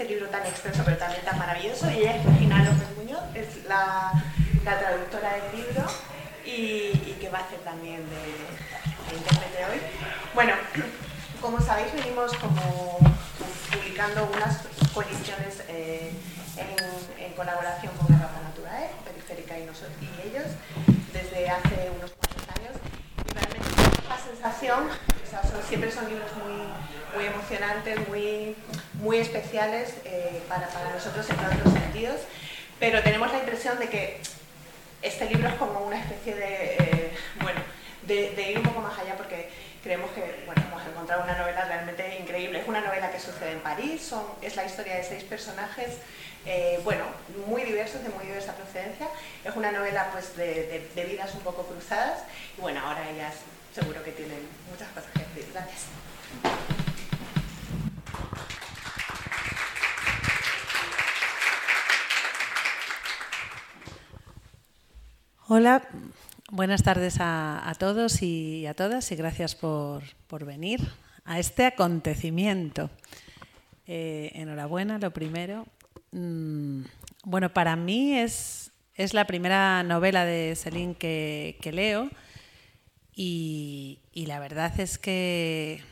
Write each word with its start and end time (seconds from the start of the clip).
este 0.00 0.14
libro 0.14 0.30
tan 0.30 0.46
extenso 0.46 0.80
pero 0.82 0.96
también 0.96 1.22
tan 1.26 1.38
maravilloso. 1.38 1.90
Y 1.90 1.98
ella 1.98 2.16
es 2.16 2.24
Regina 2.24 2.64
López 2.64 2.88
Muñoz, 2.96 3.20
es 3.34 3.68
la, 3.68 4.12
la 4.64 4.78
traductora 4.78 5.34
del 5.34 5.60
libro 5.60 5.84
y, 6.42 7.18
que 7.20 7.28
va 7.28 7.40
a 7.40 7.42
hacer 7.42 7.58
también 7.58 8.00
de, 8.08 8.16
de 8.16 9.16
intérprete 9.18 9.64
hoy. 9.66 9.78
Bueno, 10.34 10.54
como 11.42 11.60
sabéis, 11.60 11.92
venimos 11.92 12.32
como 12.36 12.98
publicando 13.70 14.26
unas 14.34 14.62
coediciones 14.94 15.64
eh, 15.68 16.14
en, 16.56 17.32
colaboración 17.34 17.92
con 17.96 18.08
Garrafa 18.08 18.40
Naturae, 18.40 18.90
Periférica 19.04 19.58
y, 19.58 19.64
nosotros, 19.64 19.92
y 20.00 20.28
ellos, 20.28 20.46
desde 21.12 21.50
hace 21.50 21.90
unos 21.94 22.10
cuantos 22.12 22.44
años. 22.56 22.72
Y 23.28 23.34
realmente 23.34 23.68
la 24.08 24.18
sensación, 24.18 24.88
siempre 25.68 25.92
son 25.92 26.08
libros 26.08 26.30
muy, 26.42 26.56
muy 27.14 27.26
emocionantes, 27.26 28.08
muy, 28.08 28.56
muy 29.00 29.18
especiales 29.18 29.94
eh, 30.04 30.42
para, 30.48 30.68
para 30.68 30.90
nosotros 30.90 31.26
en 31.30 31.64
los 31.64 31.72
sentidos, 31.72 32.20
pero 32.78 33.02
tenemos 33.02 33.30
la 33.32 33.38
impresión 33.38 33.78
de 33.78 33.88
que 33.88 34.20
este 35.02 35.26
libro 35.26 35.48
es 35.48 35.54
como 35.54 35.80
una 35.80 35.98
especie 35.98 36.34
de, 36.34 36.74
eh, 36.74 37.10
bueno, 37.42 37.60
de, 38.02 38.50
ir 38.50 38.58
un 38.58 38.64
poco 38.64 38.80
más 38.80 38.98
allá 38.98 39.16
porque 39.16 39.48
creemos 39.82 40.10
que 40.10 40.42
bueno, 40.46 40.62
hemos 40.66 40.86
encontrado 40.86 41.24
una 41.24 41.38
novela 41.38 41.64
realmente 41.64 42.18
increíble. 42.18 42.60
Es 42.60 42.68
una 42.68 42.80
novela 42.80 43.10
que 43.10 43.20
sucede 43.20 43.52
en 43.52 43.60
París, 43.60 44.02
son, 44.02 44.24
es 44.42 44.56
la 44.56 44.64
historia 44.64 44.96
de 44.96 45.04
seis 45.04 45.24
personajes, 45.24 45.98
eh, 46.46 46.80
bueno, 46.84 47.04
muy 47.46 47.62
diversos, 47.62 48.02
de 48.02 48.10
muy 48.10 48.26
diversa 48.26 48.54
procedencia. 48.54 49.08
Es 49.44 49.54
una 49.56 49.72
novela 49.72 50.10
pues, 50.12 50.36
de, 50.36 50.88
de, 50.94 51.04
vidas 51.04 51.34
un 51.34 51.40
poco 51.40 51.64
cruzadas 51.64 52.20
y 52.58 52.60
bueno, 52.60 52.80
ahora 52.84 53.08
ellas 53.10 53.34
seguro 53.74 54.02
que 54.02 54.12
tienen 54.12 54.40
muchas 54.70 54.88
cosas 54.88 55.10
que 55.12 55.20
decir. 55.20 55.52
Gracias. 55.52 56.79
Hola, 65.52 65.82
buenas 66.52 66.84
tardes 66.84 67.16
a, 67.18 67.74
todos 67.76 68.22
y 68.22 68.66
a 68.66 68.74
todas 68.74 69.10
y 69.10 69.16
gracias 69.16 69.56
por, 69.56 70.04
venir 70.44 70.80
a 71.24 71.40
este 71.40 71.66
acontecimiento. 71.66 72.88
Eh, 73.84 74.30
enhorabuena, 74.34 75.00
lo 75.00 75.10
primero. 75.10 75.66
Mm, 76.12 76.82
bueno, 77.24 77.52
para 77.52 77.74
mí 77.74 78.16
es, 78.16 78.70
es, 78.94 79.12
la 79.12 79.26
primera 79.26 79.82
novela 79.82 80.24
de 80.24 80.54
Celine 80.54 80.94
que, 80.94 81.70
leo 81.72 82.08
y, 83.12 83.98
y, 84.12 84.26
la 84.26 84.38
verdad 84.38 84.78
es 84.78 84.98
que 84.98 85.82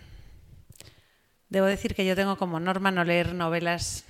debo 1.48 1.66
decir 1.66 1.96
que 1.96 2.06
yo 2.06 2.14
tengo 2.14 2.36
como 2.36 2.60
norma 2.60 2.92
no 2.92 3.02
leer 3.02 3.34
novelas 3.34 4.04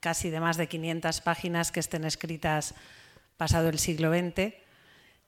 casi 0.00 0.28
de 0.28 0.40
más 0.40 0.56
de 0.56 0.66
500 0.66 1.20
páginas 1.20 1.70
que 1.70 1.78
estén 1.78 2.04
escritas 2.04 2.74
pasado 3.36 3.68
el 3.68 3.78
siglo 3.78 4.10
XX. 4.10 4.54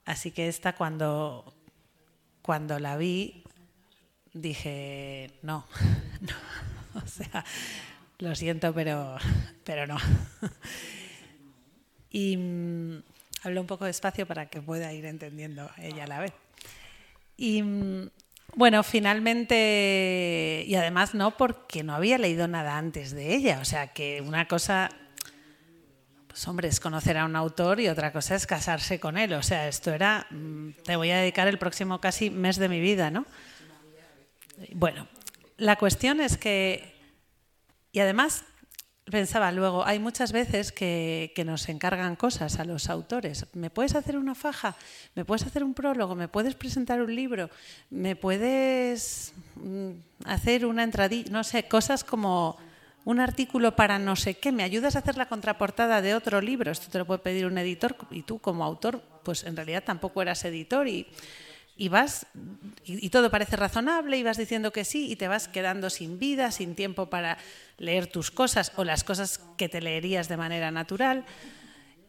Así 0.05 0.31
que 0.31 0.48
esta 0.48 0.75
cuando, 0.75 1.55
cuando 2.42 2.78
la 2.78 2.97
vi 2.97 3.45
dije, 4.33 5.31
no, 5.42 5.67
no, 6.20 7.00
o 7.03 7.06
sea, 7.06 7.45
lo 8.19 8.34
siento, 8.34 8.73
pero, 8.75 9.17
pero 9.65 9.87
no. 9.87 9.97
Y 12.11 12.37
mm, 12.37 13.03
hablo 13.43 13.60
un 13.60 13.66
poco 13.66 13.84
despacio 13.84 14.27
para 14.27 14.47
que 14.47 14.62
pueda 14.62 14.93
ir 14.93 15.04
entendiendo 15.04 15.71
ella 15.78 16.04
a 16.04 16.06
la 16.06 16.21
vez. 16.21 16.33
Y 17.37 17.62
mm, 17.62 18.10
bueno, 18.56 18.83
finalmente, 18.83 20.65
y 20.66 20.75
además 20.75 21.15
no 21.15 21.37
porque 21.37 21.83
no 21.83 21.94
había 21.94 22.19
leído 22.19 22.49
nada 22.49 22.78
antes 22.78 23.12
de 23.12 23.34
ella, 23.34 23.60
o 23.60 23.65
sea 23.65 23.88
que 23.88 24.22
una 24.22 24.49
cosa 24.49 24.91
pues 26.38 26.47
hombre, 26.47 26.69
es 26.69 26.78
conocer 26.78 27.19
a 27.19 27.25
un 27.25 27.34
autor 27.34 27.81
y 27.81 27.88
otra 27.88 28.12
cosa 28.12 28.37
es 28.37 28.47
casarse 28.47 29.00
con 29.00 29.19
él. 29.19 29.32
O 29.32 29.43
sea, 29.43 29.66
esto 29.66 29.93
era, 29.93 30.25
mm, 30.31 30.69
te 30.84 30.94
voy 30.94 31.10
a 31.10 31.16
dedicar 31.19 31.49
el 31.49 31.59
próximo 31.59 32.00
casi 32.00 32.31
mes 32.31 32.59
de 32.59 32.69
mi 32.69 32.78
vida, 32.78 33.10
¿no? 33.10 33.26
Bueno, 34.72 35.09
la 35.56 35.75
cuestión 35.75 36.21
es 36.21 36.37
que, 36.37 36.94
y 37.91 37.98
además 37.98 38.44
pensaba 39.06 39.50
luego, 39.50 39.84
hay 39.84 39.98
muchas 39.98 40.31
veces 40.31 40.71
que, 40.71 41.32
que, 41.34 41.44
nos 41.44 41.69
encargan 41.69 42.15
cosas 42.15 42.60
a 42.60 42.65
los 42.65 42.88
autores. 42.88 43.47
¿Me 43.54 43.69
puedes 43.69 43.97
hacer 43.97 44.16
una 44.16 44.37
faja? 44.37 44.77
¿Me 45.16 45.25
puedes 45.25 45.44
hacer 45.44 45.65
un 45.65 45.75
prólogo? 45.75 46.15
¿Me 46.15 46.28
puedes 46.28 46.54
presentar 46.54 47.03
un 47.03 47.12
libro? 47.12 47.50
¿Me 47.91 48.15
puedes 48.15 49.32
mm, 49.56 49.91
hacer 50.25 50.66
una 50.66 50.84
entradilla? 50.84 51.32
No 51.32 51.43
sé, 51.43 51.66
cosas 51.66 52.04
como 52.04 52.56
un 53.09 53.21
artículo 53.21 53.75
para 53.75 53.99
no 53.99 54.17
sé 54.17 54.35
qué, 54.35 54.53
me 54.53 54.63
ayudas 54.63 54.95
a 54.95 54.99
hacer 54.99 55.17
la 55.17 55.31
contraportada 55.31 56.03
de 56.03 56.15
otro 56.15 56.43
libro, 56.43 56.71
esto 56.71 56.91
te 56.91 56.99
lo 56.99 57.07
puede 57.07 57.21
pedir 57.21 57.47
un 57.47 57.57
editor 57.57 57.97
y 58.11 58.21
tú 58.21 58.39
como 58.39 58.63
autor, 58.63 59.03
pues 59.23 59.45
en 59.45 59.57
realidad 59.57 59.83
tampoco 59.83 60.21
eras 60.21 60.45
editor 60.45 60.87
y, 60.87 61.07
vas, 61.89 62.27
y, 62.85 63.09
todo 63.09 63.31
parece 63.31 63.57
razonable 63.57 64.19
y 64.19 64.23
vas 64.23 64.37
diciendo 64.37 64.73
que 64.73 64.85
sí 64.85 65.11
y 65.11 65.17
te 65.17 65.27
vas 65.27 65.49
quedando 65.49 65.89
sin 65.89 66.19
vida, 66.19 66.51
sin 66.51 66.75
tiempo 66.75 67.07
para 67.07 67.39
leer 67.79 68.09
tus 68.09 68.31
cosas 68.31 68.73
o 68.77 68.85
las 68.85 69.05
cosas 69.05 69.41
que 69.57 69.71
te 69.71 69.81
leerías 69.81 70.29
de 70.29 70.37
manera 70.37 70.71
natural. 70.71 71.25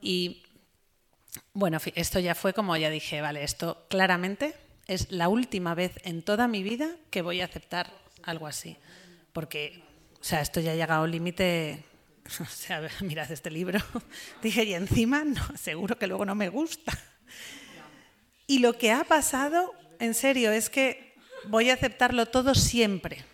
Y 0.01 0.43
bueno, 1.53 1.77
esto 1.95 2.19
ya 2.19 2.35
fue 2.35 2.51
como 2.51 2.75
ya 2.75 2.89
dije, 2.89 3.21
vale, 3.21 3.45
esto 3.45 3.85
claramente 3.89 4.53
es 4.85 5.09
la 5.13 5.29
última 5.29 5.75
vez 5.75 5.93
en 6.03 6.23
toda 6.23 6.49
mi 6.49 6.61
vida 6.61 6.89
que 7.09 7.21
voy 7.21 7.39
a 7.39 7.45
aceptar 7.45 7.89
algo 8.23 8.47
así. 8.47 8.75
Porque 9.31 9.87
o 10.19 10.23
sea, 10.23 10.41
esto 10.41 10.59
ya 10.59 10.71
ha 10.71 10.75
llegado 10.75 11.01
a 11.01 11.03
un 11.05 11.11
límite. 11.11 11.83
O 12.39 12.45
sea, 12.45 12.87
mirad 13.01 13.31
este 13.31 13.49
libro. 13.49 13.79
Dije, 14.43 14.63
y 14.63 14.75
encima, 14.75 15.23
no, 15.23 15.41
seguro 15.57 15.97
que 15.97 16.05
luego 16.05 16.25
no 16.25 16.35
me 16.35 16.49
gusta. 16.49 16.91
Y 18.45 18.59
lo 18.59 18.77
que 18.77 18.91
ha 18.91 19.03
pasado, 19.03 19.73
en 19.99 20.13
serio, 20.13 20.51
es 20.51 20.69
que 20.69 21.15
voy 21.45 21.71
a 21.71 21.73
aceptarlo 21.73 22.27
todo 22.27 22.53
siempre. 22.53 23.25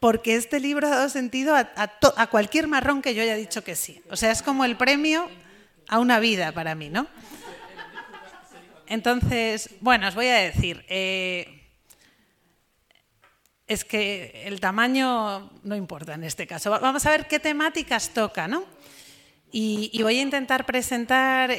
Porque 0.00 0.34
este 0.34 0.58
libro 0.58 0.88
ha 0.88 0.90
dado 0.90 1.08
sentido 1.08 1.54
a, 1.54 1.70
a, 1.76 2.26
cualquier 2.28 2.66
marrón 2.66 3.00
que 3.00 3.14
yo 3.14 3.22
haya 3.22 3.34
dicho 3.36 3.62
que 3.62 3.76
sí. 3.76 4.02
O 4.10 4.16
sea, 4.16 4.32
es 4.32 4.42
como 4.42 4.64
el 4.64 4.76
premio 4.76 5.28
a 5.88 5.98
una 5.98 6.20
vida 6.20 6.50
para 6.52 6.74
mí, 6.74 6.88
¿no? 6.88 7.06
Entonces, 8.86 9.70
bueno, 9.80 10.08
os 10.08 10.14
voy 10.14 10.28
a 10.28 10.36
decir, 10.36 10.84
eh, 10.88 11.57
es 13.68 13.84
que 13.84 14.42
el 14.46 14.60
tamaño 14.60 15.50
no 15.62 15.76
importa 15.76 16.14
en 16.14 16.24
este 16.24 16.46
caso. 16.46 16.70
Vamos 16.70 17.04
a 17.04 17.10
ver 17.10 17.28
qué 17.28 17.38
temáticas 17.38 18.10
toca, 18.10 18.48
¿no? 18.48 18.64
Y, 19.52 20.02
voy 20.02 20.18
a 20.18 20.22
intentar 20.22 20.66
presentar 20.66 21.54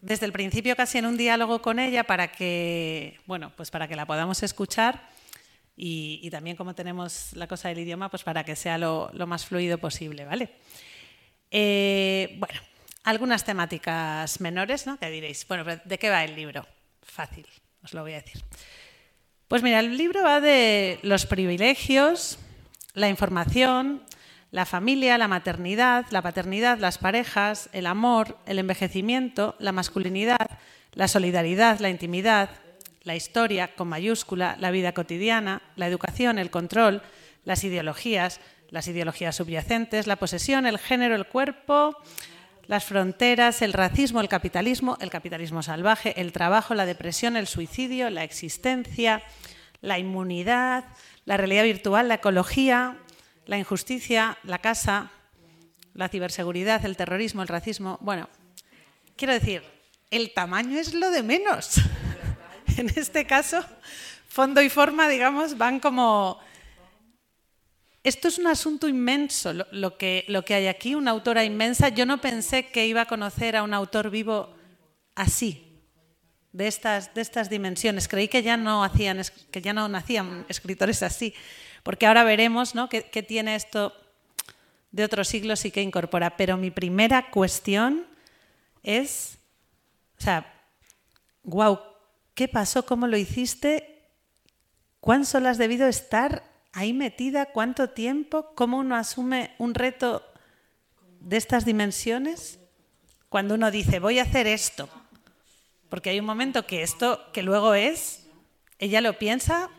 desde 0.00 0.26
el 0.26 0.32
principio 0.32 0.76
casi 0.76 0.98
en 0.98 1.06
un 1.06 1.16
diálogo 1.16 1.60
con 1.60 1.78
ella 1.78 2.04
para 2.04 2.30
que, 2.30 3.20
bueno, 3.26 3.52
pues 3.56 3.70
para 3.70 3.88
que 3.88 3.96
la 3.96 4.06
podamos 4.06 4.42
escuchar 4.42 5.08
y, 5.76 6.28
también 6.30 6.56
como 6.56 6.74
tenemos 6.74 7.32
la 7.34 7.46
cosa 7.46 7.68
del 7.68 7.80
idioma, 7.80 8.08
pues 8.08 8.22
para 8.22 8.44
que 8.44 8.56
sea 8.56 8.78
lo, 8.78 9.10
más 9.26 9.44
fluido 9.44 9.78
posible, 9.78 10.24
¿vale? 10.24 10.50
Eh, 11.50 12.36
bueno, 12.38 12.60
algunas 13.04 13.44
temáticas 13.44 14.40
menores, 14.40 14.86
¿no? 14.86 14.96
Que 14.98 15.10
diréis, 15.10 15.46
bueno, 15.46 15.64
¿de 15.64 15.98
qué 15.98 16.10
va 16.10 16.24
el 16.24 16.34
libro? 16.36 16.66
Fácil, 17.02 17.46
os 17.82 17.94
lo 17.94 18.02
voy 18.02 18.12
a 18.12 18.22
decir. 18.22 18.42
Pues 19.48 19.62
mira, 19.62 19.80
el 19.80 19.96
libro 19.96 20.22
va 20.22 20.42
de 20.42 20.98
los 21.02 21.24
privilegios, 21.24 22.38
la 22.92 23.08
información, 23.08 24.02
la 24.50 24.66
familia, 24.66 25.16
la 25.16 25.26
maternidad, 25.26 26.04
la 26.10 26.20
paternidad, 26.20 26.76
las 26.78 26.98
parejas, 26.98 27.70
el 27.72 27.86
amor, 27.86 28.36
el 28.44 28.58
envejecimiento, 28.58 29.56
la 29.58 29.72
masculinidad, 29.72 30.50
la 30.92 31.08
solidaridad, 31.08 31.80
la 31.80 31.88
intimidad, 31.88 32.50
la 33.04 33.16
historia 33.16 33.74
con 33.74 33.88
mayúscula, 33.88 34.54
la 34.60 34.70
vida 34.70 34.92
cotidiana, 34.92 35.62
la 35.76 35.86
educación, 35.86 36.38
el 36.38 36.50
control, 36.50 37.00
las 37.46 37.64
ideologías, 37.64 38.40
las 38.68 38.86
ideologías 38.86 39.36
subyacentes, 39.36 40.06
la 40.06 40.16
posesión, 40.16 40.66
el 40.66 40.76
género, 40.76 41.14
el 41.14 41.26
cuerpo, 41.26 41.96
las 42.68 42.84
fronteras, 42.84 43.62
el 43.62 43.72
racismo, 43.72 44.20
el 44.20 44.28
capitalismo, 44.28 44.98
el 45.00 45.08
capitalismo 45.08 45.62
salvaje, 45.62 46.20
el 46.20 46.32
trabajo, 46.32 46.74
la 46.74 46.84
depresión, 46.84 47.36
el 47.36 47.46
suicidio, 47.46 48.10
la 48.10 48.24
existencia, 48.24 49.22
la 49.80 49.98
inmunidad, 49.98 50.84
la 51.24 51.38
realidad 51.38 51.64
virtual, 51.64 52.08
la 52.08 52.16
ecología, 52.16 52.98
la 53.46 53.56
injusticia, 53.56 54.36
la 54.42 54.58
casa, 54.58 55.10
la 55.94 56.08
ciberseguridad, 56.08 56.84
el 56.84 56.96
terrorismo, 56.96 57.40
el 57.40 57.48
racismo. 57.48 57.96
Bueno, 58.02 58.28
quiero 59.16 59.32
decir, 59.32 59.62
el 60.10 60.34
tamaño 60.34 60.78
es 60.78 60.92
lo 60.92 61.10
de 61.10 61.22
menos. 61.22 61.80
en 62.76 62.92
este 62.96 63.26
caso, 63.26 63.64
fondo 64.28 64.60
y 64.60 64.68
forma, 64.68 65.08
digamos, 65.08 65.56
van 65.56 65.80
como 65.80 66.38
esto 68.08 68.28
es 68.28 68.38
un 68.38 68.46
asunto 68.46 68.88
inmenso, 68.88 69.52
lo, 69.52 69.98
que, 69.98 70.24
hay 70.48 70.66
aquí, 70.66 70.94
una 70.94 71.10
autora 71.10 71.44
inmensa. 71.44 71.90
Yo 71.90 72.06
no 72.06 72.20
pensé 72.20 72.68
que 72.68 72.86
iba 72.86 73.02
a 73.02 73.06
conocer 73.06 73.54
a 73.54 73.62
un 73.62 73.74
autor 73.74 74.10
vivo 74.10 74.54
así. 75.14 75.64
de 76.52 76.66
estas, 76.66 77.14
de 77.14 77.20
estas 77.20 77.50
dimensiones. 77.50 78.08
Creí 78.08 78.28
que 78.28 78.42
ya 78.42 78.56
no 78.56 78.82
hacían, 78.82 79.20
que 79.50 79.60
ya 79.60 79.72
no 79.74 79.88
nacían 79.88 80.46
escritores 80.48 81.02
así, 81.02 81.34
porque 81.82 82.06
ahora 82.06 82.24
veremos 82.24 82.74
¿no? 82.74 82.88
qué, 82.88 83.02
tiene 83.22 83.54
esto 83.54 83.92
de 84.90 85.04
otros 85.04 85.28
siglos 85.28 85.64
y 85.66 85.70
qué 85.70 85.82
incorpora. 85.82 86.36
Pero 86.36 86.56
mi 86.56 86.70
primera 86.70 87.30
cuestión 87.30 88.06
es, 88.82 89.38
o 90.18 90.22
sea, 90.22 90.52
wow, 91.42 91.78
¿qué 92.34 92.48
pasó? 92.48 92.86
¿Cómo 92.86 93.06
lo 93.06 93.18
hiciste? 93.18 94.06
¿Cuán 95.00 95.26
solo 95.26 95.50
has 95.50 95.58
debido 95.58 95.86
estar 95.86 96.47
ahí 96.72 96.92
metida? 96.92 97.46
¿Cuánto 97.46 97.90
tiempo? 97.90 98.52
¿Cómo 98.54 98.78
uno 98.78 98.96
asume 98.96 99.54
un 99.58 99.74
reto 99.74 100.22
de 101.20 101.36
estas 101.36 101.64
dimensiones? 101.64 102.58
Cuando 103.28 103.54
uno 103.54 103.70
dice, 103.70 103.98
voy 103.98 104.18
a 104.18 104.22
hacer 104.22 104.46
esto, 104.46 104.88
porque 105.88 106.10
hay 106.10 106.20
un 106.20 106.26
momento 106.26 106.66
que 106.66 106.82
esto, 106.82 107.30
que 107.32 107.42
luego 107.42 107.74
es, 107.74 108.26
ella 108.78 109.00
lo 109.00 109.18
piensa 109.18 109.70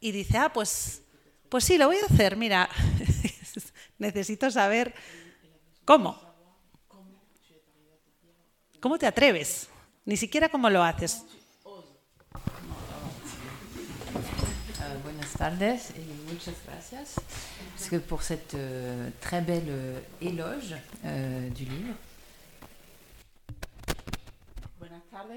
y 0.00 0.12
dice, 0.12 0.38
ah, 0.38 0.52
pues, 0.52 1.02
pues 1.48 1.64
sí, 1.64 1.78
lo 1.78 1.86
voy 1.86 1.96
a 1.96 2.06
hacer, 2.12 2.36
mira, 2.36 2.68
necesito 3.98 4.50
saber 4.50 4.94
cómo. 5.84 6.20
¿Cómo 8.80 8.98
te 8.98 9.06
atreves? 9.06 9.68
Ni 10.04 10.16
siquiera 10.16 10.48
cómo 10.48 10.70
lo 10.70 10.82
haces. 10.82 11.24
Uh, 14.86 15.02
buenas 15.02 15.32
tardes 15.36 15.92
y 15.96 16.32
muchas 16.32 16.54
gracias 16.66 17.16
por 18.08 18.22
cette 18.22 18.54
uh, 18.54 19.10
très 19.20 19.40
belle 19.40 19.68
uh, 19.68 20.24
éloge 20.24 20.76
du 21.54 21.64
livre. 21.64 21.94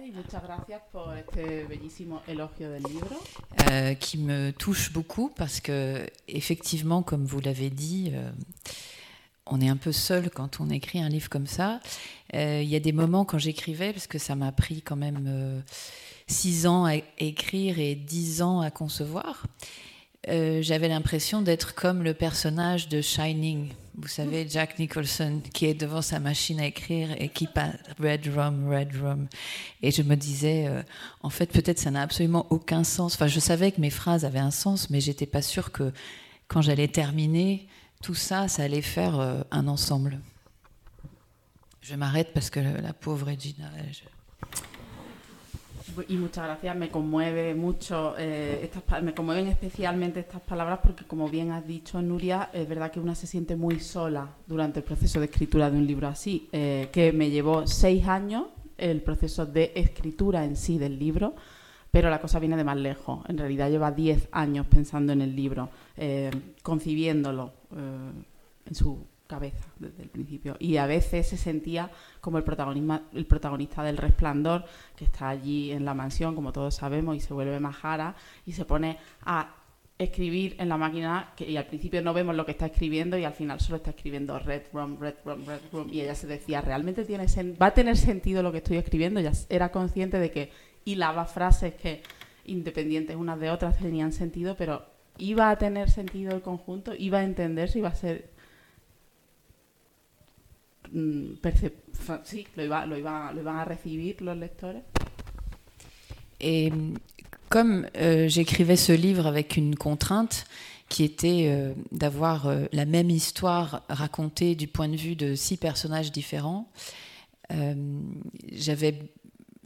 y 0.06 0.12
muchas 0.12 0.44
gracias 0.44 0.82
por 0.92 1.18
este 1.18 1.66
bellísimo 1.66 2.22
elogio 2.28 2.70
del 2.70 2.84
libro. 2.84 3.18
Euh, 3.72 3.94
qui 3.96 4.18
me 4.18 4.52
touche 4.52 4.92
beaucoup 4.92 5.30
parce 5.30 5.60
que, 5.62 6.06
effectivement, 6.28 7.02
comme 7.02 7.26
vous 7.26 7.40
l'avez 7.40 7.70
dit, 7.70 8.12
euh, 8.14 8.30
on 9.46 9.62
est 9.62 9.70
un 9.70 9.78
peu 9.78 9.92
seul 9.92 10.30
quand 10.30 10.60
on 10.60 10.70
écrit 10.70 11.00
un 11.00 11.10
livre 11.10 11.30
comme 11.30 11.48
ça. 11.48 11.80
Euh, 12.34 12.62
il 12.62 12.70
y 12.70 12.76
a 12.76 12.80
des 12.80 12.92
moments 12.92 13.26
quand 13.26 13.38
j'écrivais, 13.38 13.94
parce 13.94 14.08
que 14.08 14.20
ça 14.20 14.36
m'a 14.36 14.52
pris 14.52 14.82
quand 14.82 14.98
même 14.98 15.64
six 16.30 16.68
ans 16.68 16.86
à 16.86 16.96
écrire 17.18 17.80
et 17.80 17.96
dix 17.96 18.42
ans 18.42 18.62
à 18.62 18.72
concevoir. 18.72 19.46
Euh, 20.28 20.62
j'avais 20.62 20.88
l'impression 20.88 21.42
d'être 21.42 21.76
comme 21.76 22.04
le 22.04 22.14
personnage 22.14 22.88
de 22.90 23.02
Shining, 23.02 23.70
vous 23.96 24.08
savez, 24.08 24.48
Jack 24.48 24.80
Nicholson, 24.80 25.42
qui 25.54 25.66
est 25.66 25.74
devant 25.74 26.02
sa 26.02 26.20
machine 26.20 26.60
à 26.60 26.66
écrire 26.66 27.10
et 27.20 27.30
qui 27.30 27.48
passe 27.48 27.76
Red 28.00 28.28
Rum, 28.34 28.70
Red 28.70 28.96
Rum. 28.96 29.28
Et 29.82 29.92
je 29.92 30.02
me 30.04 30.16
disais, 30.16 30.68
euh, 30.68 30.84
en 31.22 31.30
fait, 31.30 31.48
peut-être 31.48 31.80
ça 31.80 31.92
n'a 31.92 32.02
absolument 32.02 32.46
aucun 32.50 32.84
sens. 32.84 33.16
Enfin, 33.16 33.28
je 33.28 33.40
savais 33.40 33.72
que 33.72 33.82
mes 33.82 33.90
phrases 33.90 34.24
avaient 34.24 34.40
un 34.40 34.52
sens, 34.52 34.90
mais 34.90 35.02
j'étais 35.02 35.26
pas 35.26 35.42
sûre 35.42 35.72
que 35.72 35.92
quand 36.48 36.62
j'allais 36.62 36.88
terminer 36.88 37.68
tout 38.02 38.16
ça, 38.16 38.48
ça 38.48 38.64
allait 38.64 38.82
faire 38.82 39.20
euh, 39.20 39.42
un 39.52 39.68
ensemble. 39.68 40.20
Je 41.82 41.96
m'arrête 41.96 42.34
parce 42.34 42.50
que 42.50 42.60
la 42.60 42.94
pauvre 42.94 43.28
Regina. 43.28 43.70
Y 46.08 46.18
muchas 46.18 46.46
gracias. 46.46 46.76
Me 46.76 46.90
conmueve 46.90 47.54
mucho, 47.56 48.16
eh, 48.18 48.62
estas, 48.64 49.04
me 49.04 49.14
conmueven 49.14 49.48
especialmente 49.48 50.20
estas 50.20 50.42
palabras 50.42 50.80
porque, 50.84 51.06
como 51.06 51.30
bien 51.30 51.52
has 51.52 51.66
dicho, 51.66 52.02
Nuria, 52.02 52.50
es 52.54 52.68
verdad 52.68 52.92
que 52.92 53.00
una 53.00 53.16
se 53.16 53.28
siente 53.28 53.56
muy 53.56 53.80
sola 53.80 54.30
durante 54.48 54.80
el 54.80 54.86
proceso 54.86 55.20
de 55.20 55.26
escritura 55.26 55.70
de 55.70 55.78
un 55.78 55.88
libro 55.88 56.08
así, 56.08 56.48
eh, 56.52 56.90
que 56.92 57.12
me 57.12 57.30
llevó 57.30 57.68
seis 57.68 58.08
años 58.08 58.48
el 58.78 59.02
proceso 59.02 59.46
de 59.46 59.72
escritura 59.76 60.46
en 60.46 60.56
sí 60.56 60.78
del 60.78 60.98
libro, 60.98 61.36
pero 61.92 62.10
la 62.10 62.22
cosa 62.22 62.40
viene 62.40 62.56
de 62.56 62.64
más 62.64 62.78
lejos. 62.78 63.20
En 63.28 63.38
realidad 63.38 63.70
lleva 63.70 63.92
diez 63.92 64.28
años 64.32 64.68
pensando 64.68 65.12
en 65.12 65.22
el 65.22 65.36
libro, 65.36 65.70
eh, 65.98 66.32
concibiéndolo 66.62 67.52
en 67.72 68.76
su 68.76 69.06
cabeza 69.30 69.68
desde 69.78 70.02
el 70.02 70.10
principio. 70.10 70.58
Y 70.60 70.78
a 70.78 70.88
veces 70.88 71.30
se 71.30 71.38
sentía 71.38 71.92
como 72.20 72.40
el, 72.40 72.44
el 73.14 73.26
protagonista 73.28 73.84
del 73.84 73.98
resplandor, 73.98 74.66
que 74.96 75.06
está 75.06 75.30
allí 75.30 75.72
en 75.72 75.86
la 75.86 75.94
mansión, 75.94 76.34
como 76.34 76.52
todos 76.52 76.76
sabemos, 76.76 77.16
y 77.16 77.20
se 77.20 77.34
vuelve 77.34 77.60
majara 77.60 78.16
y 78.46 78.54
se 78.54 78.66
pone 78.66 78.98
a 79.22 79.56
escribir 80.00 80.56
en 80.58 80.70
la 80.70 80.78
máquina 80.78 81.34
que, 81.36 81.48
y 81.48 81.58
al 81.58 81.68
principio 81.68 82.02
no 82.02 82.14
vemos 82.14 82.36
lo 82.36 82.46
que 82.46 82.52
está 82.52 82.66
escribiendo 82.66 83.18
y 83.18 83.26
al 83.26 83.34
final 83.34 83.60
solo 83.60 83.76
está 83.76 83.92
escribiendo 83.92 84.40
red 84.40 84.64
rum, 84.74 84.98
red 84.98 85.16
rum, 85.26 85.46
red 85.46 85.60
rum 85.72 85.90
y 85.92 86.02
ella 86.02 86.16
se 86.16 86.26
decía, 86.26 86.62
¿realmente 86.62 87.04
tiene 87.04 87.26
va 87.62 87.68
a 87.68 87.74
tener 87.74 87.98
sentido 87.98 88.42
lo 88.42 88.52
que 88.52 88.60
estoy 88.60 88.78
escribiendo? 88.78 89.20
Ya 89.20 89.34
era 89.50 89.72
consciente 89.72 90.18
de 90.18 90.32
que 90.32 90.52
hilaba 90.86 91.26
frases 91.26 91.76
que 91.76 92.02
independientes 92.46 93.16
unas 93.18 93.40
de 93.40 93.52
otras 93.52 93.78
tenían 93.78 94.14
sentido, 94.14 94.56
pero 94.56 94.86
iba 95.18 95.50
a 95.50 95.58
tener 95.58 95.92
sentido 95.92 96.34
el 96.34 96.42
conjunto, 96.42 96.94
iba 96.98 97.20
a 97.20 97.24
entenderse, 97.26 97.78
iba 97.78 97.90
a 97.90 97.96
ser 97.96 98.39
Et 106.42 106.72
comme 107.50 107.88
euh, 107.98 108.28
j'écrivais 108.28 108.76
ce 108.76 108.92
livre 108.92 109.28
avec 109.28 109.58
une 109.58 109.76
contrainte 109.76 110.46
qui 110.88 111.04
était 111.04 111.46
euh, 111.48 111.74
d'avoir 111.92 112.48
euh, 112.48 112.66
la 112.72 112.86
même 112.86 113.10
histoire 113.10 113.84
racontée 113.90 114.56
du 114.56 114.68
point 114.68 114.88
de 114.88 114.96
vue 114.96 115.16
de 115.16 115.36
six 115.36 115.58
personnages 115.58 116.12
différents, 116.12 116.70
j'avais 118.52 118.94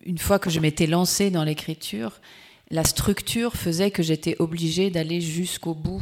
une 0.05 0.17
fois 0.17 0.39
que 0.39 0.49
je 0.49 0.61
m'étais 0.61 0.87
lancée 0.87 1.29
dans 1.31 1.43
l'écriture, 1.43 2.21
la 2.71 2.85
structure 2.85 3.57
faisait 3.57 3.91
que 3.91 4.01
j'étais 4.01 4.37
obligée 4.39 4.89
d'aller 4.89 5.19
jusqu'au 5.19 5.73
bout 5.73 6.01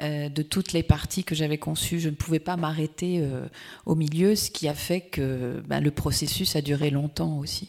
euh, 0.00 0.28
de 0.28 0.42
toutes 0.42 0.72
les 0.72 0.82
parties 0.82 1.24
que 1.24 1.34
j'avais 1.34 1.58
conçues. 1.58 2.00
Je 2.00 2.08
ne 2.08 2.14
pouvais 2.14 2.40
pas 2.40 2.56
m'arrêter 2.56 3.20
euh, 3.20 3.46
au 3.86 3.94
milieu, 3.94 4.34
ce 4.34 4.50
qui 4.50 4.68
a 4.68 4.74
fait 4.74 5.02
que 5.02 5.62
ben, 5.66 5.80
le 5.80 5.90
processus 5.90 6.56
a 6.56 6.62
duré 6.62 6.90
longtemps 6.90 7.38
aussi. 7.38 7.68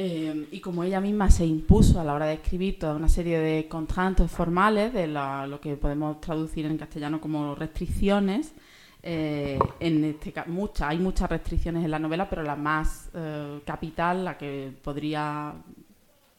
Eh, 0.00 0.46
y 0.52 0.60
como 0.60 0.84
ella 0.84 1.00
misma 1.00 1.28
se 1.28 1.44
impuso 1.44 1.98
a 1.98 2.04
la 2.04 2.14
hora 2.14 2.26
de 2.26 2.34
escribir 2.34 2.78
toda 2.78 2.94
una 2.94 3.08
serie 3.08 3.40
de 3.40 3.66
contratos 3.66 4.30
formales, 4.30 4.92
de 4.92 5.08
la, 5.08 5.44
lo 5.44 5.60
que 5.60 5.76
podemos 5.76 6.20
traducir 6.20 6.66
en 6.66 6.78
castellano 6.78 7.20
como 7.20 7.56
restricciones, 7.56 8.52
eh, 9.02 9.58
en 9.80 10.04
este 10.04 10.32
muchas, 10.46 10.88
hay 10.88 10.98
muchas 10.98 11.28
restricciones 11.28 11.84
en 11.84 11.90
la 11.90 11.98
novela, 11.98 12.30
pero 12.30 12.44
la 12.44 12.54
más 12.54 13.10
eh, 13.12 13.58
capital, 13.64 14.24
la 14.24 14.38
que 14.38 14.70
podría 14.84 15.52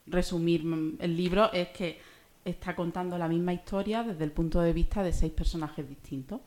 resumir 0.08 0.64
el 1.00 1.18
libro, 1.18 1.52
es 1.52 1.68
que 1.70 2.00
está 2.50 2.76
contando 2.76 3.18
la 3.18 3.28
misma 3.28 3.54
historia 3.54 4.04
desde 4.04 4.24
el 4.24 4.32
punto 4.32 4.62
de 4.62 4.74
vista 4.74 5.04
de 5.04 5.14
seis 5.14 5.32
personajes 5.32 5.88
distintos. 5.88 6.42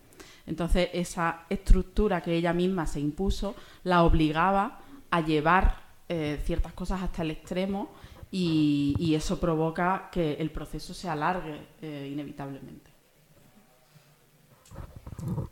Entonces, 0.47 0.91
esa 0.93 1.47
estructura 1.49 2.21
que 2.21 2.35
ella 2.35 2.53
misma 2.53 2.87
se 2.87 3.01
impuso 3.01 3.55
la 3.85 4.03
obligaba 4.03 4.81
a 5.11 5.21
llevar 5.21 5.81
eh, 6.09 6.41
ciertas 6.45 6.73
cosas 6.73 7.03
hasta 7.03 7.23
el 7.23 7.31
extremo 7.31 7.91
y, 8.31 9.15
eso 9.15 9.39
provoca 9.39 10.09
que 10.11 10.35
el 10.35 10.51
proceso 10.51 10.95
se 10.95 11.09
alargue 11.09 11.67
eh, 11.83 12.09
inevitablemente. 12.11 12.91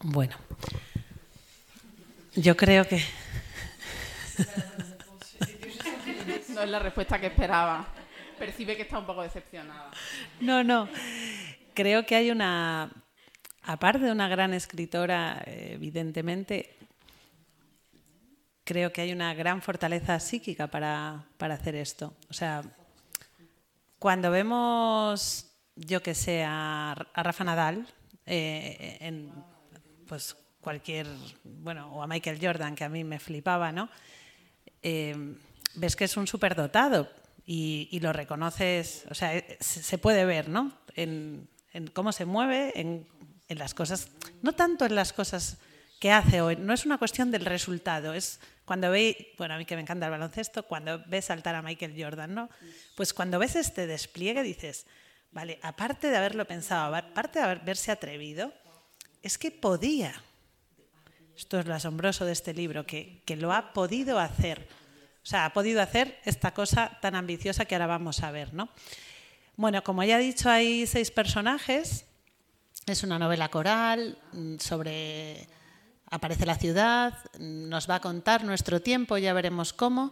Bueno, 0.03 0.35
yo 2.35 2.57
creo 2.57 2.87
que... 2.87 3.03
no 6.55 6.63
es 6.63 6.71
la 6.71 6.79
respuesta 6.79 7.21
que 7.21 7.27
esperaba 7.27 7.87
percibe 8.41 8.75
que 8.75 8.83
está 8.83 8.99
un 8.99 9.07
poco 9.07 9.23
decepcionada. 9.23 9.91
No, 10.41 10.65
no. 10.65 10.89
Creo 11.75 12.05
que 12.07 12.17
hay 12.17 12.31
una, 12.31 12.91
aparte 13.63 14.07
de 14.07 14.11
una 14.11 14.29
gran 14.29 14.55
escritora, 14.55 15.43
evidentemente, 15.47 16.75
creo 18.65 18.93
que 18.93 19.03
hay 19.03 19.13
una 19.13 19.35
gran 19.35 19.61
fortaleza 19.61 20.19
psíquica 20.19 20.69
para, 20.69 21.27
hacer 21.39 21.75
esto. 21.77 22.15
O 22.31 22.33
sea, 22.33 22.63
cuando 23.99 24.31
vemos, 24.31 25.53
yo 25.77 26.03
que 26.03 26.15
sé, 26.15 26.43
a, 26.47 26.97
Rafa 27.15 27.45
Nadal, 27.45 27.87
eh, 28.27 28.97
en 29.01 29.33
pues 30.09 30.35
cualquier, 30.61 31.07
bueno, 31.45 31.93
o 31.95 32.03
a 32.03 32.07
Michael 32.07 32.39
Jordan, 32.41 32.75
que 32.75 32.85
a 32.85 32.89
mí 32.89 33.05
me 33.05 33.19
flipaba, 33.19 33.71
¿no? 33.71 33.91
Eh, 34.83 35.37
ves 35.75 35.95
que 35.95 36.05
es 36.05 36.17
un 36.17 36.27
superdotado, 36.27 37.09
y, 37.53 37.99
lo 37.99 38.13
reconoces, 38.13 39.07
o 39.11 39.15
sea, 39.15 39.37
eh, 39.37 39.59
se, 39.59 39.99
puede 39.99 40.25
ver, 40.25 40.49
¿no? 40.49 40.73
En, 40.95 41.49
cómo 41.93 42.13
se 42.13 42.25
mueve, 42.25 42.73
en, 42.77 43.09
las 43.49 43.75
cosas, 43.75 44.07
no 44.43 44.53
tanto 44.53 44.87
en 44.87 44.95
las 44.95 45.13
cosas 45.13 45.59
que 45.99 46.13
hace 46.13 46.43
hoy, 46.43 46.55
no 46.55 46.73
es 46.73 46.87
una 46.87 46.97
cuestión 46.97 47.33
del 47.33 47.45
resultado, 47.45 48.15
es 48.15 48.39
cuando 48.65 48.89
veis, 48.93 49.17
bueno, 49.37 49.55
a 49.55 49.59
mí 49.59 49.65
que 49.65 49.75
me 49.75 49.83
encanta 49.83 50.07
el 50.07 50.13
baloncesto, 50.13 50.63
cuando 50.63 51.03
ves 51.09 51.25
saltar 51.25 51.57
a 51.57 51.63
Michael 51.63 52.01
Jordan, 52.01 52.33
¿no? 52.33 52.51
Pues 52.95 53.13
cuando 53.13 53.41
ves 53.41 53.57
este 53.57 53.89
despliegue 53.89 54.45
dices, 54.45 54.87
vale, 55.33 55.59
aparte 55.61 56.09
de 56.09 56.17
haberlo 56.19 56.45
pensado, 56.45 56.95
aparte 56.95 57.41
de 57.41 57.47
haberse 57.47 57.91
atrevido, 57.91 58.55
es 59.23 59.39
que 59.39 59.51
podía. 59.51 60.15
Esto 61.37 61.59
es 61.59 61.67
lo 61.67 61.75
asombroso 61.75 62.25
de 62.25 62.33
este 62.33 62.55
libro, 62.55 62.87
que, 62.87 63.25
que 63.27 63.35
lo 63.35 63.53
ha 63.53 63.73
podido 63.73 64.21
hacer 64.21 64.69
O 65.23 65.27
sea, 65.27 65.45
ha 65.45 65.53
podido 65.53 65.83
hacer 65.83 66.19
esta 66.25 66.53
cosa 66.53 66.99
tan 67.01 67.15
ambiciosa 67.15 67.65
que 67.65 67.75
ahora 67.75 67.87
vamos 67.87 68.23
a 68.23 68.31
ver, 68.31 68.55
¿no? 68.55 68.69
Bueno, 69.57 69.85
como 69.85 70.03
ya 70.05 70.19
he 70.19 70.23
dicho, 70.23 70.49
hay 70.49 70.87
seis 70.87 71.11
personajes. 71.11 72.07
Es 72.87 73.03
una 73.03 73.19
novela 73.19 73.49
coral 73.49 74.19
mm, 74.33 74.57
sobre... 74.59 75.47
Aparece 76.13 76.45
la 76.45 76.57
ciudad, 76.57 77.19
nos 77.39 77.89
va 77.89 77.97
a 77.97 78.01
contar 78.01 78.43
nuestro 78.43 78.81
tiempo, 78.81 79.17
ya 79.17 79.33
veremos 79.33 79.73
cómo. 79.73 80.11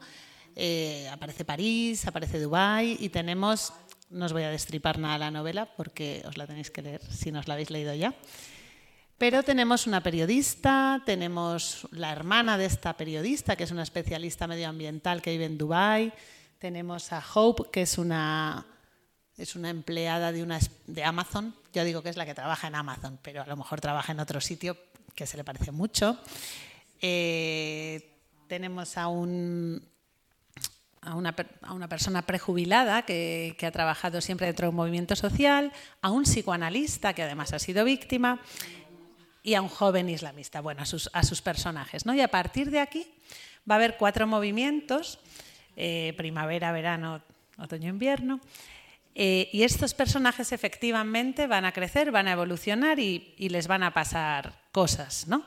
Eh, 0.55 1.09
aparece 1.11 1.45
París, 1.45 2.07
aparece 2.07 2.39
Dubái 2.39 2.97
y 3.01 3.09
tenemos, 3.09 3.73
no 4.11 4.27
os 4.27 4.33
voy 4.33 4.45
a 4.45 4.51
destripar 4.51 4.99
nada 4.99 5.19
la 5.19 5.31
novela 5.33 5.67
porque 5.77 6.23
os 6.29 6.37
la 6.37 6.47
tenéis 6.47 6.71
que 6.71 6.83
leer 6.83 7.03
si 7.11 7.33
no 7.33 7.41
os 7.41 7.49
la 7.49 7.55
habéis 7.55 7.71
leído 7.71 7.95
ya. 7.95 8.15
Pero 9.19 9.43
tenemos 9.43 9.89
una 9.89 10.01
periodista, 10.01 11.03
tenemos 11.05 11.89
la 11.91 12.13
hermana 12.13 12.57
de 12.57 12.67
esta 12.67 12.97
periodista, 12.97 13.57
que 13.57 13.65
es 13.65 13.73
una 13.73 13.83
especialista 13.83 14.47
medioambiental 14.47 15.21
que 15.21 15.33
vive 15.33 15.45
en 15.45 15.59
Dubái. 15.59 16.13
Tenemos 16.61 17.13
a 17.13 17.21
Hope, 17.35 17.65
que 17.73 17.83
es 17.83 17.99
una, 17.99 18.65
es 19.37 19.57
una 19.57 19.71
empleada 19.71 20.31
de, 20.31 20.45
una, 20.45 20.61
de 20.87 21.03
Amazon. 21.03 21.53
Yo 21.73 21.83
digo 21.83 22.01
que 22.01 22.11
es 22.11 22.17
la 22.17 22.27
que 22.27 22.35
trabaja 22.35 22.69
en 22.69 22.77
Amazon, 22.77 23.19
pero 23.21 23.43
a 23.43 23.47
lo 23.47 23.57
mejor 23.57 23.81
trabaja 23.81 24.13
en 24.13 24.21
otro 24.21 24.41
sitio 24.41 24.77
que 25.17 25.27
se 25.27 25.37
le 25.37 25.43
parece 25.43 25.73
mucho. 25.73 26.17
Eh, 27.03 28.21
tenemos 28.47 28.97
a, 28.97 29.09
un, 29.09 29.83
a, 31.01 31.17
una, 31.17 31.35
a 31.63 31.73
una, 31.73 31.89
persona 31.89 32.23
prejubilada 32.23 33.03
que, 33.03 33.57
que 33.59 33.67
ha 33.67 33.73
trabajado 33.73 34.21
siempre 34.21 34.47
dentro 34.47 34.67
de 34.67 34.71
un 34.71 34.77
movimiento 34.77 35.17
social, 35.17 35.73
a 36.03 36.13
un 36.13 36.23
psicoanalista 36.23 37.15
que 37.15 37.25
además 37.25 37.53
ha 37.53 37.59
sido 37.59 37.85
víctima 37.85 38.41
y 39.49 39.55
a 39.55 39.63
un 39.63 39.69
joven 39.69 40.11
islamista, 40.11 40.61
bueno, 40.61 40.83
a 40.83 40.85
sus, 40.85 41.09
a 41.15 41.23
sus 41.23 41.41
personajes. 41.41 42.05
¿no? 42.05 42.15
Y 42.15 42.21
a 42.21 42.29
partir 42.29 42.71
de 42.71 42.81
aquí 42.81 43.07
va 43.69 43.77
a 43.77 43.79
haber 43.79 43.97
cuatro 43.97 44.27
movimientos, 44.27 45.19
eh, 45.75 46.13
primavera, 46.19 46.71
verano, 46.71 47.23
otoño, 47.57 47.89
invierno, 47.89 48.41
eh, 49.15 49.49
y 49.51 49.63
estos 49.63 49.95
personajes 49.95 50.53
efectivamente 50.53 51.47
van 51.47 51.65
a 51.65 51.73
crecer, 51.73 52.11
van 52.11 52.29
a 52.29 52.33
evolucionar 52.33 52.99
y, 52.99 53.35
les 53.39 53.67
van 53.69 53.83
a 53.83 53.95
pasar 53.95 54.61
cosas. 54.71 55.27
¿no? 55.27 55.47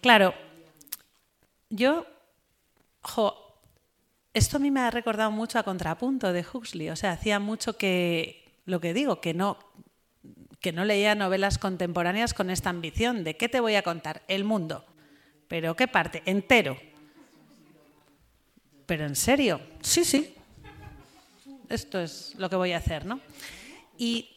Claro, 0.00 0.32
yo, 1.68 2.06
jo, 3.02 3.36
esto 4.32 4.56
a 4.56 4.60
mí 4.60 4.70
me 4.70 4.80
ha 4.80 4.90
recordado 4.90 5.30
mucho 5.30 5.58
a 5.58 5.64
Contrapunto 5.64 6.32
de 6.32 6.46
Huxley, 6.50 6.88
o 6.88 6.96
sea, 6.96 7.12
hacía 7.12 7.38
mucho 7.38 7.76
que, 7.76 8.58
lo 8.64 8.80
que 8.80 8.94
digo, 8.94 9.20
que 9.20 9.34
no, 9.34 9.58
que 10.62 10.72
no 10.72 10.84
leía 10.84 11.14
novelas 11.16 11.58
contemporáneas 11.58 12.32
con 12.32 12.48
esta 12.48 12.70
ambición 12.70 13.24
de 13.24 13.36
¿qué 13.36 13.48
te 13.48 13.60
voy 13.60 13.74
a 13.74 13.82
contar? 13.82 14.22
El 14.28 14.44
mundo. 14.44 14.86
¿Pero 15.48 15.76
qué 15.76 15.88
parte? 15.88 16.22
Entero. 16.24 16.78
¿Pero 18.86 19.04
en 19.04 19.16
serio? 19.16 19.60
Sí, 19.82 20.04
sí. 20.04 20.34
Esto 21.68 22.00
es 22.00 22.34
lo 22.38 22.48
que 22.48 22.56
voy 22.56 22.72
a 22.72 22.78
hacer, 22.78 23.04
¿no? 23.04 23.20
Y 23.98 24.36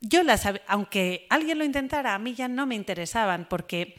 yo 0.00 0.22
las, 0.22 0.46
aunque 0.66 1.26
alguien 1.30 1.58
lo 1.58 1.64
intentara, 1.64 2.14
a 2.14 2.18
mí 2.18 2.34
ya 2.34 2.46
no 2.46 2.66
me 2.66 2.74
interesaban 2.74 3.48
porque 3.48 3.96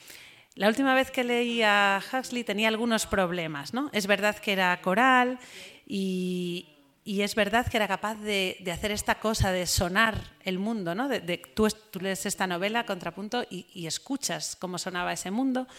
la 0.53 0.67
última 0.67 0.93
vez 0.93 1.09
que 1.09 1.23
leí 1.23 1.63
a 1.63 2.01
Huxley 2.13 2.43
tenía 2.43 2.67
algunos 2.67 3.07
problemas, 3.07 3.73
¿no? 3.73 3.89
Es 3.93 4.05
verdad 4.05 4.37
que 4.37 4.53
era 4.53 4.79
coral 4.81 5.39
y, 5.87 6.76
y 7.07 7.21
es 7.21 7.35
verdad 7.35 7.65
que 7.67 7.77
era 7.77 7.87
capaz 7.87 8.15
de, 8.15 8.61
hacer 8.69 8.91
esta 8.91 9.17
cosa 9.17 9.53
de 9.53 9.65
sonar 9.65 10.35
el 10.41 10.59
mundo, 10.59 10.93
¿no? 10.93 11.07
De, 11.07 11.37
tú, 11.37 11.69
lees 12.01 12.25
esta 12.25 12.47
novela, 12.47 12.85
Contrapunto, 12.85 13.45
y, 13.49 13.65
y, 13.73 13.87
escuchas 13.87 14.57
cómo 14.57 14.77
sonaba 14.77 15.13
ese 15.13 15.31
mundo. 15.31 15.69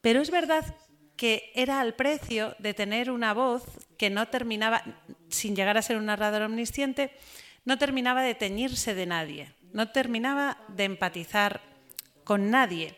Pero 0.00 0.22
es 0.22 0.30
verdad 0.30 0.64
que 1.14 1.52
era 1.54 1.80
al 1.80 1.92
precio 1.92 2.56
de 2.58 2.72
tener 2.72 3.10
una 3.10 3.34
voz 3.34 3.64
que 3.98 4.08
no 4.08 4.26
terminaba, 4.28 4.82
sin 5.28 5.54
llegar 5.54 5.76
a 5.76 5.82
ser 5.82 5.98
un 5.98 6.06
narrador 6.06 6.40
omnisciente, 6.40 7.12
no 7.66 7.76
terminaba 7.76 8.22
de 8.22 8.34
teñirse 8.34 8.94
de 8.94 9.04
nadie, 9.04 9.52
no 9.74 9.90
terminaba 9.90 10.56
de 10.68 10.84
empatizar 10.84 11.60
con 12.24 12.50
nadie. 12.50 12.96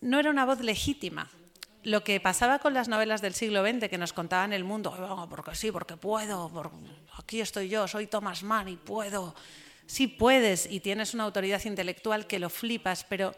No 0.00 0.18
era 0.18 0.30
una 0.30 0.44
voz 0.44 0.58
legítima, 0.58 1.30
lo 1.84 2.04
que 2.04 2.20
pasaba 2.20 2.58
con 2.58 2.74
las 2.74 2.88
novelas 2.88 3.20
del 3.22 3.34
siglo 3.34 3.64
XX 3.66 3.88
que 3.88 3.98
nos 3.98 4.12
contaban 4.12 4.52
el 4.52 4.64
mundo, 4.64 5.26
porque 5.28 5.54
sí, 5.54 5.72
porque 5.72 5.96
puedo, 5.96 6.50
aquí 7.18 7.40
estoy 7.40 7.68
yo, 7.68 7.88
soy 7.88 8.06
Thomas 8.06 8.42
Mann 8.42 8.68
y 8.68 8.76
puedo. 8.76 9.34
Sí 9.86 10.06
puedes 10.06 10.70
y 10.70 10.80
tienes 10.80 11.12
una 11.12 11.24
autoridad 11.24 11.62
intelectual 11.64 12.26
que 12.26 12.38
lo 12.38 12.48
flipas, 12.50 13.04
pero 13.04 13.34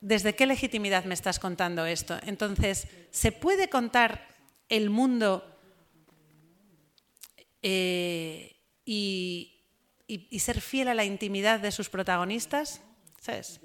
¿desde 0.00 0.34
qué 0.34 0.46
legitimidad 0.46 1.04
me 1.04 1.14
estás 1.14 1.38
contando 1.38 1.86
esto? 1.86 2.18
Entonces, 2.24 2.86
¿se 3.10 3.32
puede 3.32 3.68
contar 3.70 4.28
el 4.68 4.90
mundo 4.90 5.44
eh, 7.62 8.56
y, 8.84 9.64
y, 10.06 10.28
y, 10.30 10.38
ser 10.40 10.60
fiel 10.60 10.88
a 10.88 10.94
la 10.94 11.04
intimidad 11.04 11.58
de 11.60 11.72
sus 11.72 11.88
protagonistas? 11.88 12.82
¿Sabes? 13.20 13.60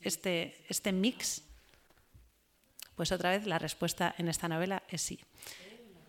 Este, 0.00 0.64
este 0.68 0.92
mix. 0.92 1.43
Pues 2.96 3.12
otra 3.12 3.30
vez 3.30 3.46
la 3.46 3.58
respuesta 3.58 4.14
en 4.18 4.28
esta 4.28 4.48
novela 4.48 4.82
es 4.88 5.02
sí. 5.02 5.20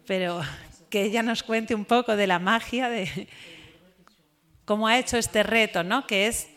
Pero 0.06 0.42
que 0.90 1.04
ella 1.04 1.24
nos 1.24 1.44
cuente 1.44 1.74
un 1.74 1.86
poco 1.86 2.16
de 2.16 2.28
la 2.28 2.40
magia 2.40 2.90
de 2.90 3.28
cómo 4.66 4.88
ha 4.88 4.98
hecho 4.98 5.18
este 5.18 5.44
reto, 5.44 5.84
¿no? 5.84 6.06
Que 6.06 6.28
es 6.28 6.48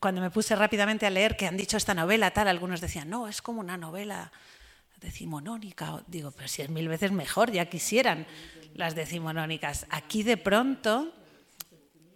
cuando 0.00 0.20
me 0.20 0.30
puse 0.30 0.56
rápidamente 0.56 1.06
a 1.06 1.10
leer 1.10 1.36
que 1.36 1.46
han 1.46 1.56
dicho 1.56 1.76
esta 1.76 1.94
novela 1.94 2.30
tal, 2.32 2.48
algunos 2.48 2.80
decían, 2.80 3.10
"No, 3.10 3.28
es 3.28 3.42
como 3.42 3.60
una 3.60 3.76
novela 3.76 4.32
decimonónica." 5.00 6.02
Digo, 6.06 6.30
pero 6.32 6.48
si 6.48 6.62
es 6.62 6.70
mil 6.70 6.88
veces 6.88 7.12
mejor, 7.12 7.52
ya 7.52 7.66
quisieran 7.66 8.26
las 8.74 8.94
decimonónicas. 8.94 9.86
Aquí 9.90 10.22
de 10.22 10.36
pronto 10.36 11.12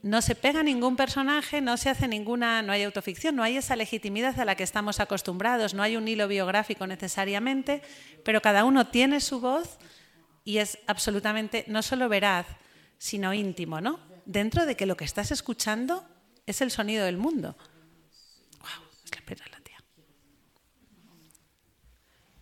no 0.04 0.20
se 0.20 0.34
pega 0.34 0.62
ningún 0.62 0.96
personaje, 0.96 1.62
no 1.62 1.78
se 1.78 1.88
hace 1.88 2.06
ninguna, 2.06 2.60
no 2.60 2.72
hay 2.72 2.82
autoficción, 2.82 3.34
no 3.36 3.42
hay 3.42 3.56
esa 3.56 3.74
legitimidad 3.74 4.38
a 4.38 4.44
la 4.44 4.54
que 4.54 4.62
estamos 4.62 5.00
acostumbrados, 5.00 5.72
no 5.72 5.82
hay 5.82 5.96
un 5.96 6.06
hilo 6.06 6.28
biográfico 6.28 6.86
necesariamente, 6.86 7.80
pero 8.22 8.42
cada 8.42 8.64
uno 8.64 8.86
tiene 8.88 9.20
su 9.20 9.40
voz 9.40 9.78
y 10.44 10.58
es 10.58 10.78
absolutamente 10.86 11.64
no 11.68 11.80
solo 11.82 12.10
veraz, 12.10 12.46
sino 12.98 13.32
íntimo, 13.32 13.80
¿no? 13.80 13.98
Dentro 14.26 14.66
de 14.66 14.76
que 14.76 14.84
lo 14.84 14.94
que 14.94 15.06
estás 15.06 15.30
escuchando 15.30 16.06
es 16.44 16.60
el 16.60 16.70
sonido 16.70 17.06
del 17.06 17.16
mundo. 17.16 17.56
Wow, 18.60 18.86
es 19.06 19.10
que 19.10 19.20
espera 19.20 19.46
la 19.50 19.60
tía. 19.60 19.82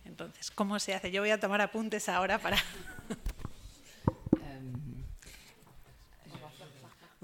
Entonces, 0.03 0.51
¿cómo 0.51 0.79
se 0.79 0.95
hace? 0.95 1.11
Yo 1.11 1.21
voy 1.21 1.31
a 1.31 1.39
tomar 1.39 1.61
apuntes 1.61 2.09
ahora 2.09 2.39
para 2.39 2.57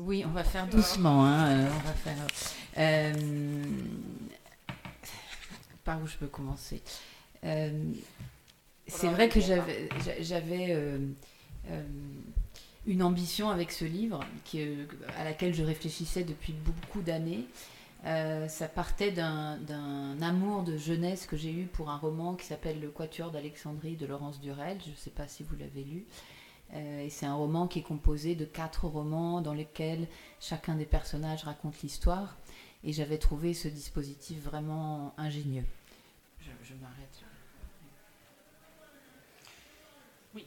Oui, 0.10 0.24
on 0.26 0.32
va 0.32 0.44
faire 0.44 0.66
doucement. 0.66 1.24
Hein, 1.24 1.68
on 1.68 1.88
va 1.88 1.94
faire, 1.94 2.18
euh, 2.80 3.14
par 5.84 6.02
où 6.02 6.08
je 6.08 6.18
peux 6.18 6.26
commencer 6.26 6.82
euh, 7.44 7.94
C'est 8.88 9.10
vrai 9.10 9.30
que 9.30 9.40
j'avais, 9.40 9.88
j'avais 10.20 10.70
euh, 10.72 10.98
une 12.88 13.04
ambition 13.04 13.52
avec 13.52 13.72
ce 13.72 13.86
livre 13.86 14.22
qui, 14.46 14.68
à 15.16 15.24
laquelle 15.24 15.54
je 15.54 15.64
réfléchissais 15.64 16.24
depuis 16.24 16.54
beaucoup 16.54 17.02
d'années. 17.02 17.46
ça 18.04 18.68
partait 18.68 19.12
d'un, 19.12 19.58
d'un 19.58 20.20
amour 20.24 20.64
de 20.64 20.76
jeunesse 20.76 21.28
que 21.28 21.38
j'ai 21.38 21.52
eu 21.52 21.66
pour 21.66 21.92
un 21.92 21.98
roman 21.98 22.34
qui 22.34 22.48
s'appelle 22.48 22.82
Le 22.82 22.90
Quatuor 22.90 23.30
d'Alexandrie 23.30 23.96
de 23.96 24.08
Laurence 24.08 24.42
Durel. 24.42 24.80
Je 24.84 24.90
ne 24.90 24.96
sais 24.96 25.12
pas 25.12 25.28
si 25.28 25.44
vous 25.44 25.56
l'avez 25.56 25.84
lu. 25.84 26.08
Euh, 26.74 27.06
et 27.06 27.10
c'est 27.10 27.26
un 27.26 27.34
roman 27.34 27.68
qui 27.68 27.80
est 27.80 27.84
composé 27.84 28.36
de 28.36 28.46
quatre 28.46 28.86
romans 28.86 29.42
dans 29.42 29.54
lesquels 29.54 30.08
chacun 30.40 30.76
des 30.76 30.86
personnages 30.86 31.44
raconte 31.44 31.82
l'histoire. 31.82 32.38
Et 32.84 32.94
j'avais 32.94 33.18
trouvé 33.18 33.54
ce 33.54 33.68
dispositif 33.68 34.42
vraiment 34.44 35.14
ingénieux. 35.18 35.66
Je, 36.40 36.52
je 36.64 36.74
m'arrête. 36.76 37.24
Oui. 40.34 40.46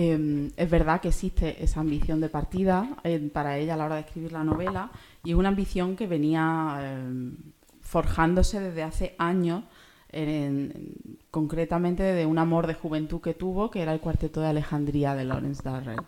Eh, 0.00 0.52
es 0.56 0.70
verdad 0.70 1.00
que 1.00 1.08
existe 1.08 1.60
esa 1.60 1.80
ambición 1.80 2.20
de 2.20 2.28
partida 2.28 2.88
eh, 3.02 3.18
para 3.18 3.58
ella 3.58 3.74
a 3.74 3.76
la 3.76 3.84
hora 3.84 3.96
de 3.96 4.02
escribir 4.02 4.30
la 4.30 4.44
novela 4.44 4.92
y 5.24 5.34
una 5.34 5.48
ambición 5.48 5.96
que 5.96 6.06
venía 6.06 6.78
eh, 6.80 7.32
forjándose 7.80 8.60
desde 8.60 8.84
hace 8.84 9.16
años 9.18 9.64
en, 10.10 10.28
en, 10.28 11.18
concretamente 11.30 12.02
de 12.02 12.26
un 12.26 12.38
amor 12.38 12.66
de 12.66 12.74
juventud 12.74 13.20
que 13.20 13.34
tuvo, 13.34 13.70
que 13.70 13.82
era 13.82 13.92
el 13.92 14.00
Cuarteto 14.00 14.40
de 14.40 14.48
Alejandría 14.48 15.14
de 15.14 15.24
Lawrence 15.24 15.62
Darrell. 15.62 16.00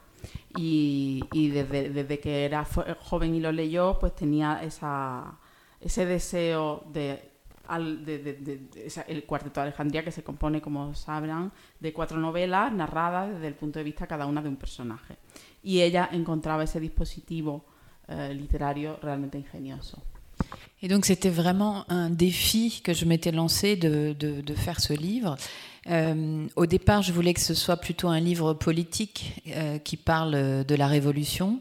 Y, 0.56 1.50
desde, 1.50 2.20
que 2.20 2.44
era 2.44 2.64
joven 2.64 3.34
y 3.34 3.40
lo 3.40 3.52
leyó, 3.52 3.98
pues 3.98 4.14
tenía 4.14 4.60
ese 5.80 6.06
deseo 6.06 6.84
de, 6.92 7.30
el 9.06 9.24
Cuarteto 9.26 9.60
de 9.60 9.68
Alejandría, 9.68 10.04
que 10.04 10.12
se 10.12 10.22
compone, 10.22 10.60
como 10.60 10.94
sabrán, 10.94 11.52
de 11.78 11.92
cuatro 11.92 12.18
novelas 12.18 12.72
narradas 12.72 13.30
desde 13.30 13.46
el 13.46 13.54
punto 13.54 13.78
de 13.78 13.84
vista 13.84 14.06
cada 14.06 14.26
una 14.26 14.42
de 14.42 14.48
un 14.48 14.56
personaje. 14.56 15.16
Y 15.62 15.80
ella 15.80 16.08
encontraba 16.12 16.64
ese 16.64 16.80
dispositivo 16.80 17.64
eh, 18.08 18.34
literario 18.34 18.98
realmente 19.02 19.38
ingenioso. 19.38 20.02
Et 20.82 20.88
donc 20.88 21.04
c'était 21.04 21.30
vraiment 21.30 21.84
un 21.90 22.08
défi 22.08 22.80
que 22.82 22.94
je 22.94 23.04
m'étais 23.04 23.32
lancé 23.32 23.76
de, 23.76 24.14
de, 24.18 24.54
faire 24.54 24.80
ce 24.80 24.94
livre. 24.94 25.36
Euh, 25.88 26.46
au 26.56 26.66
départ, 26.66 27.02
je 27.02 27.12
voulais 27.12 27.34
que 27.34 27.40
ce 27.40 27.54
soit 27.54 27.76
plutôt 27.76 28.08
un 28.08 28.20
livre 28.20 28.54
politique 28.54 29.42
euh, 29.48 29.78
qui 29.78 29.96
parle 29.96 30.64
de 30.64 30.74
la 30.74 30.86
révolution. 30.86 31.60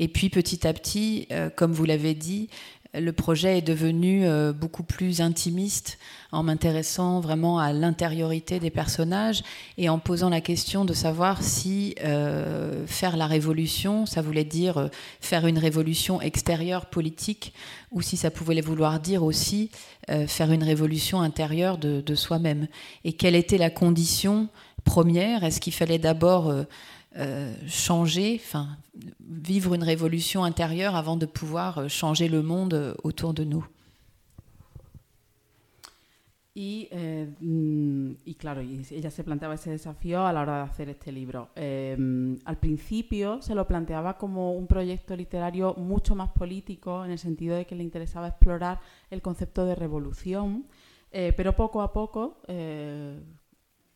Et 0.00 0.08
puis 0.08 0.28
petit 0.28 0.66
à 0.66 0.72
petit, 0.72 1.26
euh, 1.32 1.50
comme 1.50 1.72
vous 1.72 1.84
l'avez 1.84 2.14
dit, 2.14 2.48
le 2.94 3.12
projet 3.12 3.58
est 3.58 3.62
devenu 3.62 4.26
euh, 4.26 4.52
beaucoup 4.52 4.82
plus 4.82 5.20
intimiste 5.20 5.98
en 6.32 6.42
m'intéressant 6.42 7.20
vraiment 7.20 7.58
à 7.58 7.72
l'intériorité 7.72 8.60
des 8.60 8.70
personnages 8.70 9.42
et 9.76 9.88
en 9.88 9.98
posant 9.98 10.30
la 10.30 10.40
question 10.40 10.84
de 10.84 10.94
savoir 10.94 11.42
si 11.42 11.94
euh, 12.02 12.86
faire 12.86 13.16
la 13.16 13.26
révolution, 13.26 14.06
ça 14.06 14.22
voulait 14.22 14.44
dire 14.44 14.78
euh, 14.78 14.88
faire 15.20 15.46
une 15.46 15.58
révolution 15.58 16.20
extérieure 16.22 16.86
politique 16.86 17.52
ou 17.90 18.00
si 18.00 18.16
ça 18.16 18.30
pouvait 18.30 18.60
vouloir 18.60 19.00
dire 19.00 19.22
aussi 19.22 19.70
faire 20.26 20.52
une 20.52 20.62
révolution 20.62 21.20
intérieure 21.20 21.76
de, 21.76 22.14
soi-même. 22.14 22.66
Et 23.04 23.12
quelle 23.12 23.34
était 23.34 23.58
la 23.58 23.68
condition 23.68 24.48
première? 24.84 25.44
Est-ce 25.44 25.60
qu'il 25.60 25.74
fallait 25.74 25.98
d'abord 25.98 26.50
changer, 27.66 28.40
enfin, 28.42 28.78
vivre 29.20 29.74
une 29.74 29.82
révolution 29.82 30.44
intérieure 30.44 30.94
avant 30.96 31.16
de 31.16 31.26
pouvoir 31.26 31.78
euh, 31.78 31.88
changer 31.88 32.28
le 32.28 32.42
monde 32.42 32.74
euh, 32.74 32.94
autour 33.02 33.34
de 33.34 33.44
nous. 33.44 33.66
Y, 36.54 36.88
eh, 36.90 37.28
y, 38.24 38.34
claro, 38.34 38.60
ella 38.60 39.12
se 39.12 39.22
planteaba 39.22 39.54
ese 39.54 39.70
desafío 39.70 40.26
a 40.26 40.32
la 40.32 40.40
hora 40.40 40.56
de 40.56 40.62
hacer 40.64 40.88
este 40.88 41.12
libro. 41.12 41.50
Eh, 41.54 41.96
al 42.44 42.56
principio 42.58 43.40
se 43.40 43.54
lo 43.54 43.64
planteaba 43.68 44.18
como 44.18 44.54
un 44.54 44.66
proyecto 44.66 45.14
literario 45.14 45.74
mucho 45.74 46.16
más 46.16 46.30
político, 46.30 47.04
en 47.04 47.12
el 47.12 47.18
sentido 47.20 47.54
de 47.54 47.64
que 47.64 47.76
le 47.76 47.84
interesaba 47.84 48.26
explorar 48.26 48.80
el 49.08 49.22
concepto 49.22 49.66
de 49.66 49.76
revolución, 49.76 50.66
eh, 51.12 51.32
pero 51.36 51.54
poco 51.54 51.80
a 51.80 51.92
poco, 51.92 52.42
eh, 52.48 53.20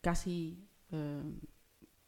casi 0.01 0.57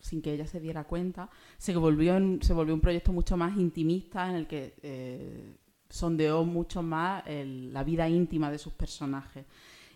sin 0.04 0.20
que 0.20 0.34
ella 0.34 0.46
se 0.46 0.60
diera 0.60 0.84
cuenta, 0.84 1.30
se 1.56 1.74
volvió, 1.74 2.14
se 2.42 2.52
volvió 2.52 2.74
un 2.74 2.82
proyecto 2.82 3.10
mucho 3.10 3.38
más 3.38 3.56
intimista 3.56 4.28
en 4.28 4.36
el 4.36 4.46
que 4.46 4.74
eh, 4.82 5.56
sondeó 5.88 6.44
mucho 6.44 6.82
más 6.82 7.24
la 7.26 7.82
vida 7.84 8.06
íntima 8.06 8.50
de 8.50 8.58
sus 8.58 8.74
personajes. 8.74 9.46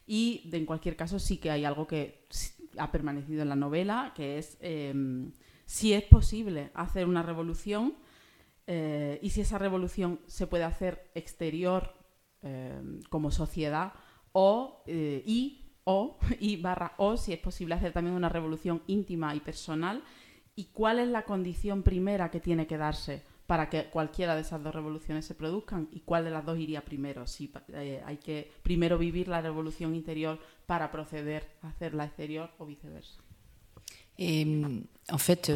Y 0.06 0.48
en 0.50 0.64
cualquier 0.64 0.96
caso 0.96 1.18
sí 1.18 1.36
que 1.36 1.50
hay 1.50 1.66
algo 1.66 1.86
que 1.86 2.26
ha 2.78 2.90
permanecido 2.90 3.42
en 3.42 3.50
la 3.50 3.56
novela, 3.56 4.14
que 4.16 4.38
es 4.38 4.56
em, 4.60 5.32
si 5.66 5.92
es 5.92 6.04
posible 6.04 6.70
hacer 6.72 7.06
una 7.06 7.22
revolución 7.22 7.94
eh, 8.66 9.18
y 9.20 9.28
si 9.28 9.42
esa 9.42 9.58
revolución 9.58 10.20
se 10.26 10.46
puede 10.46 10.64
hacer 10.64 11.10
exterior 11.14 11.92
em, 12.40 13.02
como 13.10 13.30
sociedad 13.30 13.92
o, 14.32 14.82
eh, 14.86 15.22
y 15.26 15.67
o 15.88 16.18
y 16.40 16.56
barra 16.56 16.92
o 16.98 17.16
si 17.16 17.32
es 17.32 17.38
posible 17.38 17.74
hacer 17.74 17.92
también 17.92 18.14
una 18.14 18.28
revolución 18.28 18.82
íntima 18.86 19.34
y 19.34 19.40
personal 19.40 20.02
y 20.54 20.66
cuál 20.66 20.98
es 20.98 21.08
la 21.08 21.22
condición 21.22 21.82
primera 21.82 22.30
que 22.30 22.40
tiene 22.40 22.66
que 22.66 22.76
darse 22.76 23.22
para 23.46 23.70
que 23.70 23.84
cualquiera 23.84 24.34
de 24.34 24.42
esas 24.42 24.62
dos 24.62 24.74
revoluciones 24.74 25.24
se 25.24 25.34
produzcan 25.34 25.88
y 25.90 26.00
cuál 26.00 26.24
de 26.24 26.30
las 26.30 26.44
dos 26.44 26.58
iría 26.58 26.82
primero. 26.84 27.26
Si 27.26 27.50
eh, 27.72 28.02
hay 28.04 28.18
que 28.18 28.52
primero 28.62 28.98
vivir 28.98 29.26
la 29.26 29.40
revolución 29.40 29.94
interior 29.94 30.38
para 30.66 30.90
proceder 30.90 31.48
a 31.62 31.68
hacer 31.68 31.94
la 31.94 32.04
exterior 32.04 32.50
o 32.58 32.66
viceversa. 32.66 33.22
Et 34.18 34.44
en 35.10 35.18
fait, 35.18 35.50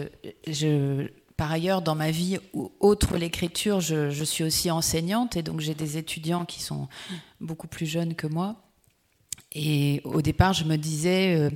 je, 0.47 1.11
par 1.37 1.51
ailleurs, 1.51 1.83
dans 1.83 1.97
ma 1.97 2.13
vie, 2.13 2.39
autre 2.79 3.19
l'écriture, 3.19 3.81
je, 3.81 4.11
je, 4.11 4.25
suis 4.25 4.45
aussi 4.45 4.71
enseignante 4.71 5.37
et 5.37 5.43
donc 5.43 5.61
j'ai 5.61 5.75
des 5.75 5.99
étudiants 5.99 6.47
qui 6.47 6.63
sont 6.63 6.89
beaucoup 7.41 7.67
plus 7.67 7.87
jeunes 7.87 8.15
que 8.15 8.29
moi. 8.29 8.57
Et 9.55 10.01
au 10.05 10.23
départ, 10.23 10.53
je 10.53 10.65
me 10.65 10.77
disais, 10.77 11.35
euh, 11.37 11.51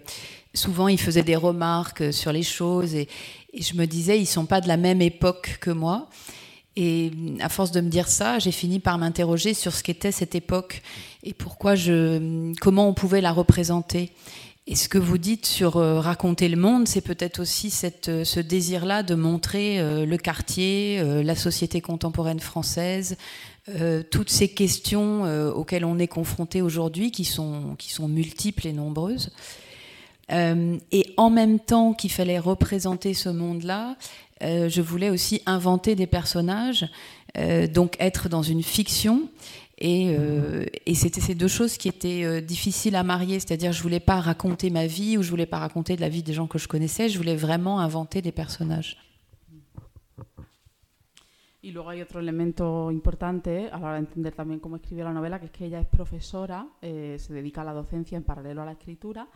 souvent 0.55 0.89
ils 0.89 1.01
faisaient 1.01 1.23
des 1.23 1.37
remarques 1.37 2.13
sur 2.13 2.33
les 2.33 2.43
choses 2.43 2.95
et, 2.95 3.09
je 3.59 3.75
me 3.75 3.87
disais, 3.87 4.21
ils 4.21 4.27
sont 4.27 4.45
pas 4.45 4.61
de 4.61 4.69
la 4.69 4.77
même 4.77 5.01
époque 5.01 5.57
que 5.63 5.71
moi. 5.71 6.11
Et 6.77 7.11
à 7.41 7.49
force 7.49 7.71
de 7.71 7.81
me 7.81 7.89
dire 7.89 8.07
ça, 8.07 8.39
j'ai 8.39 8.53
fini 8.53 8.81
par 8.81 8.99
m'interroger 8.99 9.55
sur 9.55 9.73
ce 9.73 9.83
qu'était 9.83 10.13
cette 10.13 10.35
époque 10.35 10.83
et 11.23 11.33
pourquoi 11.33 11.75
je, 11.75 12.53
comment 12.61 12.87
on 12.87 12.93
pouvait 12.93 13.23
la 13.23 13.33
représenter. 13.33 14.13
Et 14.67 14.75
ce 14.75 14.91
que 14.91 14.99
vous 14.99 15.17
dites 15.17 15.47
sur 15.47 15.79
euh, 15.79 16.01
raconter 16.01 16.51
le 16.51 16.59
monde, 16.59 16.87
c'est 16.87 17.01
peut-être 17.01 17.41
aussi 17.41 17.71
cette, 17.71 18.11
euh, 18.11 18.25
ce 18.25 18.41
désir-là 18.41 19.03
de 19.03 19.15
montrer 19.15 19.79
le 20.05 20.17
quartier, 20.19 21.03
la 21.23 21.35
société 21.35 21.81
contemporaine 21.81 22.41
française, 22.41 23.17
euh, 23.69 24.05
toutes 24.09 24.31
ces 24.31 24.49
questions 24.49 25.25
euh, 25.25 25.51
auxquelles 25.51 25.85
on 25.85 25.99
est 25.99 26.07
confronté 26.07 26.63
aujourd'hui, 26.63 27.11
qui 27.11 27.25
sont, 27.25 27.75
qui 27.79 27.93
sont 27.93 28.07
multiples 28.07 28.67
et 28.69 28.73
nombreuses. 28.73 29.31
Euh, 30.31 30.77
et 30.93 31.13
en 31.17 31.31
même 31.31 31.59
temps 31.59 31.93
qu'il 31.93 32.13
fallait 32.13 32.39
représenter 32.39 33.13
ce 33.13 33.29
monde-là, 33.29 33.97
je 34.43 34.83
voulais 34.83 35.09
aussi 35.09 35.41
inventer 35.47 35.95
des 35.95 36.07
personnages, 36.07 36.87
donc 37.73 37.97
être 37.99 38.29
dans 38.29 38.43
une 38.43 38.63
fiction. 38.63 39.31
Et, 39.79 40.15
et 40.85 40.95
c'était 40.95 41.23
ces 41.23 41.35
deux 41.35 41.49
choses 41.49 41.79
qui 41.79 41.89
étaient 41.89 42.43
difficiles 42.43 42.97
à 42.97 43.03
marier, 43.03 43.41
c'est-à-dire 43.41 43.73
je 43.73 43.81
voulais 43.81 43.99
pas 43.99 44.21
raconter 44.21 44.69
ma 44.69 44.87
vie 44.87 45.17
ou 45.17 45.23
je 45.23 45.31
voulais 45.31 45.47
pas 45.47 45.59
raconter 45.59 45.97
de 45.97 46.03
la 46.03 46.11
vie 46.11 46.23
des 46.23 46.35
gens 46.35 46.47
que 46.47 46.59
je 46.59 46.69
connaissais, 46.69 47.09
je 47.09 47.17
voulais 47.17 47.35
vraiment 47.35 47.81
inventer 47.81 48.21
des 48.21 48.31
personnages. 48.31 48.99
Y 51.67 51.73
luego 51.73 51.91
hay 51.91 52.01
otro 52.01 52.21
elemento 52.21 52.93
importante 52.93 53.69
a 53.73 53.81
la 53.81 53.87
hora 53.87 53.93
de 53.95 53.99
entender 53.99 54.33
también 54.33 54.61
cómo 54.61 54.77
escribió 54.77 55.03
la 55.03 55.13
novela, 55.13 55.41
que 55.41 55.47
es 55.47 55.51
que 55.51 55.65
ella 55.65 55.81
es 55.81 55.87
profesora, 55.89 56.69
eh, 56.81 57.17
se 57.19 57.35
dedica 57.35 57.63
a 57.63 57.65
la 57.65 57.73
docencia 57.73 58.17
en 58.17 58.23
paralelo 58.23 58.63
a 58.63 58.67
la 58.67 58.71
escritura 58.71 59.29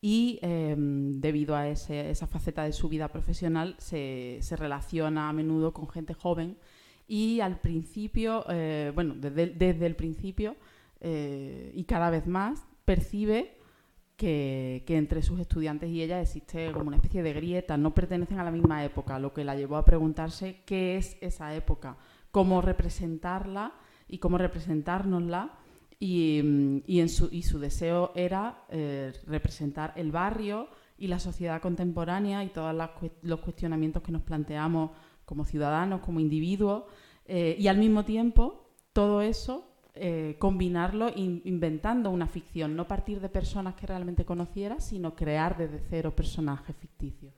y 0.00 0.40
em, 0.42 1.20
debido 1.20 1.54
a 1.54 1.68
esa 1.68 2.26
faceta 2.26 2.64
de 2.64 2.72
su 2.72 2.88
vida 2.88 3.06
profesional 3.06 3.76
se, 3.78 4.40
relaciona 4.58 5.28
a 5.28 5.32
menudo 5.32 5.72
con 5.72 5.88
gente 5.88 6.12
joven 6.12 6.58
y 7.06 7.38
al 7.38 7.60
principio, 7.60 8.44
eh, 8.48 8.90
bueno, 8.92 9.14
desde, 9.14 9.86
el 9.86 9.94
principio 9.94 10.56
eh, 11.00 11.70
y 11.72 11.84
cada 11.84 12.10
vez 12.10 12.26
más 12.26 12.66
percibe 12.84 13.58
que, 14.16 14.82
entre 14.88 15.22
sus 15.22 15.38
estudiantes 15.40 15.90
y 15.90 16.02
ella 16.02 16.20
existe 16.20 16.72
como 16.72 16.88
una 16.88 16.96
especie 16.96 17.22
de 17.22 17.32
grieta, 17.34 17.76
no 17.76 17.94
pertenecen 17.94 18.38
a 18.38 18.44
la 18.44 18.50
misma 18.50 18.84
época, 18.84 19.18
lo 19.18 19.32
que 19.32 19.44
la 19.44 19.54
llevó 19.54 19.76
a 19.76 19.84
preguntarse 19.84 20.62
qué 20.64 20.96
es 20.96 21.16
esa 21.20 21.54
época, 21.54 21.96
cómo 22.30 22.62
representarla 22.62 23.74
y 24.08 24.18
cómo 24.18 24.38
representárnosla. 24.38 25.58
Y, 25.98 26.40
en 26.40 27.08
su, 27.08 27.30
y 27.32 27.42
su 27.42 27.58
deseo 27.58 28.12
era 28.14 28.64
eh, 28.68 29.14
representar 29.26 29.94
el 29.96 30.12
barrio 30.12 30.68
y 30.98 31.06
la 31.06 31.18
sociedad 31.18 31.62
contemporánea 31.62 32.44
y 32.44 32.48
todos 32.48 32.74
los 33.22 33.40
cuestionamientos 33.40 34.02
que 34.02 34.12
nos 34.12 34.20
planteamos 34.20 34.90
como 35.24 35.46
ciudadanos, 35.46 36.00
como 36.00 36.20
individuos, 36.20 36.84
eh, 37.24 37.56
y 37.58 37.68
al 37.68 37.78
mismo 37.78 38.04
tiempo 38.04 38.72
todo 38.92 39.22
eso 39.22 39.75
eh, 39.96 40.36
combinarlo 40.38 41.10
in, 41.14 41.42
inventando 41.44 42.10
una 42.10 42.26
ficción, 42.26 42.76
no 42.76 42.86
partir 42.86 43.20
de 43.20 43.28
personas 43.28 43.74
que 43.74 43.86
realmente 43.86 44.24
conociera, 44.24 44.80
sino 44.80 45.14
crear 45.14 45.56
desde 45.56 45.80
cero 45.88 46.14
personajes 46.14 46.76
ficticios. 46.76 47.34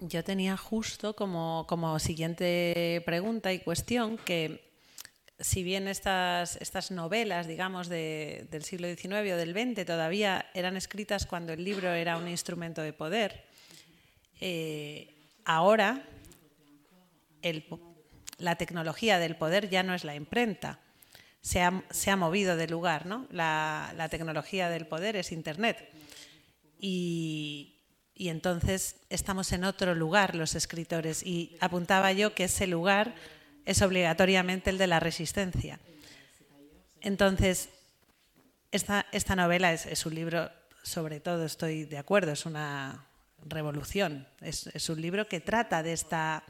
Yo 0.00 0.22
tenía 0.22 0.56
justo 0.56 1.16
como, 1.16 1.66
como 1.68 1.98
siguiente 1.98 3.02
pregunta 3.06 3.52
y 3.52 3.60
cuestión 3.60 4.18
que 4.18 4.72
si 5.38 5.62
bien 5.62 5.88
estas, 5.88 6.56
estas 6.60 6.90
novelas, 6.90 7.46
digamos, 7.46 7.88
de, 7.88 8.46
del 8.50 8.64
siglo 8.64 8.86
XIX 8.88 9.32
o 9.32 9.36
del 9.36 9.52
XX 9.52 9.84
todavía 9.84 10.46
eran 10.54 10.76
escritas 10.76 11.26
cuando 11.26 11.52
el 11.52 11.64
libro 11.64 11.92
era 11.92 12.16
un 12.16 12.28
instrumento 12.28 12.82
de 12.82 12.92
poder, 12.92 13.44
eh, 14.40 15.12
ahora 15.44 16.06
el, 17.42 17.64
la 18.38 18.56
tecnología 18.56 19.18
del 19.18 19.36
poder 19.36 19.68
ya 19.68 19.82
no 19.82 19.94
es 19.94 20.04
la 20.04 20.14
imprenta, 20.14 20.80
se 21.40 21.60
ha, 21.60 21.84
se 21.90 22.10
ha 22.10 22.16
movido 22.16 22.56
de 22.56 22.68
lugar, 22.68 23.04
¿no? 23.04 23.26
La, 23.30 23.92
la, 23.96 24.08
tecnología 24.08 24.70
del 24.70 24.86
poder 24.86 25.16
es 25.16 25.30
Internet. 25.30 25.90
Y, 26.80 27.82
y, 28.14 28.30
entonces 28.30 28.96
estamos 29.10 29.52
en 29.52 29.64
otro 29.64 29.94
lugar 29.94 30.34
los 30.34 30.54
escritores. 30.54 31.22
Y 31.22 31.56
apuntaba 31.60 32.12
yo 32.12 32.34
que 32.34 32.44
ese 32.44 32.66
lugar 32.66 33.14
es 33.66 33.82
obligatoriamente 33.82 34.70
el 34.70 34.78
de 34.78 34.86
la 34.86 35.00
resistencia. 35.00 35.78
Entonces, 37.02 37.68
esta, 38.72 39.06
esta 39.12 39.36
novela 39.36 39.72
es, 39.72 40.06
un 40.06 40.14
libro, 40.14 40.50
sobre 40.82 41.20
todo 41.20 41.44
estoy 41.44 41.84
de 41.84 41.98
acuerdo, 41.98 42.32
es 42.32 42.46
una 42.46 43.06
revolución, 43.44 44.26
es, 44.40 44.68
es 44.68 44.88
un 44.88 45.00
libro 45.00 45.28
que 45.28 45.40
trata 45.40 45.82
de 45.82 45.92
esta 45.92 46.42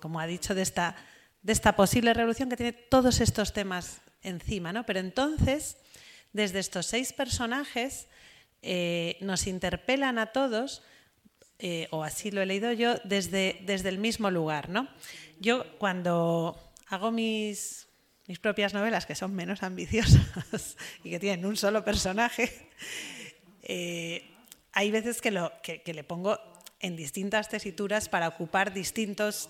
como 0.00 0.20
ha 0.20 0.26
dicho, 0.26 0.54
de 0.54 0.62
esta, 0.62 0.96
de 1.42 1.52
esta 1.52 1.76
posible 1.76 2.14
revolución 2.14 2.48
que 2.48 2.56
tiene 2.56 2.72
todos 2.72 3.20
estos 3.20 3.52
temas 3.52 4.00
encima. 4.22 4.72
¿no? 4.72 4.84
Pero 4.84 5.00
entonces, 5.00 5.76
desde 6.32 6.58
estos 6.58 6.86
seis 6.86 7.12
personajes, 7.12 8.08
eh, 8.62 9.16
nos 9.20 9.46
interpelan 9.46 10.18
a 10.18 10.26
todos, 10.26 10.82
eh, 11.58 11.88
o 11.90 12.02
así 12.02 12.30
lo 12.30 12.42
he 12.42 12.46
leído 12.46 12.72
yo, 12.72 12.96
desde, 13.04 13.58
desde 13.62 13.88
el 13.88 13.98
mismo 13.98 14.30
lugar. 14.30 14.68
¿no? 14.68 14.88
Yo 15.40 15.78
cuando 15.78 16.58
hago 16.88 17.10
mis, 17.10 17.86
mis 18.26 18.38
propias 18.38 18.74
novelas, 18.74 19.06
que 19.06 19.14
son 19.14 19.34
menos 19.34 19.62
ambiciosas 19.62 20.76
y 21.04 21.10
que 21.10 21.20
tienen 21.20 21.46
un 21.46 21.56
solo 21.56 21.84
personaje, 21.84 22.68
eh, 23.62 24.30
hay 24.72 24.90
veces 24.90 25.20
que, 25.20 25.30
lo, 25.30 25.52
que, 25.62 25.82
que 25.82 25.94
le 25.94 26.04
pongo 26.04 26.38
en 26.80 26.96
distintas 26.96 27.48
tesituras 27.48 28.08
para 28.08 28.28
ocupar 28.28 28.72
distintos 28.72 29.48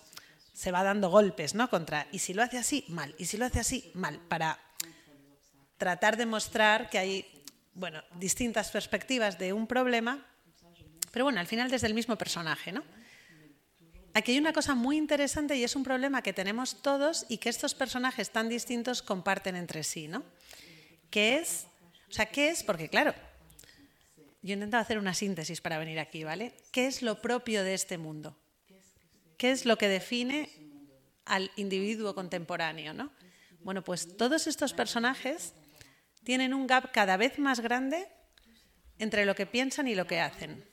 se 0.57 0.73
va 0.73 0.83
dando 0.83 1.11
golpes, 1.11 1.55
¿no? 1.55 1.69
Contra, 1.69 2.09
y 2.13 2.21
si 2.21 2.33
lo 2.33 2.43
hace 2.43 2.57
así, 2.57 2.87
mal, 2.89 3.15
y 3.19 3.27
si 3.27 3.37
lo 3.37 3.45
hace 3.45 3.61
así, 3.61 3.91
mal, 3.93 4.19
para 4.21 4.59
tratar 5.77 6.17
de 6.17 6.25
mostrar 6.25 6.89
que 6.89 6.97
hay, 6.97 7.45
bueno, 7.75 8.03
distintas 8.19 8.71
perspectivas 8.71 9.39
de 9.39 9.53
un 9.53 9.67
problema, 9.67 10.27
pero 11.13 11.27
bueno, 11.27 11.41
al 11.41 11.47
final 11.47 11.71
desde 11.71 11.89
el 11.89 11.93
mismo 11.93 12.17
personaje, 12.17 12.73
¿no? 12.73 12.83
Aquí 14.15 14.33
hay 14.33 14.39
una 14.39 14.55
cosa 14.55 14.75
muy 14.75 14.97
interesante 14.97 15.57
y 15.57 15.63
es 15.63 15.77
un 15.77 15.85
problema 15.85 16.23
que 16.23 16.33
tenemos 16.33 16.81
todos 16.81 17.27
y 17.29 17.37
que 17.37 17.51
estos 17.51 17.75
personajes 17.75 18.31
tan 18.31 18.49
distintos 18.49 19.03
comparten 19.03 19.57
entre 19.57 19.85
sí, 19.85 20.09
¿no? 20.09 20.25
¿Qué 21.11 21.37
es? 21.37 21.67
O 22.09 22.13
sea, 22.15 22.25
¿qué 22.25 22.49
es? 22.49 22.63
Porque 22.63 22.89
claro, 22.89 23.15
yo 24.41 24.53
he 24.53 24.55
intentado 24.55 24.81
hacer 24.81 24.99
una 24.99 25.13
síntesis 25.13 25.61
para 25.61 25.79
venir 25.79 26.01
aquí, 26.01 26.25
¿vale? 26.25 26.55
¿Qué 26.73 26.87
es 26.87 27.03
lo 27.03 27.21
propio 27.21 27.63
de 27.63 27.75
este 27.75 27.99
mundo? 27.99 28.39
¿Qué 29.37 29.51
es 29.51 29.67
lo 29.67 29.77
que 29.77 29.89
define 29.89 30.51
al 31.25 31.51
individuo 31.57 32.15
contemporáneo? 32.15 32.95
¿no? 32.95 33.11
Bueno, 33.61 33.83
pues 33.83 34.17
todos 34.17 34.47
estos 34.47 34.73
personajes 34.73 35.55
tienen 36.25 36.55
un 36.55 36.67
gap 36.67 36.93
cada 36.93 37.17
vez 37.17 37.39
más 37.39 37.61
grande 37.61 38.09
entre 38.99 39.27
lo 39.27 39.35
que 39.35 39.47
piensan 39.47 39.89
y 39.89 39.95
lo 39.95 40.07
que 40.07 40.21
hacen. 40.21 40.65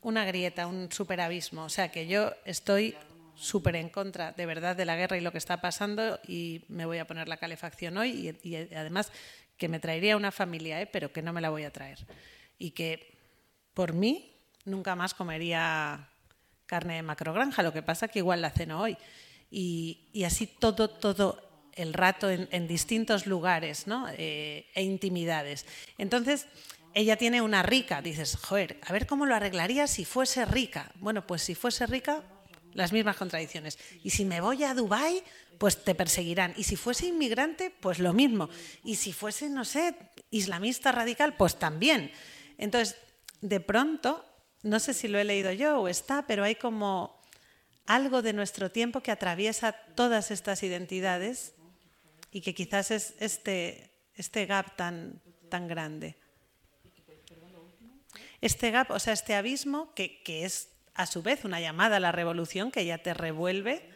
Una 0.00 0.24
grieta, 0.24 0.66
un 0.66 0.92
superabismo. 0.92 1.64
O 1.64 1.68
sea 1.68 1.90
que 1.90 2.06
yo 2.06 2.32
estoy 2.44 2.94
súper 3.34 3.76
en 3.76 3.88
contra 3.88 4.32
de 4.32 4.46
verdad 4.46 4.76
de 4.76 4.84
la 4.84 4.96
guerra 4.96 5.16
y 5.16 5.20
lo 5.20 5.32
que 5.32 5.38
está 5.38 5.60
pasando 5.60 6.18
y 6.26 6.64
me 6.68 6.86
voy 6.86 6.98
a 6.98 7.06
poner 7.06 7.28
la 7.28 7.36
calefacción 7.36 7.96
hoy 7.96 8.36
y, 8.42 8.56
además 8.74 9.12
que 9.56 9.68
me 9.68 9.80
traería 9.80 10.16
una 10.16 10.32
familia, 10.32 10.80
¿eh? 10.80 10.86
pero 10.86 11.12
que 11.12 11.22
no 11.22 11.32
me 11.32 11.40
la 11.40 11.50
voy 11.50 11.64
a 11.64 11.72
traer. 11.72 12.06
Y 12.58 12.72
que 12.72 13.16
por 13.74 13.92
mí 13.92 14.36
nunca 14.64 14.94
más 14.94 15.14
comería 15.14 16.08
carne 16.68 16.94
de 16.94 17.02
macrogranja, 17.02 17.64
lo 17.64 17.72
que 17.72 17.82
pasa 17.82 18.06
que 18.06 18.20
igual 18.20 18.42
la 18.42 18.50
ceno 18.50 18.80
hoy. 18.80 18.96
Y, 19.50 20.22
así 20.24 20.46
todo, 20.46 20.88
todo 20.88 21.42
el 21.74 21.94
rato 21.94 22.28
en, 22.30 22.68
distintos 22.68 23.26
lugares 23.26 23.86
¿no? 23.86 24.06
Eh, 24.12 24.66
e 24.74 24.82
intimidades. 24.82 25.64
Entonces, 25.96 26.46
ella 26.94 27.16
tiene 27.16 27.40
una 27.40 27.62
rica, 27.62 28.02
dices, 28.02 28.36
joder, 28.36 28.78
a 28.86 28.92
ver 28.92 29.06
cómo 29.06 29.26
lo 29.26 29.34
arreglaría 29.34 29.86
si 29.86 30.04
fuese 30.04 30.44
rica. 30.44 30.92
Bueno, 30.96 31.26
pues 31.26 31.42
si 31.42 31.54
fuese 31.54 31.86
rica, 31.86 32.22
las 32.74 32.92
mismas 32.92 33.16
contradicciones. 33.16 33.78
Y 34.02 34.10
si 34.10 34.24
me 34.24 34.40
voy 34.40 34.64
a 34.64 34.74
Dubái, 34.74 35.22
pues 35.58 35.82
te 35.84 35.94
perseguirán. 35.94 36.54
Y 36.56 36.64
si 36.64 36.76
fuese 36.76 37.06
inmigrante, 37.06 37.70
pues 37.70 37.98
lo 37.98 38.12
mismo. 38.12 38.48
Y 38.84 38.96
si 38.96 39.12
fuese, 39.12 39.48
no 39.48 39.64
sé, 39.64 39.94
islamista 40.30 40.92
radical, 40.92 41.34
pues 41.36 41.58
también. 41.58 42.12
Entonces, 42.58 42.96
de 43.40 43.60
pronto 43.60 44.24
no 44.62 44.80
sé 44.80 44.94
si 44.94 45.08
lo 45.08 45.18
he 45.18 45.24
leído 45.24 45.52
yo 45.52 45.80
o 45.80 45.88
está, 45.88 46.26
pero 46.26 46.44
hay 46.44 46.54
como 46.54 47.20
algo 47.86 48.22
de 48.22 48.32
nuestro 48.32 48.70
tiempo 48.70 49.02
que 49.02 49.10
atraviesa 49.10 49.72
todas 49.72 50.30
estas 50.30 50.62
identidades 50.62 51.54
y 52.30 52.42
que 52.42 52.54
quizás 52.54 52.90
es 52.90 53.14
este, 53.18 53.90
este 54.14 54.46
gap 54.46 54.76
tan, 54.76 55.22
tan 55.48 55.68
grande. 55.68 56.16
Este 58.40 58.70
gap, 58.70 58.90
o 58.90 58.98
sea, 58.98 59.14
este 59.14 59.34
abismo 59.34 59.94
que, 59.94 60.22
es 60.26 60.68
a 60.94 61.06
su 61.06 61.22
vez 61.22 61.44
una 61.44 61.60
llamada 61.60 61.96
a 61.96 62.00
la 62.00 62.12
revolución 62.12 62.70
que 62.70 62.84
ya 62.84 62.98
te 62.98 63.14
revuelve, 63.14 63.88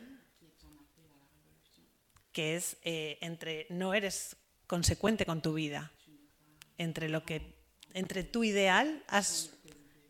que 2.32 2.56
es 2.56 2.76
eh, 2.82 3.18
entre 3.20 3.66
no 3.68 3.94
eres 3.94 4.36
consecuente 4.66 5.26
con 5.26 5.42
tu 5.42 5.52
vida, 5.52 5.92
entre 6.78 7.08
lo 7.08 7.24
que 7.24 7.60
entre 7.94 8.24
tu 8.24 8.42
ideal 8.42 9.04
has 9.06 9.50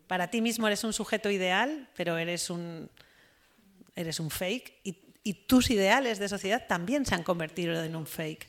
para 0.07 0.29
ti 0.29 0.41
mismo 0.41 0.67
eres 0.67 0.85
un 0.85 0.93
sujeto 0.93 1.31
ideal, 1.31 1.88
pero 1.97 2.19
eres 2.19 2.51
un, 2.51 2.91
eres 3.95 4.21
un 4.21 4.31
fake 4.31 4.81
y, 4.85 4.97
y 5.25 5.35
tus 5.35 5.71
ideales 5.71 6.19
de 6.19 6.29
sociedad 6.29 6.67
también 6.69 7.07
se 7.07 7.15
han 7.15 7.23
convertido 7.23 7.83
en 7.83 7.97
un 7.97 8.07
fake. 8.07 8.49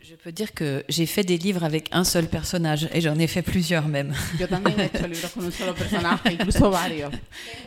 Je 0.00 0.14
peux 0.14 0.32
dire 0.32 0.52
que 0.52 0.84
j'ai 0.88 1.06
fait 1.06 1.24
des 1.24 1.38
livres 1.38 1.64
avec 1.64 1.88
un 1.92 2.04
seul 2.04 2.28
personnage 2.28 2.88
et 2.92 3.00
j'en 3.00 3.18
ai 3.18 3.26
fait 3.26 3.42
plusieurs 3.42 3.88
même. 3.88 4.14
Yo 4.38 4.46
también 4.46 4.78
he 4.78 4.84
hecho 4.84 5.06
libros 5.06 5.32
con 5.32 5.44
un 5.44 5.52
solo 5.52 5.74
personaje, 5.74 6.32
incluso 6.32 6.70
varios. 6.70 7.12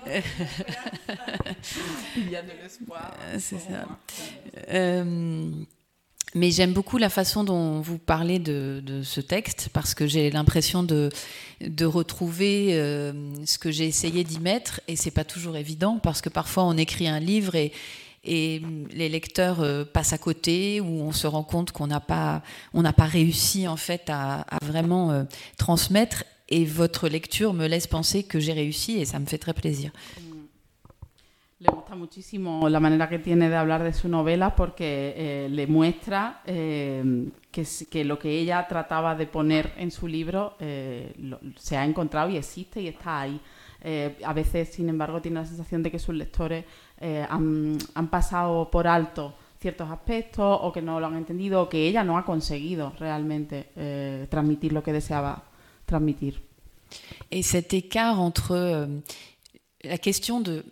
Il 2.16 2.30
y 2.30 2.36
a 2.36 2.42
de 2.42 2.52
l'espoir. 2.62 3.16
C'est 3.40 3.60
ça. 3.60 3.88
Euh, 4.70 5.52
mais 6.36 6.52
j'aime 6.52 6.74
beaucoup 6.74 6.98
la 6.98 7.10
façon 7.10 7.46
dont 7.46 7.80
vous 7.80 7.98
parlez 7.98 8.40
de, 8.40 9.02
ce 9.04 9.22
texte 9.22 9.70
parce 9.72 9.96
que 9.96 10.06
j'ai 10.06 10.30
l'impression 10.30 10.84
de, 10.84 11.10
retrouver 11.82 12.74
euh, 12.74 13.14
ce 13.46 13.58
que 13.58 13.72
j'ai 13.72 13.86
essayé 13.88 14.24
d'y 14.24 14.40
mettre 14.40 14.82
et 14.88 14.98
c'est 14.98 15.12
pas 15.12 15.24
toujours 15.24 15.56
évident 15.56 15.98
parce 15.98 16.22
que 16.22 16.30
parfois 16.30 16.66
on 16.66 16.78
écrit 16.78 17.08
un 17.08 17.22
livre 17.22 17.56
et, 17.56 17.72
et 18.26 18.62
les 18.92 19.08
lecteurs 19.08 19.62
euh, 19.62 19.86
passent 19.86 20.14
à 20.14 20.18
côté 20.18 20.82
ou 20.82 21.02
on 21.02 21.14
se 21.14 21.26
rend 21.26 21.44
compte 21.44 21.72
qu'on 21.72 21.88
n'a 21.88 22.02
pas 22.02 22.44
on 22.74 22.82
n'a 22.82 22.94
pas 22.94 23.06
réussi 23.06 23.68
en 23.68 23.78
fait 23.78 24.10
à, 24.10 24.46
vraiment 24.62 25.12
euh, 25.12 25.24
transmettre 25.58 26.26
et 26.50 26.66
votre 26.66 27.08
lecture 27.08 27.54
me 27.54 27.66
laisse 27.66 27.88
penser 27.88 28.24
que 28.24 28.40
j'ai 28.40 28.54
réussi 28.54 28.98
et 28.98 29.06
ça 29.06 29.20
me 29.20 29.26
fait 29.26 29.38
très 29.40 29.54
plaisir. 29.54 29.92
Le 31.60 31.70
gusta 31.72 31.96
muchísimo 31.96 32.68
la 32.68 32.80
manera 32.80 33.08
que 33.08 33.20
tiene 33.20 33.50
de 33.50 33.56
hablar 33.56 33.82
de 33.82 33.94
su 33.94 34.10
novela 34.10 34.56
porque 34.56 35.14
eh, 35.16 35.50
le 35.50 35.68
muestra 35.68 36.42
eh, 36.46 37.30
que, 37.50 38.04
lo 38.04 38.20
que 38.20 38.30
ella 38.30 38.68
trataba 38.68 39.16
de 39.16 39.26
poner 39.26 39.74
en 39.78 39.90
su 39.90 40.08
libro 40.08 40.56
eh, 40.60 41.14
se 41.58 41.78
ha 41.78 41.86
encontrado 41.86 42.30
y 42.30 42.38
existe 42.38 42.82
y 42.82 42.88
está 42.90 43.22
ahí. 43.22 43.40
a 44.26 44.34
veces, 44.34 44.74
sin 44.74 44.90
embargo, 44.90 45.22
tiene 45.22 45.40
la 45.40 45.46
sensación 45.46 45.82
de 45.82 45.92
que 45.92 46.00
sus 46.00 46.16
lectores 46.16 46.66
han, 47.30 47.78
han, 47.94 48.08
pasado 48.10 48.70
por 48.70 48.88
alto 48.88 49.36
ciertos 49.60 49.90
aspectos 49.90 50.60
o 50.62 50.72
que 50.74 50.82
no 50.82 51.00
lo 51.00 51.08
han 51.08 51.16
entendido 51.16 51.62
o 51.62 51.70
que 51.70 51.88
ella 51.88 52.04
no 52.04 52.18
ha 52.18 52.26
conseguido 52.26 52.94
realmente 53.00 54.28
transmitir 54.30 54.74
lo 54.74 54.82
que 54.84 54.92
deseaba 54.92 55.44
transmitir. 55.86 56.42
Et 57.30 57.44
cet 57.44 57.74
écart 57.74 58.20
entre 58.20 58.54
euh, 58.54 59.02
la 59.84 59.98
question 59.98 60.42
de 60.42 60.64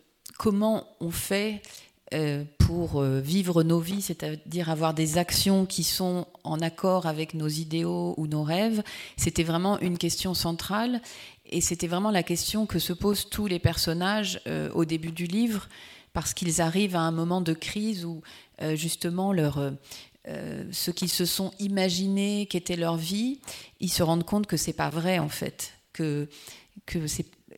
comment 0.43 0.85
on 0.99 1.09
fait 1.09 1.61
euh, 2.13 2.43
pour 2.57 2.99
euh, 2.99 3.21
vivre 3.21 3.63
nos 3.63 3.79
vies, 3.79 4.01
c'est-à-dire 4.01 4.69
avoir 4.69 4.93
des 4.93 5.17
actions 5.17 5.65
qui 5.65 5.85
sont 5.85 6.27
en 6.43 6.59
accord 6.59 7.05
avec 7.05 7.33
nos 7.33 7.47
idéaux 7.47 8.13
ou 8.17 8.27
nos 8.27 8.43
rêves, 8.43 8.83
c'était 9.15 9.43
vraiment 9.43 9.79
une 9.79 9.97
question 9.97 10.33
centrale. 10.33 11.01
Et 11.45 11.61
c'était 11.61 11.87
vraiment 11.87 12.11
la 12.11 12.23
question 12.23 12.65
que 12.65 12.77
se 12.77 12.91
posent 12.91 13.29
tous 13.29 13.47
les 13.47 13.57
personnages 13.57 14.41
euh, 14.45 14.69
au 14.73 14.83
début 14.83 15.13
du 15.13 15.27
livre 15.27 15.69
parce 16.11 16.33
qu'ils 16.33 16.59
arrivent 16.59 16.97
à 16.97 17.01
un 17.01 17.11
moment 17.11 17.39
de 17.39 17.53
crise 17.53 18.03
où 18.03 18.21
justement 18.75 19.33
leur, 19.33 19.73
ce 20.27 20.91
qu'ils 20.91 21.09
se 21.09 21.25
sont 21.25 21.51
imaginés 21.57 22.45
qu'était 22.45 22.75
leur 22.75 22.97
vie, 22.97 23.39
ils 23.79 23.91
se 23.91 24.03
rendent 24.03 24.23
compte 24.23 24.45
que 24.45 24.55
c'est 24.55 24.73
pas 24.73 24.91
vrai 24.91 25.17
en 25.17 25.27
fait, 25.27 25.73
que, 25.91 26.29
que 26.85 26.99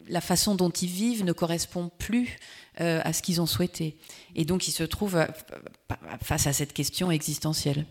la 0.08 0.22
façon 0.22 0.56
dont 0.56 0.70
ils 0.70 0.88
vivent 0.90 1.26
ne 1.26 1.34
correspond 1.34 1.92
plus 1.98 2.38
euh, 2.82 3.02
à 3.04 3.14
ce 3.14 3.22
qu'ils 3.22 3.42
ont 3.42 3.46
souhaité. 3.46 3.96
Et 4.36 4.46
donc 4.46 4.68
ils 4.68 4.72
se 4.72 4.84
trouvent 4.84 5.18
euh, 5.18 5.28
face 6.22 6.48
a 6.48 6.54
cette 6.54 6.74
question 6.74 7.12
existentielle. 7.12 7.86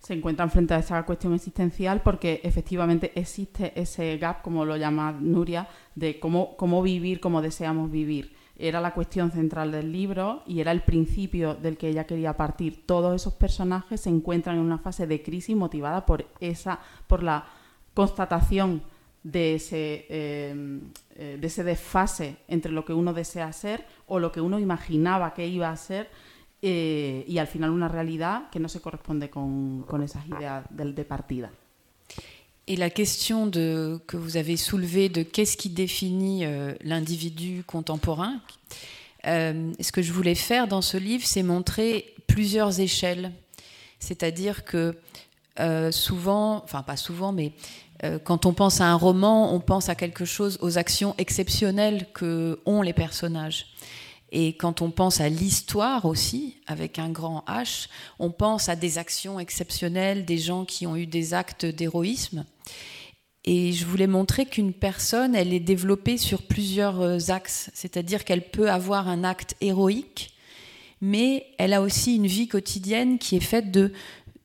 Se 0.00 0.14
encuentran 0.14 0.48
frente 0.48 0.72
a 0.72 0.78
esa 0.78 1.02
cuestión 1.02 1.34
existencial 1.34 2.02
porque 2.02 2.40
efectivamente 2.42 3.12
existe 3.14 3.72
ese 3.78 4.16
gap, 4.16 4.42
como 4.42 4.64
lo 4.64 4.76
llama 4.76 5.12
Nuria, 5.12 5.68
de 5.94 6.18
cómo, 6.18 6.56
cómo 6.56 6.82
vivir 6.82 7.20
como 7.20 7.42
deseamos 7.42 7.90
vivir. 7.90 8.34
Era 8.56 8.80
la 8.80 8.94
cuestión 8.94 9.30
central 9.30 9.70
del 9.70 9.92
libro 9.92 10.42
y 10.46 10.60
era 10.60 10.72
el 10.72 10.82
principio 10.82 11.54
del 11.54 11.76
que 11.76 11.88
ella 11.88 12.06
quería 12.06 12.36
partir. 12.36 12.86
Todos 12.86 13.14
esos 13.14 13.34
personajes 13.34 14.00
se 14.00 14.10
encuentran 14.10 14.56
en 14.56 14.62
una 14.62 14.78
fase 14.78 15.06
de 15.06 15.22
crisis 15.22 15.54
motivada 15.54 16.06
por 16.06 16.24
esa, 16.40 16.80
por 17.06 17.22
la 17.22 17.46
constatación 17.94 18.82
de 19.30 19.54
ese, 19.54 20.06
eh, 20.08 20.80
de 21.16 21.46
ese 21.46 21.64
desfase 21.64 22.36
entre 22.48 22.72
lo 22.72 22.84
que 22.84 22.92
uno 22.92 23.12
desea 23.12 23.52
ser 23.52 23.84
o 24.06 24.18
lo 24.18 24.32
que 24.32 24.40
uno 24.40 24.58
imaginaba 24.58 25.34
que 25.34 25.46
iba 25.46 25.70
a 25.70 25.76
ser 25.76 26.08
eh, 26.62 27.24
y 27.28 27.38
al 27.38 27.46
final 27.46 27.70
una 27.70 27.88
realidad 27.88 28.48
que 28.50 28.58
no 28.58 28.68
se 28.68 28.80
corresponde 28.80 29.28
con, 29.28 29.82
con 29.82 30.02
esas 30.02 30.26
ideas 30.26 30.64
de, 30.70 30.92
de 30.92 31.04
partida. 31.04 31.50
Et 32.66 32.76
la 32.76 32.90
question 32.90 33.46
de, 33.46 33.98
que 34.06 34.18
vous 34.18 34.36
avez 34.36 34.58
soulevée 34.58 35.08
de 35.08 35.22
qu'est-ce 35.22 35.56
qui 35.56 35.70
définit 35.70 36.44
euh, 36.44 36.74
l'individu 36.82 37.64
contemporain, 37.64 38.42
euh, 39.26 39.72
ce 39.80 39.90
que 39.90 40.02
je 40.02 40.12
voulais 40.12 40.34
faire 40.34 40.68
dans 40.68 40.82
ce 40.82 40.98
livre, 40.98 41.24
c'est 41.26 41.42
montrer 41.42 42.14
plusieurs 42.26 42.78
échelles. 42.78 43.32
C'est-à-dire 44.00 44.64
que 44.64 44.98
euh, 45.60 45.90
souvent, 45.90 46.62
enfin 46.62 46.82
pas 46.82 46.96
souvent, 46.96 47.32
mais 47.32 47.52
quand 48.24 48.46
on 48.46 48.52
pense 48.52 48.80
à 48.80 48.86
un 48.86 48.94
roman, 48.94 49.52
on 49.52 49.60
pense 49.60 49.88
à 49.88 49.94
quelque 49.94 50.24
chose, 50.24 50.58
aux 50.60 50.78
actions 50.78 51.14
exceptionnelles 51.18 52.06
que 52.12 52.60
ont 52.64 52.82
les 52.82 52.92
personnages. 52.92 53.66
Et 54.30 54.48
quand 54.54 54.82
on 54.82 54.90
pense 54.90 55.20
à 55.20 55.28
l'histoire 55.28 56.04
aussi, 56.04 56.56
avec 56.66 56.98
un 56.98 57.08
grand 57.08 57.44
H, 57.48 57.88
on 58.18 58.30
pense 58.30 58.68
à 58.68 58.76
des 58.76 58.98
actions 58.98 59.40
exceptionnelles, 59.40 60.24
des 60.24 60.38
gens 60.38 60.64
qui 60.64 60.86
ont 60.86 60.96
eu 60.96 61.06
des 61.06 61.32
actes 61.32 61.64
d'héroïsme. 61.64 62.44
Et 63.44 63.72
je 63.72 63.86
voulais 63.86 64.06
montrer 64.06 64.44
qu'une 64.44 64.74
personne, 64.74 65.34
elle 65.34 65.54
est 65.54 65.60
développée 65.60 66.18
sur 66.18 66.42
plusieurs 66.42 67.00
euh, 67.00 67.18
axes, 67.28 67.70
c'est-à-dire 67.72 68.24
qu'elle 68.24 68.42
peut 68.42 68.70
avoir 68.70 69.08
un 69.08 69.24
acte 69.24 69.56
héroïque, 69.62 70.34
mais 71.00 71.46
elle 71.56 71.72
a 71.72 71.80
aussi 71.80 72.16
une 72.16 72.26
vie 72.26 72.48
quotidienne 72.48 73.18
qui 73.18 73.36
est 73.36 73.40
faite 73.40 73.70
de 73.70 73.92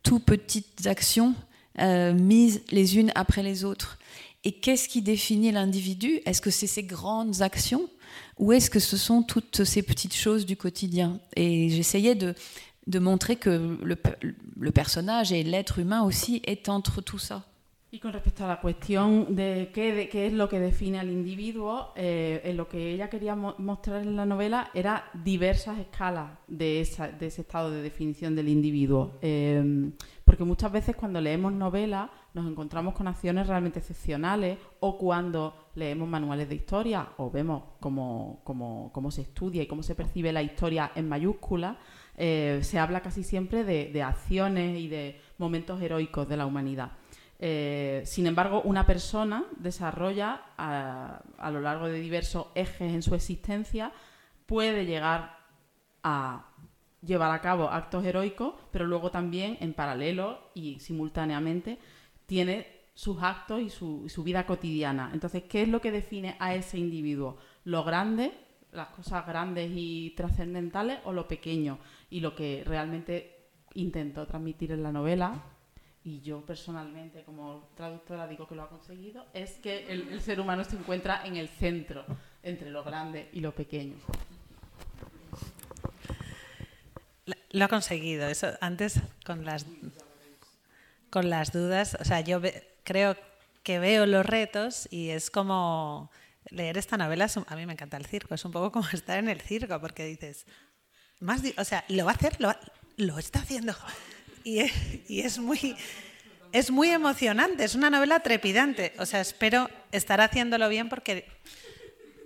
tout 0.04 0.20
petites 0.20 0.88
actions 0.88 1.36
euh, 1.80 2.14
mises 2.14 2.62
les 2.72 2.98
unes 2.98 3.12
après 3.16 3.44
les 3.44 3.66
autres. 3.66 3.98
Et 4.44 4.52
qu'est-ce 4.52 4.90
qui 4.90 5.02
définit 5.02 5.52
l'individu? 5.52 6.20
Est-ce 6.26 6.42
que 6.42 6.52
c'est 6.52 6.68
ces 6.68 6.84
grandes 6.84 7.42
actions 7.42 7.90
ou 8.40 8.52
est-ce 8.52 8.70
que 8.70 8.80
ce 8.80 8.98
sont 8.98 9.24
toutes 9.24 9.64
ces 9.64 9.84
petites 9.84 10.16
choses 10.16 10.46
du 10.46 10.58
quotidien? 10.58 11.20
Et 11.36 11.70
j'essayais 11.70 12.16
de, 12.16 12.36
montrer 13.00 13.38
que 13.38 13.78
le, 13.82 14.72
personnage 14.72 15.32
et 15.32 15.44
l'être 15.44 15.80
humain 15.80 16.04
aussi 16.04 16.42
est 16.46 16.70
entre 16.70 17.02
tout 17.02 17.20
ça. 17.20 17.44
Y 17.92 18.00
con 18.00 18.12
respecto 18.12 18.44
a 18.44 18.48
la 18.48 18.60
cuestión 18.60 19.36
de 19.36 19.70
qué, 19.72 19.94
de 19.94 20.10
qué 20.10 20.26
es 20.26 20.34
lo 20.34 20.50
que 20.50 20.60
define 20.60 20.98
al 20.98 21.12
individuo, 21.12 21.92
eh, 21.96 22.42
en 22.44 22.58
lo 22.58 22.68
que 22.68 22.92
ella 22.92 23.08
quería 23.08 23.36
mo 23.36 23.54
mostrar 23.60 24.02
en 24.02 24.16
la 24.16 24.26
novela 24.26 24.72
era 24.74 25.12
diversas 25.14 25.78
escalas 25.78 26.32
de, 26.48 26.82
esa, 26.82 27.10
de, 27.10 27.28
ese 27.28 27.42
estado 27.42 27.70
de 27.70 27.84
definición 27.84 28.36
del 28.36 28.50
individuo. 28.50 29.12
Porque 30.26 30.44
muchas 30.44 30.72
veces 30.72 30.96
cuando 30.96 31.20
leemos 31.20 31.54
novelas 31.54 32.10
nos 32.34 32.48
encontramos 32.48 32.94
con 32.94 33.08
acciones 33.08 33.48
realmente 33.48 33.80
excepcionales 33.80 34.58
o 34.80 34.98
cuando 34.98 35.70
leemos 35.76 36.08
manuales 36.08 36.50
de 36.50 36.56
historia 36.56 37.10
o 37.18 37.30
vemos 37.30 37.64
cómo, 37.80 38.42
cómo, 38.44 38.92
cómo 38.94 39.12
se 39.12 39.22
estudia 39.22 39.64
y 39.64 39.68
cómo 39.68 39.84
se 39.84 39.96
percibe 39.96 40.32
la 40.32 40.42
historia 40.42 40.92
en 40.96 41.10
mayúsculas, 41.10 41.78
eh, 42.18 42.60
se 42.64 42.80
habla 42.80 43.02
casi 43.02 43.24
siempre 43.24 43.64
de, 43.64 43.92
de 43.92 44.04
acciones 44.04 44.80
y 44.80 44.88
de 44.88 45.20
momentos 45.38 45.82
heroicos 45.82 46.28
de 46.28 46.38
la 46.38 46.46
humanidad. 46.46 46.92
Eh, 47.40 48.04
sin 48.06 48.26
embargo, 48.26 48.62
una 48.64 48.86
persona 48.86 49.44
desarrolla 49.58 50.42
a, 50.58 51.22
a, 51.38 51.52
lo 51.52 51.60
largo 51.60 51.88
de 51.88 52.00
diversos 52.00 52.48
ejes 52.56 52.94
en 52.94 53.02
su 53.02 53.16
existencia, 53.16 53.92
puede 54.46 54.86
llegar 54.86 55.38
a 56.04 56.53
llevar 57.06 57.32
a 57.32 57.42
cabo 57.42 57.70
actos 57.70 58.06
heroicos, 58.06 58.56
pero 58.72 58.86
luego 58.86 59.12
también 59.12 59.58
en 59.60 59.74
paralelo 59.74 60.40
y 60.54 60.80
simultáneamente 60.80 61.78
tiene 62.26 62.68
sus 62.94 63.22
actos 63.22 63.62
y 63.62 63.70
su, 63.70 64.08
su 64.08 64.24
vida 64.24 64.46
cotidiana. 64.46 65.10
Entonces, 65.14 65.44
¿qué 65.44 65.64
es 65.64 65.68
lo 65.68 65.82
que 65.82 65.92
define 65.92 66.36
a 66.40 66.56
ese 66.56 66.78
individuo? 66.78 67.38
Lo 67.66 67.84
grande, 67.84 68.32
las 68.72 68.90
cosas 68.90 69.26
grandes 69.26 69.72
y 69.74 70.14
trascendentales 70.16 71.00
o 71.06 71.12
lo 71.12 71.28
pequeño. 71.28 71.80
Y 72.10 72.20
lo 72.20 72.36
que 72.36 72.64
realmente 72.66 73.48
intento 73.74 74.26
transmitir 74.28 74.72
en 74.72 74.84
la 74.84 74.92
novela 74.92 75.42
y 76.04 76.20
yo 76.20 76.42
personalmente 76.42 77.24
como 77.24 77.70
traductora 77.76 78.28
digo 78.28 78.46
que 78.48 78.56
lo 78.56 78.64
ha 78.64 78.70
conseguido, 78.70 79.26
es 79.34 79.58
que 79.60 79.88
el, 79.92 80.10
el, 80.10 80.22
ser 80.22 80.40
humano 80.40 80.64
se 80.66 80.76
encuentra 80.76 81.26
en 81.26 81.38
el 81.38 81.48
centro 81.48 82.04
entre 82.44 82.70
lo 82.70 82.84
grande 82.84 83.30
y 83.32 83.40
lo 83.40 83.54
pequeño. 83.54 83.96
Lo 87.54 87.66
ha 87.66 87.68
conseguido. 87.70 88.28
Eso 88.28 88.50
antes 88.60 89.00
con 89.26 89.46
las 89.46 89.66
con 91.10 91.30
las 91.30 91.52
dudas, 91.52 91.96
o 92.00 92.06
sea, 92.06 92.22
yo 92.22 92.40
ve, 92.40 92.68
creo 92.84 93.16
que 93.62 93.78
veo 93.78 94.08
los 94.08 94.26
retos 94.26 94.88
y 94.90 95.10
es 95.10 95.30
como 95.30 96.10
leer 96.50 96.76
esta 96.80 96.98
novela, 96.98 97.28
a 97.48 97.56
mí 97.56 97.68
me 97.68 97.74
encanta 97.74 97.98
el 97.98 98.08
circo, 98.08 98.34
es 98.34 98.44
un 98.46 98.52
poco 98.52 98.72
como 98.72 98.90
estar 98.94 99.20
en 99.20 99.30
el 99.30 99.40
circo 99.40 99.80
porque 99.80 100.06
dices, 100.06 100.48
más, 101.20 101.42
o 101.56 101.64
sea, 101.64 101.86
lo 101.88 102.06
va 102.06 102.12
a 102.12 102.16
hacer, 102.16 102.42
lo, 102.42 102.56
lo 102.98 103.20
está 103.20 103.40
haciendo 103.40 103.76
y 104.44 104.60
es, 104.60 104.72
y 105.08 105.22
es, 105.22 105.38
muy, 105.38 105.76
es 106.52 106.72
muy 106.72 106.90
emocionante, 106.90 107.64
es 107.64 107.76
una 107.76 107.90
novela 107.90 108.20
trepidante. 108.22 108.94
O 108.98 109.06
sea, 109.06 109.22
espero 109.22 109.70
estar 109.92 110.20
haciéndolo 110.20 110.68
bien 110.68 110.90
porque 110.90 111.28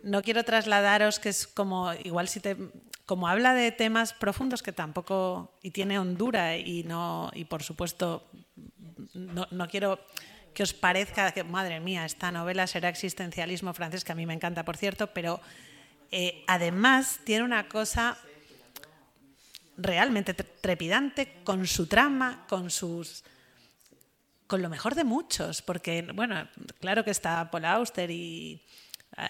no 0.04 0.22
quiero 0.22 0.44
trasladaros 0.44 1.20
que 1.20 1.30
es 1.30 1.46
como, 1.46 1.94
igual 1.94 2.28
si 2.28 2.40
te, 2.40 2.56
como 3.08 3.30
habla 3.30 3.54
de 3.54 3.72
temas 3.72 4.14
profundos 4.14 4.62
que 4.62 4.74
tampoco, 4.74 5.58
y 5.64 5.72
tiene 5.72 5.98
hondura 5.98 6.58
y 6.58 6.84
no, 6.84 7.32
y 7.34 7.46
por 7.46 7.64
supuesto, 7.64 8.30
no, 9.14 9.48
no 9.50 9.68
quiero 9.70 9.98
que 10.54 10.64
os 10.64 10.74
parezca 10.74 11.32
que, 11.32 11.46
madre 11.46 11.80
mía, 11.80 12.04
esta 12.04 12.32
novela 12.32 12.68
será 12.68 12.90
existencialismo 12.90 13.74
francés, 13.74 14.04
que 14.04 14.12
a 14.12 14.16
mí 14.16 14.26
me 14.26 14.34
encanta, 14.34 14.66
por 14.66 14.76
cierto, 14.76 15.08
pero 15.14 15.40
eh, 16.12 16.44
además 16.48 17.22
tiene 17.24 17.46
una 17.46 17.70
cosa 17.70 18.18
realmente 19.78 20.34
trepidante 20.34 21.42
con 21.46 21.66
su 21.66 21.88
trama, 21.88 22.46
con 22.50 22.70
sus 22.70 23.24
con 24.48 24.62
lo 24.62 24.70
mejor 24.70 24.96
de 24.96 25.04
muchos, 25.04 25.62
porque 25.62 26.08
bueno, 26.14 26.48
claro 26.80 27.04
que 27.06 27.12
está 27.12 27.52
Paul 27.52 27.66
Auster 27.66 28.10
y 28.12 28.62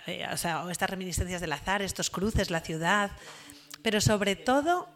eh, 0.05 0.27
o 0.31 0.37
sea, 0.37 0.65
estas 0.69 0.89
reminiscencias 0.89 1.41
del 1.41 1.53
azar, 1.53 1.81
estos 1.81 2.09
cruces, 2.09 2.51
la 2.51 2.59
ciudad, 2.61 3.11
pero 3.87 4.01
sobre 4.01 4.35
todo 4.35 4.89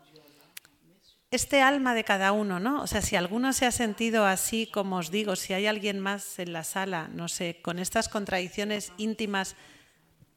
este 1.32 1.62
alma 1.62 1.96
de 1.96 2.04
cada 2.04 2.34
uno, 2.34 2.60
¿no? 2.60 2.82
O 2.82 2.88
sea, 2.88 3.02
si 3.02 3.16
alguno 3.16 3.54
se 3.54 3.66
ha 3.66 3.72
sentido 3.72 4.26
así, 4.26 4.68
como 4.68 4.98
os 4.98 5.12
digo, 5.12 5.38
si 5.38 5.54
hay 5.54 5.66
alguien 5.66 5.98
más 6.02 6.40
en 6.40 6.52
la 6.52 6.66
sala, 6.66 7.08
no 7.08 7.30
sé, 7.30 7.62
con 7.62 7.80
estas 7.80 8.10
contradicciones 8.10 8.92
íntimas 8.98 9.56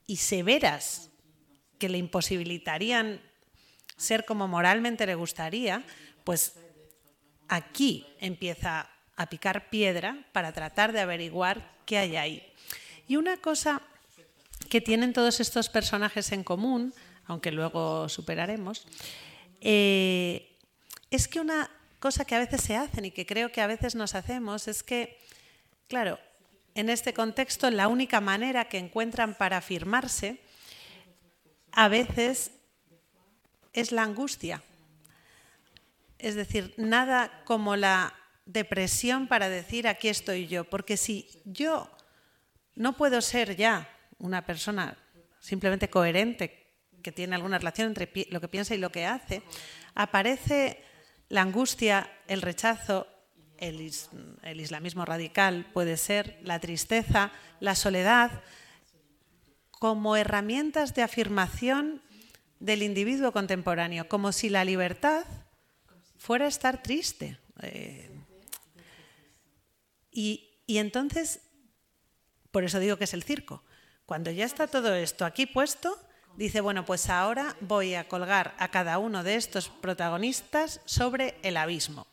y 0.07 0.19
severas 0.19 1.11
que 1.81 1.89
le 1.89 1.99
imposibilitarían 1.99 3.21
ser 3.97 4.25
como 4.25 4.47
moralmente 4.47 5.05
le 5.05 5.17
gustaría, 5.17 5.83
pues 6.23 6.55
aquí 7.49 8.07
empieza 8.21 8.89
a 9.17 9.27
picar 9.29 9.69
piedra 9.69 10.29
para 10.31 10.53
tratar 10.53 10.93
de 10.93 11.01
averiguar 11.01 11.73
qué 11.87 11.99
hay 11.99 12.15
ahí. 12.15 12.53
Y 13.09 13.17
una 13.17 13.37
cosa 13.37 13.83
que 14.71 14.81
tienen 14.81 15.13
todos 15.13 15.41
estos 15.41 15.69
personajes 15.69 16.31
en 16.31 16.45
común, 16.45 16.95
aunque 17.27 17.53
luego 17.53 18.09
superaremos, 18.09 18.87
eh, 19.61 20.59
es 21.11 21.29
que 21.29 21.41
una 21.41 21.71
cosa 21.99 22.25
que 22.25 22.35
a 22.35 22.39
veces 22.39 22.61
se 22.61 22.77
hacen 22.77 23.07
y 23.07 23.11
que 23.11 23.25
creo 23.25 23.51
que 23.51 23.61
a 23.61 23.67
veces 23.67 23.95
nos 23.95 24.15
hacemos 24.15 24.69
es 24.69 24.83
que, 24.83 25.19
claro, 25.89 26.19
en 26.75 26.91
este 26.91 27.15
contexto 27.15 27.71
la 27.71 27.89
única 27.89 28.21
manera 28.21 28.67
que 28.67 28.79
encuentran 28.79 29.35
para 29.35 29.59
afirmarse 29.59 30.41
a 31.73 31.89
veces 31.89 32.51
es 33.73 33.93
la 33.93 34.03
angustia. 34.03 34.63
Es 36.19 36.35
decir, 36.35 36.75
nada 36.77 37.43
como 37.45 37.77
la 37.77 38.15
depresión 38.47 39.27
para 39.27 39.49
decir 39.49 39.89
aquí 39.89 40.09
estoy 40.09 40.47
yo, 40.47 40.65
porque 40.65 40.97
si 40.97 41.29
yo 41.45 41.91
no 42.75 42.97
puedo 42.97 43.21
ser 43.21 43.57
ya 43.57 43.89
una 44.19 44.45
persona 44.45 44.97
simplemente 45.41 45.91
coherente, 45.91 46.64
que 47.05 47.13
tiene 47.13 47.37
alguna 47.37 47.59
relación 47.59 47.89
entre 47.89 48.11
lo 48.31 48.41
que 48.41 48.49
piensa 48.49 48.75
y 48.75 48.79
lo 48.79 48.91
que 48.91 49.05
hace, 49.05 49.43
aparece 49.95 50.83
la 51.29 51.43
angustia, 51.43 52.11
el 52.27 52.43
rechazo, 52.43 53.07
el, 53.59 53.83
is 53.83 54.09
el 54.43 54.61
islamismo 54.61 55.05
radical 55.05 55.67
puede 55.73 55.97
ser, 55.97 56.41
la 56.43 56.59
tristeza, 56.59 57.31
la 57.61 57.75
soledad, 57.75 58.43
como 59.71 60.17
herramientas 60.17 60.95
de 60.95 61.03
afirmación 61.03 62.03
del 62.59 62.83
individuo 62.83 63.33
contemporáneo, 63.33 64.09
como 64.09 64.33
si 64.33 64.49
la 64.49 64.65
libertad 64.65 65.25
fuera 66.17 66.47
estar 66.47 66.83
triste. 66.83 67.39
Eh, 67.61 68.11
y, 70.11 70.63
y 70.67 70.79
entonces, 70.79 71.43
por 72.51 72.65
eso 72.65 72.81
digo 72.81 72.97
que 72.97 73.05
es 73.05 73.13
el 73.13 73.25
circo. 73.25 73.63
Cuando 74.07 74.31
ya 74.31 74.47
está 74.47 74.67
todo 74.69 74.95
esto 74.95 75.27
aquí 75.27 75.45
puesto, 75.45 75.99
dice, 76.37 76.61
bueno, 76.61 76.85
pues 76.85 77.09
ahora 77.11 77.57
voy 77.61 77.95
a 77.95 78.09
colgar 78.09 78.55
a 78.59 78.69
cada 78.69 78.99
uno 78.99 79.23
de 79.23 79.37
estos 79.37 79.69
protagonistas 79.69 80.81
sobre 80.85 81.37
el 81.43 81.57
abismo. 81.57 82.07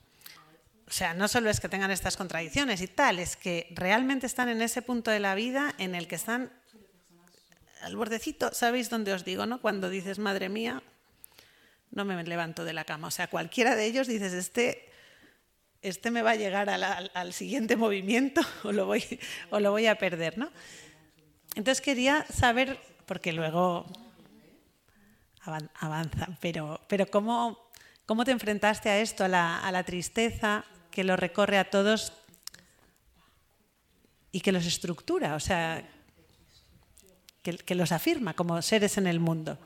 O 0.87 0.91
sea, 0.91 1.13
no 1.13 1.27
solo 1.27 1.49
es 1.49 1.59
que 1.59 1.69
tengan 1.69 1.89
estas 1.89 2.17
contradicciones 2.17 2.81
y 2.81 2.87
tal, 2.87 3.19
es 3.19 3.37
que 3.37 3.67
realmente 3.71 4.25
están 4.27 4.49
en 4.49 4.61
ese 4.61 4.81
punto 4.81 5.09
de 5.09 5.19
la 5.19 5.35
vida 5.35 5.73
en 5.77 5.95
el 5.95 6.07
que 6.07 6.15
están 6.15 6.51
al 7.81 7.95
bordecito, 7.95 8.51
¿sabéis 8.53 8.89
dónde 8.89 9.13
os 9.13 9.25
digo, 9.25 9.45
no? 9.45 9.61
Cuando 9.61 9.89
dices, 9.89 10.19
madre 10.19 10.49
mía, 10.49 10.83
no 11.91 12.05
me 12.05 12.21
levanto 12.23 12.63
de 12.63 12.73
la 12.73 12.83
cama. 12.83 13.07
O 13.07 13.11
sea, 13.11 13.27
cualquiera 13.27 13.75
de 13.75 13.85
ellos 13.85 14.07
dices, 14.07 14.33
este, 14.33 14.89
este 15.81 16.11
me 16.11 16.21
va 16.21 16.31
a 16.31 16.35
llegar 16.35 16.69
al, 16.69 17.11
al, 17.13 17.33
siguiente 17.33 17.75
movimiento 17.75 18.41
o 18.63 18.71
lo, 18.71 18.85
voy, 18.85 19.03
o 19.49 19.59
lo 19.59 19.71
voy 19.71 19.87
a 19.87 19.95
perder, 19.95 20.37
¿no? 20.37 20.51
Entonces 21.55 21.81
quería 21.81 22.25
saber, 22.27 22.79
porque 23.05 23.33
luego 23.33 23.85
avanza, 25.43 26.27
pero, 26.39 26.81
pero 26.87 27.09
¿cómo, 27.09 27.57
¿cómo 28.05 28.25
te 28.25 28.31
enfrentaste 28.31 28.89
a 28.89 28.99
esto, 28.99 29.23
a 29.23 29.27
la, 29.27 29.59
a 29.59 29.71
la 29.71 29.83
tristeza, 29.83 30.65
que 30.91 31.03
lo 31.03 31.15
recorre 31.15 31.57
a 31.57 31.69
todos 31.69 32.13
y 34.31 34.41
que 34.41 34.51
los 34.51 34.65
estructura, 34.65 35.35
o 35.35 35.39
sea, 35.39 35.83
que, 37.43 37.57
que 37.57 37.75
los 37.75 37.91
afirma 37.91 38.33
como 38.33 38.61
seres 38.61 38.97
en 38.97 39.07
el 39.07 39.19
mundo. 39.19 39.57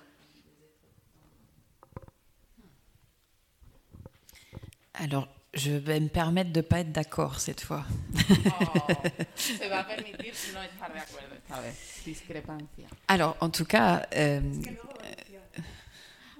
Alors, 4.93 5.27
je 5.55 5.71
vais 5.71 5.99
me 5.99 6.09
permettre 6.09 6.51
de 6.51 6.59
ne 6.59 6.65
pas 6.65 6.79
être 6.79 6.91
d'accord 6.91 7.39
cette 7.39 7.61
fois. 7.61 7.85
Oh, 8.15 8.87
se 9.35 9.67
va 9.69 9.79
a 9.79 9.87
permitir 9.87 10.33
no 10.53 10.61
estar 10.61 10.93
de 10.93 10.99
acuerdo 10.99 11.35
esta 11.35 11.59
vez. 11.61 12.01
Discrepancia. 12.05 12.87
Alors, 13.07 13.37
en 13.39 13.49
tout 13.49 13.65
cas, 13.65 14.07
euh, 14.15 14.41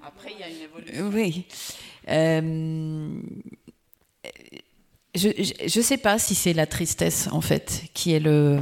Après, 0.08 0.30
il 0.34 0.40
y 0.40 0.44
a 0.44 0.50
une 0.50 0.62
évolution. 0.62 1.10
oui. 1.12 1.46
Euh, 2.10 3.20
je 5.16 5.80
ne 5.80 5.84
sais 5.84 5.98
pas 5.98 6.20
si 6.20 6.36
c'est 6.36 6.54
la 6.54 6.68
tristesse, 6.68 7.28
en 7.32 7.42
fait, 7.42 7.86
qui 7.96 8.14
est 8.14 8.20
le, 8.20 8.60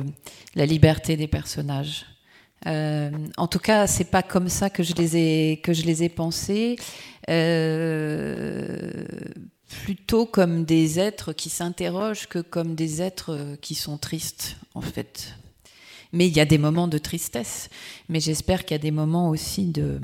la 0.55 0.65
liberté 0.65 1.17
des 1.17 1.27
personnages. 1.27 2.05
Euh, 2.65 3.11
en 3.35 3.47
tout 3.47 3.59
cas, 3.59 3.87
c'est 3.87 4.09
pas 4.09 4.23
comme 4.23 4.47
ça 4.47 4.69
que 4.69 4.83
je 4.83 4.93
les 4.93 5.17
ai, 5.17 5.57
que 5.57 5.73
je 5.73 5.83
les 5.83 6.03
ai 6.03 6.09
pensés. 6.09 6.77
Euh, 7.29 9.03
plutôt 9.83 10.25
comme 10.25 10.63
des 10.63 10.97
êtres 10.97 11.33
qui 11.33 11.49
s'interrogent 11.49 12.27
que 12.27 12.39
comme 12.39 12.73
des 12.73 13.01
êtres 13.01 13.57
qui 13.61 13.75
sont 13.75 13.97
tristes, 13.97 14.55
en 14.75 14.81
fait. 14.81 15.35
Mais 16.13 16.27
il 16.27 16.37
y 16.37 16.39
a 16.39 16.45
des 16.45 16.59
moments 16.59 16.87
de 16.87 16.99
tristesse. 16.99 17.69
Mais 18.07 18.21
j'espère 18.21 18.63
qu'il 18.63 18.75
y 18.75 18.79
a 18.79 18.81
des 18.81 18.91
moments 18.91 19.29
aussi 19.29 19.65
de 19.65 19.99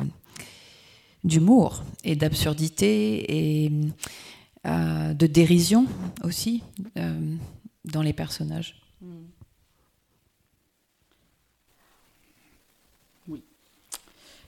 d'humour 1.24 1.84
et 2.04 2.16
d'absurdité 2.16 3.66
et 3.66 3.72
euh, 4.66 5.14
de 5.14 5.28
dérision 5.28 5.86
aussi 6.24 6.64
euh, 6.98 7.36
dans 7.86 8.02
les 8.02 8.14
personnages. 8.14 8.76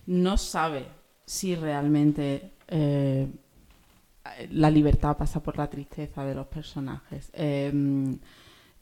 no 0.08 0.36
sabe 0.36 0.84
si 1.26 1.56
realmente 1.56 2.52
eh, 2.68 3.28
la 4.52 4.70
libertad 4.70 5.16
pasa 5.16 5.42
por 5.42 5.58
la 5.58 5.70
tristeza 5.70 6.26
de 6.26 6.36
los 6.36 6.48
personajes. 6.48 7.30
Eh, 7.34 7.72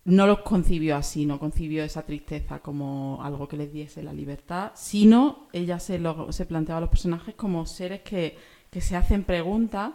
no 0.09 0.27
los 0.27 0.39
concibió 0.39 0.95
así, 0.95 1.25
no 1.25 1.39
concibió 1.39 1.83
esa 1.83 2.03
tristeza 2.03 2.59
como 2.59 3.19
algo 3.23 3.47
que 3.47 3.57
les 3.57 3.71
diese 3.71 4.01
la 4.01 4.13
libertad, 4.13 4.71
sino 4.75 5.47
ella 5.53 5.79
se, 5.79 5.99
lo, 5.99 6.31
se 6.31 6.45
planteaba 6.45 6.79
a 6.79 6.81
los 6.81 6.89
personajes 6.89 7.35
como 7.35 7.65
seres 7.65 8.01
que, 8.01 8.37
que 8.71 8.81
se 8.81 8.95
hacen 8.95 9.23
preguntas 9.23 9.91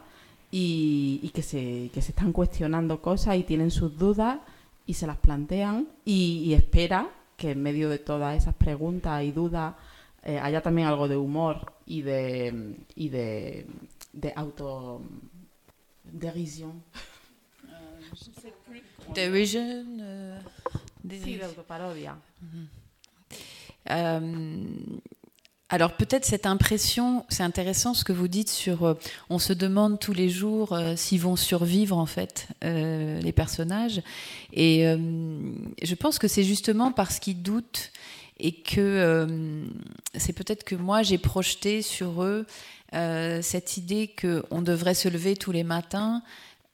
y, 0.51 1.21
y 1.23 1.31
que, 1.31 1.43
se, 1.43 1.91
que 1.93 2.01
se 2.01 2.13
están 2.13 2.33
cuestionando 2.33 3.03
cosas 3.03 3.37
y 3.37 3.43
tienen 3.43 3.71
sus 3.71 3.99
dudas 3.99 4.39
y 4.87 4.95
se 4.95 5.07
las 5.07 5.17
plantean 5.17 5.89
y, 6.05 6.43
y 6.45 6.55
espera 6.55 7.11
que 7.37 7.51
en 7.51 7.63
medio 7.63 7.89
de 7.89 7.99
todas 7.99 8.37
esas 8.37 8.55
preguntas 8.55 9.23
y 9.25 9.33
dudas 9.33 9.75
eh, 10.23 10.39
haya 10.39 10.63
también 10.63 10.89
algo 10.89 11.09
de 11.09 11.17
humor 11.17 11.73
y 11.87 12.03
de, 12.03 12.77
y 12.95 13.09
de, 13.09 13.67
de 14.13 14.33
auto 14.37 15.03
euh, 20.01 20.39
Sí, 21.11 21.37
de 21.37 21.45
autoparodia. 21.45 22.17
Euh, 23.91 24.65
alors 25.71 25.97
peut-être 25.97 26.25
cette 26.25 26.47
impression, 26.47 27.25
c'est 27.29 27.43
intéressant 27.43 27.95
ce 27.95 28.05
que 28.05 28.13
vous 28.13 28.29
dites 28.29 28.51
sur, 28.51 28.85
euh, 28.85 28.95
on 29.29 29.39
se 29.39 29.53
demande 29.53 29.99
tous 29.99 30.13
les 30.13 30.29
jours 30.29 30.73
euh, 30.73 30.95
s'ils 30.95 31.21
vont 31.21 31.37
survivre 31.37 31.99
en 31.99 32.07
fait 32.07 32.49
euh, 32.63 33.19
les 33.21 33.33
personnages, 33.33 34.03
et 34.53 34.87
euh, 34.87 34.97
je 35.83 35.95
pense 35.95 36.19
que 36.19 36.29
c'est 36.29 36.45
justement 36.45 36.93
parce 36.93 37.19
qu'ils 37.19 37.43
doutent 37.43 37.91
et 38.39 38.53
que 38.53 39.29
c'est 40.17 40.33
peut-être 40.33 40.65
que 40.65 40.75
moi 40.75 41.05
j'ai 41.05 41.19
projeté 41.19 41.83
sur 41.83 42.25
eux 42.25 42.47
cette 42.93 43.77
idée 43.77 44.13
qu'on 44.21 44.61
devrait 44.61 44.95
se 44.95 45.09
lever 45.09 45.37
tous 45.37 45.53
les 45.53 45.63
matins 45.63 46.21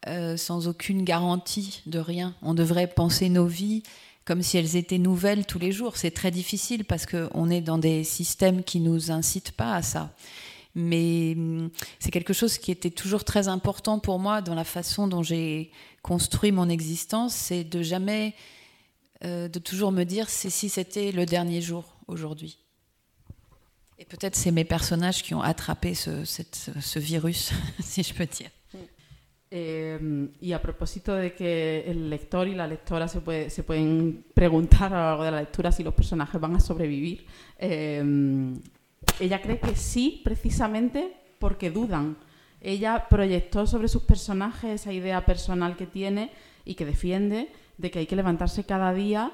euh, 0.09 0.39
sans 0.39 0.67
aucune 0.67 1.05
garantie 1.05 1.83
de 1.85 1.99
rien. 1.99 2.35
On 2.41 2.55
devrait 2.55 2.87
penser 2.87 3.29
nos 3.29 3.47
vies 3.47 3.83
comme 4.25 4.43
si 4.43 4.57
elles 4.57 4.77
étaient 4.77 4.97
nouvelles 4.97 5.45
tous 5.45 5.59
les 5.59 5.73
jours. 5.73 5.97
C'est 5.97 6.11
très 6.11 6.31
difficile 6.31 6.85
parce 6.85 7.05
qu'on 7.05 7.51
est 7.51 7.61
dans 7.61 7.77
des 7.77 8.05
systèmes 8.05 8.65
qui 8.65 8.81
nous 8.81 9.11
incitent 9.11 9.53
pas 9.53 9.75
à 9.75 9.83
ça. 9.83 10.15
Mais 10.75 11.35
hum, 11.37 11.71
c'est 11.99 12.11
quelque 12.11 12.33
chose 12.33 12.57
qui 12.57 12.71
était 12.71 12.91
toujours 12.91 13.25
très 13.25 13.49
important 13.49 13.99
pour 13.99 14.19
moi 14.19 14.41
dans 14.41 14.55
la 14.55 14.65
façon 14.65 15.07
dont 15.07 15.23
j'ai 15.23 15.71
construit 16.01 16.53
mon 16.53 16.69
existence, 16.69 17.35
c'est 17.35 17.65
de 17.65 17.83
jamais, 17.83 18.35
euh, 19.25 19.49
de 19.49 19.59
toujours 19.59 19.93
me 19.93 20.05
dire 20.05 20.31
c'est 20.31 20.49
si 20.49 20.71
c'était 20.71 21.13
le 21.13 21.27
dernier 21.27 21.61
jour 21.61 21.97
aujourd'hui. 22.07 22.59
Et 23.99 24.07
peut-être 24.07 24.37
c'est 24.37 24.53
mes 24.53 24.65
personnages 24.65 25.23
qui 25.23 25.35
ont 25.35 25.43
attrapé 25.43 25.95
ce 25.95 26.99
virus, 26.99 27.51
si 27.81 28.03
je 28.03 28.15
peux 28.15 28.25
dire. 28.25 28.49
Eh, 29.53 30.29
y 30.41 30.53
a 30.53 30.63
propósito 30.63 31.13
de 31.15 31.35
que 31.35 31.83
el 31.91 32.09
lector 32.09 32.47
y 32.47 32.55
la 32.55 32.69
lectora 32.69 33.09
se, 33.09 33.21
puede- 33.21 33.51
se 33.51 33.65
pueden 33.65 34.25
preguntar 34.33 34.95
a 34.95 34.99
lo 35.01 35.07
largo 35.07 35.25
de 35.25 35.31
la 35.33 35.41
lectura 35.41 35.73
si 35.73 35.83
los 35.83 35.93
personajes 35.95 36.41
van 36.41 36.55
a 36.55 36.61
sobrevivir, 36.61 37.27
eh, 37.59 38.55
ella 39.19 39.43
cree 39.43 39.59
que 39.59 39.75
sí, 39.75 40.21
precisamente 40.25 41.17
porque 41.41 41.71
dudan. 41.71 42.17
Ella 42.61 43.07
proyectó 43.09 43.67
sobre 43.67 43.89
sus 43.89 44.03
personajes 44.03 44.83
esa 44.83 44.93
idea 44.93 45.25
personal 45.25 45.77
que 45.77 45.87
tiene 45.87 46.31
y 46.65 46.75
que 46.75 46.85
defiende 46.87 47.51
de 47.79 47.91
que 47.91 47.99
hay 48.01 48.07
que 48.07 48.15
levantarse 48.17 48.65
cada 48.65 48.93
día 48.95 49.33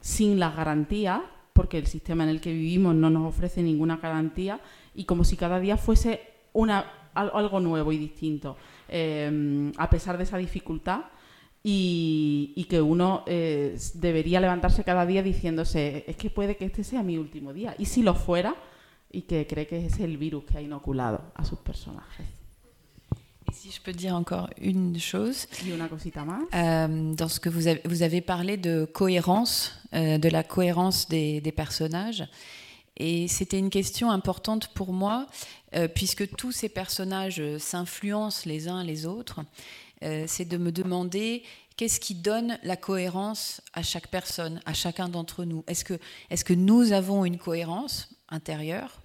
sin 0.00 0.38
las 0.38 0.54
garantías, 0.54 1.22
porque 1.54 1.78
el 1.78 1.86
sistema 1.86 2.22
en 2.22 2.30
el 2.30 2.40
que 2.40 2.52
vivimos 2.52 2.94
no 2.94 3.08
nos 3.10 3.26
ofrece 3.26 3.62
ninguna 3.62 3.96
garantía, 3.96 4.60
y 4.94 5.04
como 5.06 5.24
si 5.24 5.36
cada 5.36 5.58
día 5.58 5.76
fuese 5.78 6.20
una, 6.52 6.84
al- 7.14 7.32
algo 7.34 7.60
nuevo 7.60 7.90
y 7.92 7.98
distinto, 7.98 8.58
eh, 8.88 9.72
a 9.76 9.90
pesar 9.90 10.16
de 10.16 10.24
esa 10.24 10.38
dificultad, 10.38 11.00
y, 11.62 12.52
y 12.54 12.64
que 12.64 12.80
uno 12.80 13.24
eh, 13.26 13.76
debería 13.94 14.40
levantarse 14.40 14.84
cada 14.84 15.04
día 15.04 15.22
diciéndose, 15.22 16.04
es 16.06 16.16
que 16.16 16.30
puede 16.30 16.56
que 16.56 16.64
este 16.64 16.84
sea 16.84 17.02
mi 17.02 17.18
último 17.18 17.52
día, 17.52 17.74
y 17.78 17.86
si 17.86 18.02
lo 18.02 18.14
fuera, 18.14 18.54
y 19.10 19.22
que 19.22 19.46
cree 19.46 19.66
que 19.66 19.86
es 19.86 19.98
el 19.98 20.16
virus 20.16 20.44
que 20.44 20.58
ha 20.58 20.60
inoculado 20.60 21.32
a 21.34 21.44
sus 21.44 21.58
personajes. 21.58 22.26
Et 23.48 23.54
si 23.54 23.70
je 23.70 23.80
peux 23.80 23.92
dire 23.92 24.14
encore 24.14 24.50
une 24.60 24.98
chose. 24.98 25.46
Euh, 26.54 27.14
dans 27.14 27.28
ce 27.28 27.40
que 27.40 27.48
vous 27.48 27.68
avez, 27.68 27.80
vous 27.84 28.02
avez 28.02 28.20
parlé 28.20 28.56
de 28.56 28.84
cohérence, 28.84 29.72
euh, 29.94 30.18
de 30.18 30.28
la 30.28 30.42
cohérence 30.42 31.08
des, 31.08 31.40
des 31.40 31.52
personnages. 31.52 32.24
Et 32.96 33.28
c'était 33.28 33.58
une 33.58 33.70
question 33.70 34.10
importante 34.10 34.68
pour 34.68 34.92
moi, 34.92 35.26
euh, 35.74 35.88
puisque 35.88 36.34
tous 36.36 36.52
ces 36.52 36.68
personnages 36.68 37.42
s'influencent 37.58 38.48
les 38.48 38.68
uns 38.68 38.82
les 38.82 39.06
autres. 39.06 39.40
Euh, 40.02 40.24
c'est 40.26 40.44
de 40.44 40.56
me 40.56 40.72
demander 40.72 41.42
qu'est-ce 41.76 42.00
qui 42.00 42.14
donne 42.14 42.58
la 42.62 42.76
cohérence 42.76 43.60
à 43.72 43.82
chaque 43.82 44.08
personne, 44.08 44.60
à 44.66 44.74
chacun 44.74 45.08
d'entre 45.08 45.44
nous. 45.44 45.64
Est-ce 45.66 45.84
que, 45.84 45.98
est 46.30 46.42
que 46.42 46.54
nous 46.54 46.92
avons 46.92 47.24
une 47.24 47.38
cohérence 47.38 48.08
intérieure 48.28 49.00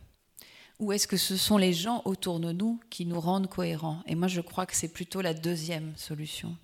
ou 0.80 0.92
est-ce 0.92 1.08
que 1.08 1.18
ce 1.18 1.38
sont 1.38 1.58
les 1.58 1.74
gens 1.74 2.02
autour 2.06 2.40
de 2.40 2.52
nous 2.52 2.80
qui 2.90 3.06
nous 3.06 3.20
rendent 3.20 3.48
cohérents? 3.48 4.02
Et 4.08 4.16
moi, 4.16 4.28
je 4.28 4.42
crois 4.42 4.66
que 4.66 4.76
c'est 4.76 4.88
plutôt 4.88 5.22
la 5.22 5.36
deuxième 5.36 5.94
solution. 5.96 6.58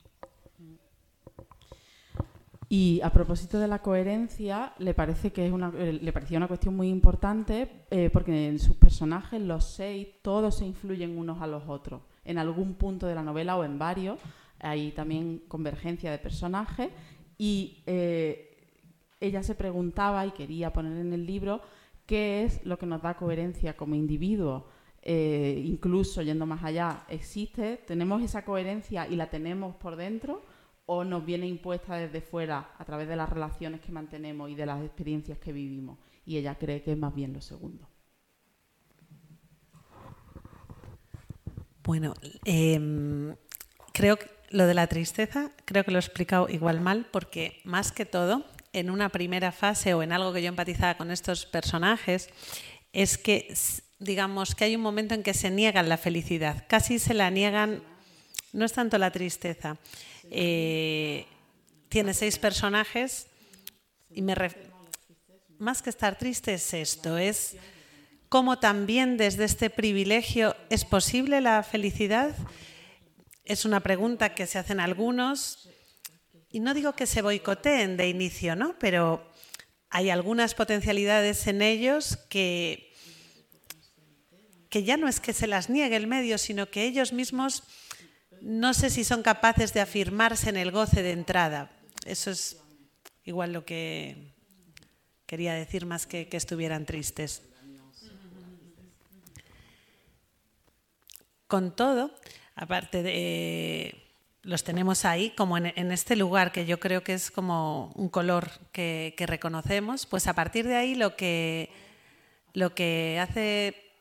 Y 2.69 2.99
a 3.01 3.11
propósito 3.11 3.59
de 3.59 3.67
la 3.69 3.81
coherencia, 3.81 4.73
le 4.79 4.93
parece 4.93 5.31
que 5.31 5.45
es 5.47 5.53
una, 5.53 5.71
eh, 5.77 5.99
le 6.01 6.11
parecía 6.11 6.37
una 6.37 6.49
cuestión 6.49 6.75
muy 6.75 6.89
importante 6.89 7.85
eh, 7.89 8.09
porque 8.11 8.49
en 8.49 8.59
sus 8.59 8.75
personajes, 8.75 9.41
los 9.41 9.63
seis, 9.63 10.07
todos 10.21 10.57
se 10.57 10.65
influyen 10.65 11.17
unos 11.17 11.41
a 11.41 11.47
los 11.47 11.63
otros. 11.67 12.01
En 12.25 12.37
algún 12.37 12.73
punto 12.73 13.07
de 13.07 13.15
la 13.15 13.23
novela 13.23 13.55
o 13.55 13.63
en 13.63 13.79
varios, 13.79 14.19
hay 14.59 14.91
también 14.91 15.43
convergencia 15.47 16.11
de 16.11 16.17
personajes 16.17 16.89
y 17.37 17.83
eh, 17.85 18.57
ella 19.21 19.43
se 19.43 19.55
preguntaba 19.55 20.25
y 20.25 20.31
quería 20.31 20.73
poner 20.73 20.97
en 20.97 21.13
el 21.13 21.25
libro 21.25 21.61
qué 22.05 22.43
es 22.43 22.65
lo 22.65 22.77
que 22.77 22.85
nos 22.85 23.01
da 23.01 23.15
coherencia 23.15 23.77
como 23.77 23.95
individuos. 23.95 24.63
Incluso 25.09 26.21
yendo 26.21 26.45
más 26.45 26.65
allá, 26.65 27.05
¿existe? 27.07 27.77
¿Tenemos 27.87 28.21
esa 28.21 28.43
coherencia 28.43 29.07
y 29.07 29.15
la 29.15 29.29
tenemos 29.29 29.73
por 29.77 29.95
dentro? 29.95 30.41
¿O 30.87 31.03
nos 31.03 31.23
viene 31.23 31.45
impuesta 31.45 31.95
desde 31.95 32.21
fuera 32.21 32.71
a 32.77 32.85
través 32.85 33.07
de 33.07 33.15
las 33.15 33.29
relaciones 33.29 33.81
que 33.81 33.91
mantenemos 33.91 34.49
y 34.49 34.55
de 34.55 34.65
las 34.65 34.83
experiencias 34.83 35.37
que 35.37 35.51
vivimos? 35.51 35.99
Y 36.25 36.37
ella 36.37 36.55
cree 36.55 36.81
que 36.81 36.93
es 36.93 36.97
más 36.97 37.13
bien 37.13 37.33
lo 37.33 37.41
segundo. 37.41 37.87
Bueno, 41.83 42.15
em, 42.43 43.35
creo 43.93 44.17
que 44.17 44.27
lo 44.49 44.65
de 44.65 44.73
la 44.73 44.87
tristeza, 44.87 45.51
creo 45.65 45.83
que 45.83 45.91
lo 45.91 45.97
he 45.97 46.01
explicado 46.01 46.49
igual 46.49 46.81
mal, 46.81 47.07
porque 47.11 47.61
más 47.63 47.91
que 47.91 48.05
todo, 48.05 48.45
en 48.73 48.89
una 48.89 49.09
primera 49.09 49.51
fase 49.51 49.93
o 49.93 50.03
en 50.03 50.11
algo 50.11 50.33
que 50.33 50.41
yo 50.41 50.49
empatizaba 50.49 50.97
con 50.97 51.11
estos 51.11 51.45
personajes, 51.45 52.29
es 52.93 53.17
que, 53.17 53.53
digamos, 53.99 54.55
que 54.55 54.65
hay 54.65 54.75
un 54.75 54.81
momento 54.81 55.13
en 55.15 55.23
que 55.23 55.33
se 55.33 55.49
niegan 55.49 55.89
la 55.89 55.97
felicidad, 55.97 56.65
casi 56.67 56.99
se 56.99 57.13
la 57.13 57.29
niegan, 57.29 57.83
no 58.53 58.65
es 58.65 58.73
tanto 58.73 58.97
la 58.97 59.11
tristeza. 59.11 59.77
Eh, 60.31 61.25
tiene 61.89 62.13
seis 62.13 62.37
personajes 62.37 63.27
y 64.09 64.21
me 64.21 64.35
más 65.59 65.81
que 65.81 65.89
estar 65.89 66.17
triste 66.17 66.53
es 66.53 66.73
esto, 66.73 67.17
es 67.17 67.55
cómo 68.29 68.59
también 68.59 69.17
desde 69.17 69.45
este 69.45 69.69
privilegio 69.69 70.55
es 70.69 70.85
posible 70.85 71.41
la 71.41 71.63
felicidad. 71.63 72.35
Es 73.43 73.65
una 73.65 73.79
pregunta 73.79 74.35
que 74.35 74.45
se 74.45 74.59
hacen 74.59 74.79
algunos 74.79 75.69
y 76.51 76.59
no 76.59 76.73
digo 76.73 76.93
que 76.93 77.07
se 77.07 77.21
boicoteen 77.21 77.97
de 77.97 78.09
inicio, 78.09 78.55
¿no? 78.55 78.77
Pero 78.79 79.31
hay 79.89 80.09
algunas 80.09 80.53
potencialidades 80.53 81.47
en 81.47 81.61
ellos 81.61 82.17
que, 82.29 82.93
que 84.69 84.83
ya 84.83 84.97
no 84.97 85.07
es 85.07 85.19
que 85.19 85.33
se 85.33 85.47
las 85.47 85.69
niegue 85.69 85.95
el 85.95 86.07
medio, 86.07 86.37
sino 86.37 86.69
que 86.69 86.83
ellos 86.83 87.13
mismos 87.13 87.63
no 88.41 88.73
sé 88.73 88.89
si 88.89 89.03
son 89.03 89.23
capaces 89.23 89.73
de 89.73 89.81
afirmarse 89.81 90.49
en 90.49 90.57
el 90.57 90.71
goce 90.71 91.03
de 91.03 91.11
entrada. 91.11 91.71
Eso 92.05 92.31
es 92.31 92.57
igual 93.23 93.53
lo 93.53 93.65
que 93.65 94.33
quería 95.25 95.53
decir 95.53 95.85
más 95.85 96.07
que 96.07 96.27
que 96.29 96.37
estuvieran 96.37 96.85
tristes. 96.85 97.41
Con 101.47 101.75
todo, 101.75 102.11
aparte 102.55 103.03
de 103.03 104.07
los 104.47 104.63
tenemos 104.63 105.03
ahí, 105.03 105.31
como 105.31 105.57
en, 105.57 105.91
este 105.91 106.15
lugar 106.15 106.53
que 106.53 106.65
yo 106.65 106.79
creo 106.79 107.03
que 107.03 107.13
es 107.13 107.31
como 107.31 107.91
un 107.95 108.07
color 108.07 108.49
que, 108.71 109.13
reconocemos, 109.19 110.05
pues 110.05 110.25
a 110.27 110.33
partir 110.33 110.65
de 110.65 110.77
ahí 110.77 110.95
lo 110.95 111.17
que, 111.17 111.69
lo 112.53 112.73
que 112.73 113.19
hace 113.19 113.91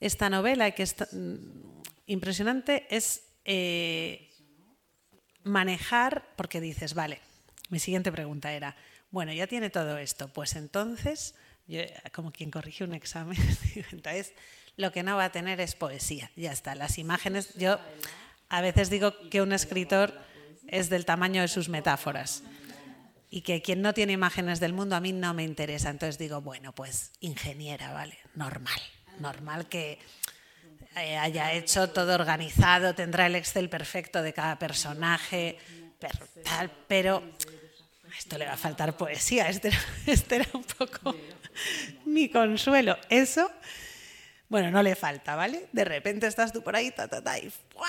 esta 0.00 0.28
novela 0.28 0.72
que 0.72 0.82
es 0.82 0.96
impresionante 2.06 2.88
es 2.90 3.22
eh, 3.44 4.30
manejar, 5.44 6.26
porque 6.36 6.60
dices, 6.60 6.94
vale, 6.94 7.20
mi 7.68 7.78
siguiente 7.78 8.12
pregunta 8.12 8.52
era, 8.52 8.76
bueno, 9.10 9.32
ya 9.32 9.46
tiene 9.46 9.70
todo 9.70 9.98
esto, 9.98 10.28
pues 10.28 10.56
entonces, 10.56 11.34
como 12.12 12.32
quien 12.32 12.50
corrige 12.50 12.84
un 12.84 12.94
examen, 12.94 13.38
entonces 13.92 14.32
lo 14.76 14.92
que 14.92 15.02
no 15.02 15.16
va 15.16 15.26
a 15.26 15.32
tener 15.32 15.60
es 15.60 15.74
poesía, 15.74 16.30
ya 16.36 16.52
está, 16.52 16.74
las 16.74 16.98
imágenes, 16.98 17.54
yo 17.54 17.78
a 18.48 18.60
veces 18.60 18.90
digo 18.90 19.14
que 19.30 19.42
un 19.42 19.52
escritor 19.52 20.12
es 20.66 20.90
del 20.90 21.04
tamaño 21.04 21.42
de 21.42 21.48
sus 21.48 21.68
metáforas 21.68 22.42
y 23.30 23.42
que 23.42 23.62
quien 23.62 23.80
no 23.80 23.94
tiene 23.94 24.12
imágenes 24.12 24.58
del 24.58 24.72
mundo 24.72 24.96
a 24.96 25.00
mí 25.00 25.12
no 25.12 25.32
me 25.34 25.44
interesa. 25.44 25.88
Entonces 25.88 26.18
digo, 26.18 26.40
bueno, 26.40 26.72
pues 26.74 27.12
ingeniera, 27.20 27.92
¿vale? 27.92 28.18
Normal, 28.34 28.80
normal 29.20 29.68
que 29.68 29.98
haya 30.94 31.52
hecho 31.52 31.90
todo 31.90 32.14
organizado, 32.14 32.94
tendrá 32.94 33.26
el 33.26 33.36
Excel 33.36 33.68
perfecto 33.68 34.22
de 34.22 34.32
cada 34.32 34.58
personaje, 34.58 35.56
pero, 35.98 36.26
tal, 36.44 36.70
pero 36.88 37.22
esto 38.18 38.38
le 38.38 38.46
va 38.46 38.54
a 38.54 38.56
faltar 38.56 38.96
poesía, 38.96 39.48
este 39.48 39.68
era, 39.68 39.78
este 40.06 40.36
era 40.36 40.48
un 40.52 40.64
poco 40.64 41.14
mi 42.04 42.28
consuelo. 42.28 42.96
Eso, 43.08 43.50
bueno, 44.48 44.70
no 44.70 44.82
le 44.82 44.96
falta, 44.96 45.36
¿vale? 45.36 45.68
De 45.72 45.84
repente 45.84 46.26
estás 46.26 46.52
tú 46.52 46.62
por 46.62 46.76
ahí, 46.76 46.90
ta, 46.90 47.08
ta, 47.08 47.22
ta, 47.22 47.38
y 47.38 47.50
¡fua! 47.50 47.88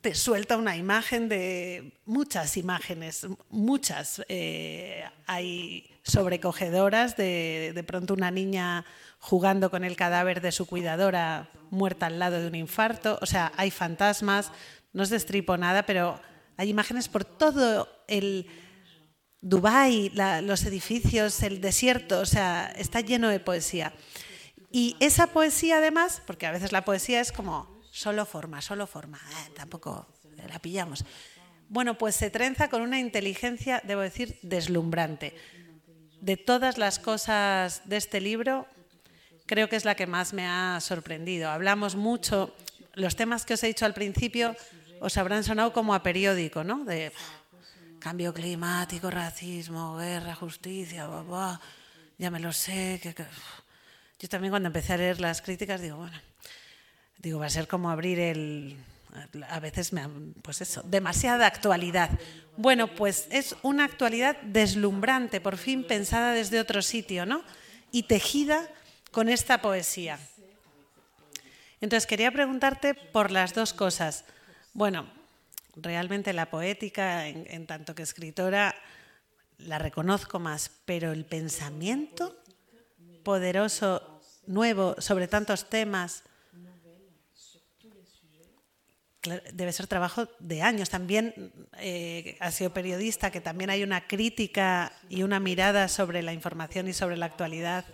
te 0.00 0.14
suelta 0.14 0.56
una 0.56 0.76
imagen 0.76 1.28
de 1.28 1.92
muchas 2.06 2.56
imágenes, 2.56 3.26
muchas. 3.50 4.22
Eh, 4.28 5.04
hay 5.26 5.90
sobrecogedoras 6.02 7.16
de, 7.16 7.72
de 7.74 7.84
pronto 7.84 8.14
una 8.14 8.30
niña 8.30 8.86
jugando 9.20 9.70
con 9.70 9.84
el 9.84 9.96
cadáver 9.96 10.40
de 10.40 10.50
su 10.50 10.66
cuidadora 10.66 11.50
muerta 11.70 12.06
al 12.06 12.18
lado 12.18 12.40
de 12.40 12.48
un 12.48 12.54
infarto. 12.56 13.18
O 13.22 13.26
sea, 13.26 13.52
hay 13.56 13.70
fantasmas, 13.70 14.50
no 14.92 15.02
os 15.02 15.10
destripo 15.10 15.56
nada, 15.56 15.84
pero 15.84 16.20
hay 16.56 16.70
imágenes 16.70 17.08
por 17.08 17.24
todo 17.24 17.88
el 18.08 18.46
Dubái, 19.42 20.12
los 20.42 20.64
edificios, 20.64 21.42
el 21.42 21.62
desierto, 21.62 22.20
o 22.20 22.26
sea, 22.26 22.72
está 22.76 23.00
lleno 23.00 23.28
de 23.28 23.40
poesía. 23.40 23.94
Y 24.70 24.96
esa 25.00 25.28
poesía 25.28 25.78
además, 25.78 26.22
porque 26.26 26.46
a 26.46 26.52
veces 26.52 26.72
la 26.72 26.84
poesía 26.84 27.20
es 27.20 27.32
como 27.32 27.80
solo 27.90 28.26
forma, 28.26 28.60
solo 28.60 28.86
forma, 28.86 29.18
eh, 29.18 29.52
tampoco 29.56 30.06
la 30.46 30.58
pillamos. 30.58 31.04
Bueno, 31.70 31.96
pues 31.96 32.16
se 32.16 32.30
trenza 32.30 32.68
con 32.68 32.82
una 32.82 33.00
inteligencia, 33.00 33.80
debo 33.84 34.02
decir, 34.02 34.38
deslumbrante. 34.42 35.34
De 36.20 36.36
todas 36.36 36.76
las 36.76 36.98
cosas 36.98 37.82
de 37.86 37.96
este 37.96 38.20
libro, 38.20 38.66
creo 39.50 39.68
que 39.68 39.74
es 39.74 39.84
la 39.84 39.96
que 39.96 40.06
más 40.06 40.32
me 40.32 40.46
ha 40.46 40.78
sorprendido. 40.80 41.50
Hablamos 41.50 41.96
mucho, 41.96 42.54
los 42.94 43.16
temas 43.16 43.44
que 43.44 43.54
os 43.54 43.62
he 43.64 43.66
dicho 43.66 43.84
al 43.84 43.94
principio 43.94 44.54
os 45.00 45.16
habrán 45.16 45.42
sonado 45.42 45.72
como 45.72 45.92
a 45.92 46.04
periódico, 46.04 46.62
¿no? 46.62 46.84
De 46.84 47.10
cambio 47.98 48.32
climático, 48.32 49.10
racismo, 49.10 49.96
guerra, 49.96 50.36
justicia, 50.36 51.08
ya 52.16 52.30
me 52.30 52.38
lo 52.38 52.52
sé. 52.52 53.00
Yo 54.20 54.28
también 54.28 54.52
cuando 54.52 54.68
empecé 54.68 54.92
a 54.92 54.98
leer 54.98 55.20
las 55.20 55.42
críticas 55.42 55.80
digo, 55.80 55.96
bueno, 55.96 56.16
Digo, 57.18 57.40
va 57.40 57.46
a 57.46 57.50
ser 57.50 57.66
como 57.66 57.90
abrir 57.90 58.20
el... 58.20 58.76
A 59.48 59.58
veces 59.58 59.92
me... 59.92 60.08
Pues 60.42 60.60
eso, 60.60 60.82
demasiada 60.84 61.46
actualidad. 61.46 62.08
Bueno, 62.56 62.86
pues 62.94 63.26
es 63.32 63.56
una 63.62 63.84
actualidad 63.84 64.40
deslumbrante, 64.42 65.40
por 65.40 65.56
fin 65.56 65.84
pensada 65.84 66.32
desde 66.32 66.60
otro 66.60 66.82
sitio, 66.82 67.26
¿no? 67.26 67.42
Y 67.90 68.04
tejida 68.04 68.70
con 69.10 69.28
esta 69.28 69.60
poesía. 69.60 70.18
Entonces 71.80 72.06
quería 72.06 72.30
preguntarte 72.30 72.94
por 72.94 73.30
las 73.30 73.54
dos 73.54 73.72
cosas. 73.72 74.24
Bueno, 74.74 75.10
realmente 75.76 76.32
la 76.32 76.50
poética, 76.50 77.26
en, 77.26 77.66
tanto 77.66 77.94
que 77.94 78.02
escritora, 78.02 78.74
la 79.58 79.78
reconozco 79.78 80.38
más, 80.38 80.70
pero 80.84 81.12
el 81.12 81.24
pensamiento 81.24 82.36
poderoso, 83.22 84.20
nuevo, 84.46 84.96
sobre 84.98 85.28
tantos 85.28 85.68
temas, 85.68 86.22
debe 89.52 89.72
ser 89.72 89.86
trabajo 89.86 90.28
de 90.38 90.62
años. 90.62 90.88
También 90.88 91.52
eh, 91.78 92.36
ha 92.40 92.50
sido 92.50 92.72
periodista, 92.72 93.30
que 93.30 93.40
también 93.40 93.70
hay 93.70 93.82
una 93.82 94.06
crítica 94.06 94.92
y 95.08 95.22
una 95.22 95.40
mirada 95.40 95.88
sobre 95.88 96.22
la 96.22 96.32
información 96.32 96.88
y 96.88 96.92
sobre 96.92 97.16
la 97.16 97.26
actualidad. 97.26 97.84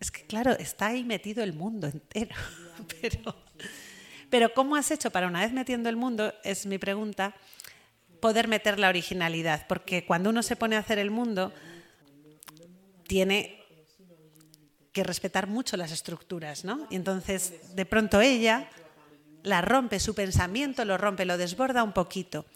Es 0.00 0.10
que, 0.10 0.22
claro, 0.26 0.52
está 0.52 0.88
ahí 0.88 1.04
metido 1.04 1.42
el 1.42 1.52
mundo 1.52 1.86
entero. 1.86 2.34
Pero, 3.00 3.34
pero 4.30 4.54
¿cómo 4.54 4.76
has 4.76 4.90
hecho 4.92 5.10
para 5.10 5.26
una 5.26 5.40
vez 5.40 5.52
metiendo 5.52 5.88
el 5.88 5.96
mundo, 5.96 6.32
es 6.44 6.64
mi 6.64 6.78
pregunta, 6.78 7.34
poder 8.20 8.46
meter 8.46 8.78
la 8.78 8.88
originalidad? 8.88 9.66
Porque 9.66 10.06
cuando 10.06 10.30
uno 10.30 10.44
se 10.44 10.54
pone 10.54 10.76
a 10.76 10.78
hacer 10.78 11.00
el 11.00 11.10
mundo, 11.10 11.52
tiene 13.06 13.58
que 14.92 15.02
respetar 15.02 15.48
mucho 15.48 15.76
las 15.76 15.92
estructuras, 15.92 16.64
¿no? 16.64 16.86
Y 16.90 16.96
entonces, 16.96 17.74
de 17.74 17.86
pronto 17.86 18.20
ella 18.20 18.68
la 19.42 19.60
rompe, 19.60 20.00
su 20.00 20.14
pensamiento 20.14 20.84
lo 20.84 20.98
rompe, 20.98 21.24
lo 21.24 21.38
desborda 21.38 21.82
un 21.82 21.92
poquito. 21.92 22.46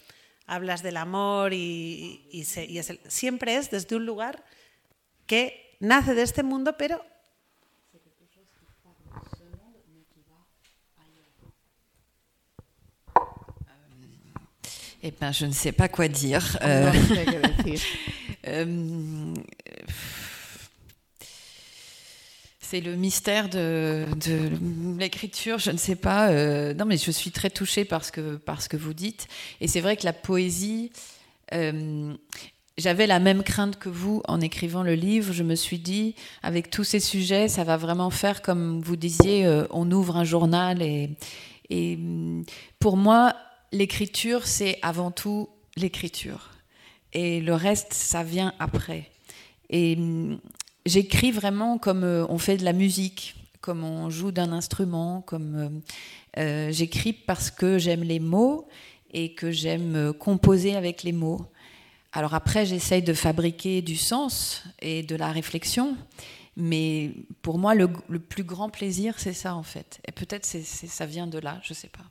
Hablas 0.45 0.83
del 0.83 0.97
amor 0.97 1.53
y, 1.53 2.45
siempre 3.07 3.55
es 3.55 3.71
desde 3.71 3.95
un 3.95 4.05
lugar 4.05 4.43
que 5.25 5.77
nace 5.79 6.13
de 6.13 6.21
este 6.23 6.43
mundo, 6.43 6.77
pero... 6.77 7.03
Eh 15.05 15.11
ben, 15.19 15.31
je 15.33 15.45
ne 15.45 15.51
sais 15.51 15.73
pas 15.73 15.89
quoi 15.89 16.07
dire. 16.07 16.57
Qué 16.59 17.63
decir. 17.63 17.81
euh, 18.47 19.33
c'est 22.73 22.81
le 22.81 22.95
mystère 22.95 23.49
de, 23.49 24.07
l'écriture. 24.97 25.59
Je 25.59 25.69
ne 25.69 25.77
sais 25.77 25.95
pas. 25.95 26.29
Euh, 26.29 26.73
non, 26.73 26.85
mais 26.85 26.97
je 26.97 27.11
suis 27.11 27.29
très 27.29 27.51
touchée 27.51 27.85
par 27.85 28.03
ce 28.03 28.11
que, 28.11 28.37
par 28.37 28.63
ce 28.63 28.69
que 28.69 28.77
vous 28.77 28.95
dites. 28.95 29.27
Et 29.61 29.67
c'est 29.67 29.79
vrai 29.79 29.95
que 29.95 30.05
la 30.05 30.13
poésie. 30.13 30.91
Euh, 31.53 32.15
j'avais 32.79 33.05
la 33.05 33.19
même 33.19 33.43
crainte 33.43 33.77
que 33.77 33.89
vous 33.89 34.23
en 34.27 34.41
écrivant 34.41 34.81
le 34.81 34.95
livre. 34.95 35.33
Je 35.33 35.43
me 35.43 35.53
suis 35.53 35.77
dit, 35.77 36.15
avec 36.41 36.71
tous 36.71 36.83
ces 36.83 36.99
sujets, 36.99 37.47
ça 37.47 37.63
va 37.63 37.77
vraiment 37.77 38.09
faire 38.09 38.41
comme 38.41 38.81
vous 38.81 38.95
disiez, 38.95 39.45
euh, 39.45 39.67
on 39.69 39.91
ouvre 39.91 40.17
un 40.17 40.23
journal. 40.23 40.81
Et, 40.81 41.11
et 41.69 41.99
pour 42.79 42.97
moi, 42.97 43.35
l'écriture, 43.73 44.47
c'est 44.47 44.79
avant 44.81 45.11
tout 45.11 45.49
l'écriture. 45.75 46.51
Et 47.11 47.41
le 47.41 47.53
reste, 47.53 47.93
ça 47.93 48.23
vient 48.23 48.53
après. 48.59 49.09
Et 49.69 49.97
j'écris 50.85 51.31
vraiment 51.31 51.77
comme 51.77 52.03
euh, 52.03 52.25
on 52.29 52.37
fait 52.37 52.57
de 52.57 52.63
la 52.63 52.73
musique, 52.73 53.35
comme 53.61 53.83
on 53.83 54.09
joue 54.09 54.31
d'un 54.31 54.51
instrument, 54.51 55.21
comme 55.21 55.55
euh, 55.55 55.69
euh, 56.39 56.71
j'écris 56.71 57.13
parce 57.13 57.51
que 57.51 57.77
j'aime 57.77 58.03
les 58.03 58.19
mots 58.19 58.67
et 59.11 59.33
que 59.33 59.51
j'aime 59.51 60.13
composer 60.13 60.75
avec 60.75 61.03
les 61.03 61.11
mots. 61.11 61.45
Alors 62.13 62.33
après, 62.33 62.65
j'essaye 62.65 63.01
de 63.01 63.13
fabriquer 63.13 63.81
du 63.81 63.95
sens 63.95 64.63
et 64.81 65.01
de 65.03 65.15
la 65.15 65.31
réflexion, 65.31 65.97
mais 66.55 67.11
pour 67.41 67.57
moi, 67.57 67.73
le, 67.73 67.87
plus 68.19 68.43
grand 68.43 68.69
plaisir, 68.69 69.15
c'est 69.17 69.33
ça 69.33 69.55
en 69.55 69.63
fait. 69.63 69.99
Et 70.07 70.11
peut-être 70.11 70.45
c'est, 70.45 70.63
ça 70.63 71.05
vient 71.05 71.27
de 71.27 71.39
là, 71.39 71.59
je 71.63 71.73
sais 71.73 71.87
pas. 71.87 72.03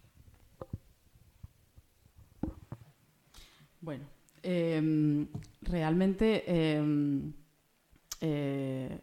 Bueno, 3.83 4.05
em, 4.45 5.27
realmente 5.61 6.45
em, 6.47 7.33
eh, 8.21 9.01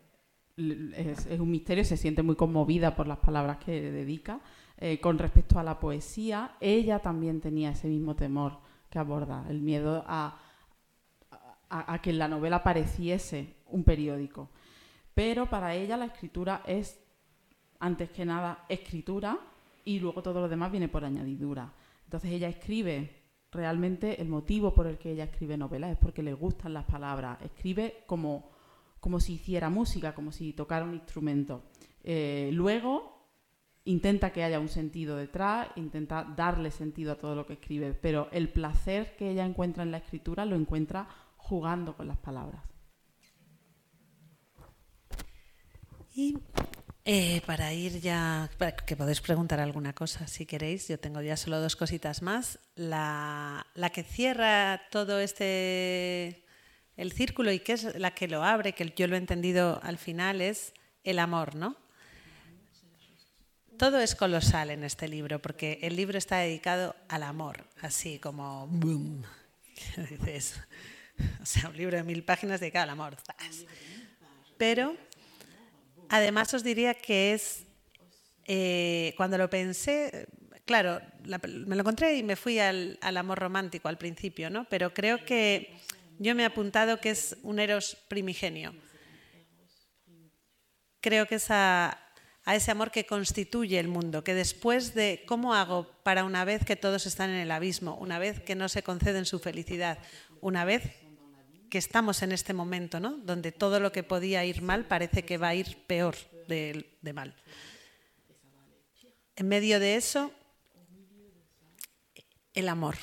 es, 0.56 1.28
un 1.38 1.52
misterio, 1.52 1.84
se 1.84 1.98
siente 1.98 2.24
muy 2.24 2.38
conmovida 2.38 2.96
por 2.96 3.06
las 3.06 3.18
palabras 3.18 3.58
que 3.58 3.92
dedica. 3.92 4.40
Eh, 4.78 5.02
con 5.02 5.18
respecto 5.18 5.60
a 5.60 5.64
la 5.64 5.78
poesía, 5.82 6.56
ella 6.62 7.00
también 7.00 7.42
tenía 7.42 7.72
ese 7.72 7.90
mismo 7.90 8.16
temor 8.16 8.60
que 8.90 9.00
aborda, 9.00 9.46
el 9.50 9.60
miedo 9.60 10.06
a, 10.08 10.40
que 12.02 12.12
en 12.12 12.18
la 12.18 12.30
novela 12.30 12.58
apareciese 12.58 13.58
un 13.68 13.84
periódico. 13.84 14.50
Pero 15.14 15.50
para 15.50 15.76
ella 15.76 15.98
la 15.98 16.06
escritura 16.06 16.64
es, 16.66 17.02
antes 17.80 18.10
que 18.12 18.24
nada, 18.24 18.64
escritura 18.70 19.38
y 19.84 20.00
luego 20.00 20.24
todo 20.24 20.40
lo 20.40 20.48
demás 20.48 20.72
viene 20.72 20.88
por 20.88 21.04
añadidura. 21.04 21.74
Entonces 22.06 22.32
ella 22.32 22.48
escribe, 22.48 23.19
realmente 23.52 24.22
el 24.22 24.30
motivo 24.30 24.74
por 24.74 24.88
el 24.88 24.98
que 24.98 25.12
ella 25.12 25.26
escribe 25.26 25.58
novelas 25.58 25.92
es 25.92 25.98
porque 25.98 26.24
le 26.24 26.34
gustan 26.34 26.74
las 26.74 26.86
palabras, 26.86 27.42
escribe 27.42 28.04
como, 28.06 28.50
como 29.00 29.20
si 29.20 29.34
hiciera 29.34 29.70
música, 29.70 30.14
como 30.14 30.32
si 30.32 30.54
tocara 30.54 30.86
un 30.86 30.94
instrumento. 30.94 31.64
Eh, 32.04 32.50
luego 32.54 33.20
intenta 33.86 34.32
que 34.32 34.44
haya 34.44 34.60
un 34.60 34.70
sentido 34.70 35.18
detrás, 35.18 35.70
intenta 35.76 36.24
darle 36.36 36.70
sentido 36.72 37.14
a 37.14 37.18
todo 37.18 37.36
lo 37.36 37.46
que 37.46 37.54
escribe, 37.54 37.94
pero 37.94 38.30
el 38.32 38.50
placer 38.50 39.16
que 39.16 39.32
ella 39.32 39.46
encuentra 39.46 39.84
en 39.84 39.92
la 39.92 39.98
escritura 39.98 40.46
lo 40.46 40.56
encuentra 40.56 41.08
jugando 41.38 41.96
con 41.96 42.08
las 42.08 42.18
palabras. 42.18 42.64
Y 46.16 46.38
eh, 47.12 47.42
para 47.44 47.74
ir 47.74 48.02
ya, 48.02 48.52
que 48.86 48.96
podéis 48.96 49.20
preguntar 49.20 49.60
alguna 49.60 49.94
cosa 49.94 50.28
si 50.28 50.46
queréis, 50.46 50.88
yo 50.90 51.00
tengo 51.00 51.24
ya 51.24 51.36
solo 51.38 51.60
dos 51.60 51.76
cositas 51.76 52.22
más. 52.22 52.60
La, 52.76 53.66
que 53.92 54.04
cierra 54.04 54.80
todo 54.92 55.20
este, 55.20 56.46
el 56.98 57.12
círculo 57.12 57.52
y 57.52 57.62
que 57.62 57.74
es 57.74 57.96
la 57.96 58.14
que 58.14 58.28
lo 58.28 58.44
abre, 58.44 58.74
que 58.74 58.94
yo 58.96 59.08
lo 59.08 59.16
he 59.16 59.18
entendido 59.18 59.80
al 59.82 59.98
final, 59.98 60.40
es 60.40 60.72
el 61.04 61.18
amor, 61.18 61.56
¿no? 61.56 61.76
todo 63.80 64.00
es 64.02 64.14
colosal 64.14 64.70
en 64.70 64.84
este 64.84 65.08
libro, 65.08 65.42
porque 65.42 65.80
el 65.82 65.96
libro 65.96 66.18
está 66.18 66.38
dedicado 66.38 66.96
al 67.08 67.24
amor, 67.24 67.66
así 67.82 68.20
como 68.20 68.68
boom. 68.68 69.24
O 71.42 71.46
sea, 71.46 71.70
un 71.70 71.76
libro 71.76 71.98
de 71.98 72.04
mil 72.04 72.24
páginas 72.24 72.60
dedicado 72.60 72.84
al 72.84 72.92
amor. 72.92 73.18
Pero 74.58 74.96
además 76.10 76.54
os 76.54 76.64
diría 76.64 76.94
que 76.94 77.34
es, 77.34 77.66
eh, 78.46 79.14
cuando 79.18 79.38
lo 79.38 79.50
pensé, 79.50 80.28
claro, 80.66 81.02
me 81.24 81.76
lo 81.76 81.82
encontré 81.82 82.18
y 82.18 82.24
me 82.24 82.36
fui 82.36 82.60
al, 82.60 82.98
al, 83.02 83.18
amor 83.18 83.40
romántico 83.40 83.88
al 83.88 83.98
principio, 83.98 84.50
¿no? 84.50 84.66
Pero 84.66 84.94
creo 84.94 85.24
que 85.24 85.74
yo 86.20 86.36
me 86.36 86.44
he 86.44 86.46
apuntado 86.46 87.00
que 87.00 87.12
es 87.12 87.38
un 87.44 87.60
eros 87.60 87.98
primigenio. 88.08 88.74
Creo 91.02 91.28
que 91.28 91.36
esa 91.36 91.98
a 92.50 92.56
ese 92.56 92.72
amor 92.72 92.90
que 92.90 93.06
constituye 93.06 93.80
el 93.80 93.88
mundo, 93.88 94.24
que 94.24 94.34
después 94.34 94.96
de 94.96 95.24
cómo 95.28 95.54
hago 95.54 95.88
para 96.02 96.24
una 96.24 96.46
vez 96.46 96.66
que 96.66 96.76
todos 96.76 97.06
están 97.06 97.30
en 97.30 97.36
el 97.36 97.52
abismo, 97.52 97.96
una 97.98 98.18
vez 98.18 98.40
que 98.40 98.56
no 98.56 98.70
se 98.70 98.82
conceden 98.82 99.28
su 99.28 99.38
felicidad, 99.38 100.00
una 100.42 100.66
vez 100.66 100.82
que 101.70 101.78
estamos 101.78 102.22
en 102.24 102.32
este 102.32 102.54
momento, 102.54 103.00
¿no? 103.00 103.18
donde 103.18 103.52
todo 103.52 103.80
lo 103.80 103.92
que 103.92 104.04
podía 104.04 104.44
ir 104.46 104.62
mal 104.62 104.86
parece 104.86 105.24
que 105.24 105.38
va 105.38 105.50
a 105.50 105.56
ir 105.56 105.78
peor 105.88 106.16
de, 106.48 106.86
mal. 107.14 107.36
En 109.36 109.48
medio 109.48 109.80
de 109.80 109.96
eso, 109.96 110.32
el 112.54 112.68
amor. 112.68 112.98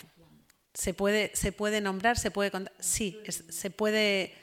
Se 0.75 0.93
puede, 0.93 1.31
se 1.35 1.53
puede 1.53 1.81
nombrar, 1.81 2.19
se 2.19 2.31
puede 2.31 2.51
contar. 2.51 2.75
Sí, 2.81 3.23
se 3.29 3.71
puede 3.71 4.35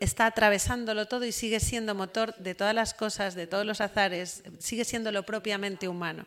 está 0.00 0.26
atravesándolo 0.26 1.06
todo 1.06 1.24
y 1.24 1.32
sigue 1.32 1.60
siendo 1.60 1.94
motor 1.94 2.34
de 2.36 2.54
todas 2.54 2.74
las 2.74 2.94
cosas, 2.94 3.34
de 3.34 3.46
todos 3.46 3.66
los 3.66 3.80
azares, 3.80 4.44
sigue 4.58 4.84
siendo 4.84 5.10
lo 5.10 5.24
propiamente 5.24 5.88
humano. 5.88 6.26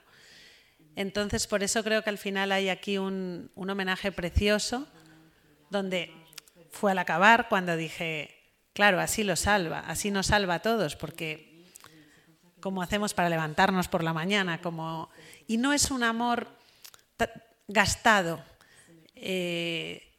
Entonces, 0.96 1.48
por 1.48 1.64
eso 1.64 1.84
creo 1.84 2.04
que 2.04 2.10
al 2.10 2.18
final 2.18 2.52
hay 2.52 2.70
aquí 2.70 2.98
un, 2.98 3.52
homenaje 3.56 4.12
precioso, 4.12 4.88
donde 5.70 6.12
fue 6.78 6.92
al 6.92 7.00
acabar 7.00 7.50
cuando 7.50 7.76
dije, 7.76 8.34
claro, 8.74 9.00
así 9.00 9.24
lo 9.24 9.36
salva, 9.36 9.80
así 9.80 10.12
nos 10.12 10.28
salva 10.28 10.56
a 10.56 10.62
todos, 10.62 10.96
porque 10.96 11.66
como 12.60 12.82
hacemos 12.82 13.14
para 13.14 13.30
levantarnos 13.30 13.88
por 13.88 14.04
la 14.04 14.14
mañana, 14.14 14.62
como 14.62 15.10
y 15.48 15.58
no 15.58 15.74
es 15.74 15.92
un 15.92 16.04
amor 16.04 16.48
gastado, 17.68 18.44
eh, 19.16 20.14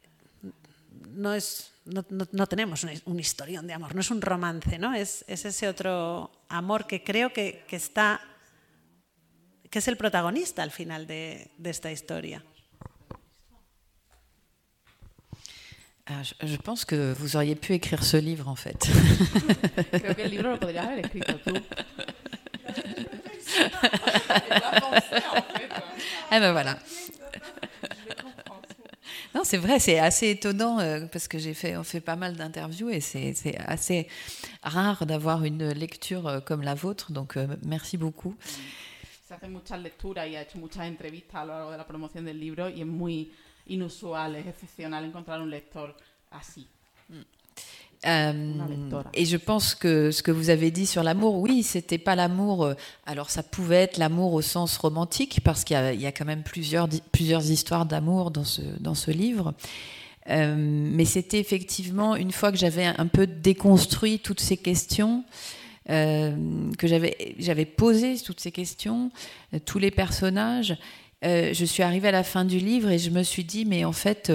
no 1.11 1.33
es 1.33 1.71
no, 1.85 2.05
no, 2.31 2.47
tenemos 2.47 2.83
un, 2.83 3.19
historión 3.19 3.65
de 3.65 3.73
amor, 3.73 3.95
no 3.95 4.01
es 4.01 4.11
un 4.11 4.21
romance, 4.21 4.77
¿no? 4.77 4.93
Es, 4.93 5.25
es 5.27 5.45
ese 5.45 5.67
otro 5.67 6.31
amor 6.47 6.85
que 6.85 7.03
creo 7.03 7.33
que, 7.33 7.65
está, 7.71 8.21
que 9.71 9.79
es 9.79 9.87
el 9.87 9.97
protagonista 9.97 10.61
al 10.61 10.69
final 10.69 11.07
de 11.07 11.49
esta 11.63 11.91
historia. 11.91 12.43
Ah, 16.11 16.23
je 16.23 16.55
pense 16.55 16.85
que 16.85 17.13
vous 17.13 17.35
auriez 17.35 17.55
pu 17.55 17.73
écrire 17.73 18.03
ce 18.03 18.17
livre 18.17 18.47
en 18.47 18.55
fait. 18.55 18.79
Creo 19.91 20.15
que 20.15 20.23
el 20.23 20.31
libro 20.31 20.49
lo 20.49 20.59
podrías 20.59 20.87
haber 20.87 21.05
escrito 21.05 21.33
tú. 21.45 21.53
ah 26.31 26.39
ben 26.39 26.51
voilà. 26.51 26.79
Non, 29.35 29.43
c'est 29.43 29.57
vrai, 29.57 29.77
c'est 29.77 29.99
assez 29.99 30.29
étonnant 30.29 30.79
euh, 30.79 31.05
parce 31.05 31.27
que 31.27 31.37
j'ai 31.37 31.53
fait, 31.53 31.77
on 31.77 31.83
fait 31.83 32.01
pas 32.01 32.15
mal 32.15 32.35
d'interviews 32.35 32.89
et 32.89 32.99
c'est 32.99 33.55
assez 33.59 34.07
rare 34.63 35.05
d'avoir 35.05 35.43
une 35.43 35.69
lecture 35.69 36.27
euh, 36.27 36.39
comme 36.39 36.63
la 36.63 36.73
vôtre. 36.73 37.11
Donc, 37.11 37.37
euh, 37.37 37.45
merci 37.63 37.97
beaucoup. 37.97 38.35
Se 39.27 39.35
hace 39.35 39.47
muchas 39.47 39.77
lecturas 39.77 40.25
y 40.27 40.35
ha 40.35 40.41
hecho 40.41 40.57
muchas 40.57 40.87
entrevistas 40.87 41.43
a 41.43 41.45
lo 41.45 41.53
largo 41.53 41.71
de 41.71 41.77
la 41.77 41.85
promoción 41.85 42.25
del 42.25 42.39
libro 42.39 42.67
y 42.67 42.81
es 42.81 42.87
muy 42.87 43.31
inusual, 43.69 44.35
es 44.35 44.47
excepcional 44.47 45.05
encontrar 45.05 45.41
un 45.41 45.49
lector 45.49 45.95
así. 46.31 46.67
Mm. 47.09 47.21
Euh, 48.05 49.01
et 49.13 49.25
je 49.25 49.35
pense 49.35 49.75
que 49.75 50.11
ce 50.11 50.23
que 50.23 50.31
vous 50.31 50.49
avez 50.49 50.71
dit 50.71 50.85
sur 50.85 51.03
l'amour, 51.03 51.35
oui, 51.35 51.63
c'était 51.63 51.97
pas 51.97 52.15
l'amour. 52.15 52.63
Euh, 52.63 52.73
alors 53.05 53.29
ça 53.29 53.43
pouvait 53.43 53.83
être 53.83 53.97
l'amour 53.97 54.33
au 54.33 54.41
sens 54.41 54.77
romantique, 54.77 55.41
parce 55.43 55.63
qu'il 55.63 55.75
y, 55.75 56.05
a 56.05 56.11
quand 56.11 56.25
même 56.25 56.43
plusieurs, 56.43 56.87
plusieurs 57.11 57.51
histoires 57.51 57.85
d'amour 57.85 58.31
dans 58.31 58.45
ce, 58.45 58.61
dans 58.79 58.95
ce 58.95 59.11
livre. 59.11 59.53
Euh, 60.29 60.55
mais 60.57 61.05
c'était 61.05 61.39
effectivement, 61.39 62.15
une 62.15 62.31
fois 62.31 62.51
que 62.51 62.57
j'avais 62.57 62.85
un 62.85 63.07
peu 63.07 63.27
déconstruit 63.27 64.19
toutes 64.19 64.41
ces 64.41 64.57
questions, 64.57 65.23
que 65.87 66.85
j'avais 66.85 67.65
posé 67.65 68.15
toutes 68.19 68.39
ces 68.39 68.51
questions, 68.51 69.09
tous 69.65 69.79
les 69.79 69.89
personnages, 69.89 70.77
je 71.23 71.65
suis 71.65 71.83
arrivée 71.83 72.07
à 72.09 72.11
la 72.11 72.23
fin 72.23 72.45
du 72.45 72.59
livre 72.59 72.89
et 72.89 72.99
je 72.99 73.09
me 73.09 73.23
suis 73.23 73.43
dit, 73.43 73.65
mais 73.65 73.85
en 73.85 73.91
fait, 73.91 74.31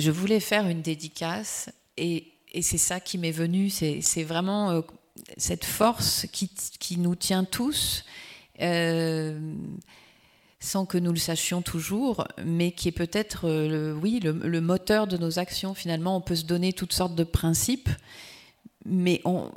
je 0.00 0.10
voulais 0.10 0.40
faire 0.40 0.66
une 0.66 0.82
dédicace 0.82 1.70
et, 1.96 2.26
c'est 2.62 2.78
ça 2.78 2.98
qui 2.98 3.16
m'est 3.16 3.30
venu, 3.30 3.70
c'est 3.70 4.24
vraiment 4.24 4.70
euh, 4.70 4.80
cette 5.36 5.64
force 5.64 6.26
qui, 6.32 6.50
qui, 6.80 6.98
nous 6.98 7.14
tient 7.14 7.44
tous, 7.44 8.04
euh, 8.60 9.38
sans 10.58 10.84
que 10.84 10.98
nous 10.98 11.12
le 11.12 11.18
sachions 11.18 11.62
toujours, 11.62 12.26
mais 12.44 12.72
qui 12.72 12.88
est 12.88 12.92
peut-être, 12.92 13.48
euh, 13.48 13.92
oui, 13.92 14.18
le, 14.18 14.60
moteur 14.60 15.06
de 15.06 15.16
nos 15.16 15.38
actions. 15.38 15.74
Finalement, 15.74 16.16
on 16.16 16.20
peut 16.20 16.34
se 16.34 16.44
donner 16.44 16.72
toutes 16.72 16.92
sortes 16.92 17.14
de 17.14 17.22
principes, 17.22 17.90
mais 18.84 19.20
on, 19.24 19.52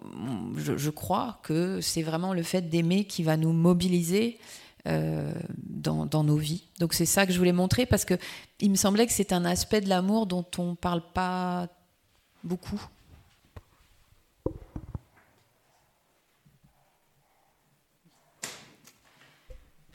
je, 0.55 0.89
crois 0.91 1.39
que 1.41 1.81
c'est 1.81 2.03
vraiment 2.03 2.35
le 2.35 2.43
fait 2.43 2.69
d'aimer 2.69 3.05
qui 3.05 3.23
va 3.23 3.37
nous 3.37 3.53
mobiliser. 3.53 4.37
Dans, 4.85 6.05
dans, 6.05 6.23
nos 6.23 6.35
vies. 6.35 6.67
Donc 6.79 6.93
c'est 6.93 7.05
ça 7.05 7.25
que 7.25 7.31
je 7.31 7.37
voulais 7.37 7.53
montrer 7.53 7.85
parce 7.85 8.03
que 8.03 8.15
il 8.59 8.69
me 8.69 8.75
semblait 8.75 9.07
que 9.07 9.13
c'est 9.13 9.31
un 9.31 9.45
aspect 9.45 9.81
de 9.81 9.87
l'amour 9.87 10.27
dont 10.27 10.45
on 10.57 10.75
parle 10.75 11.03
pas 11.13 11.69
beaucoup. 12.43 12.81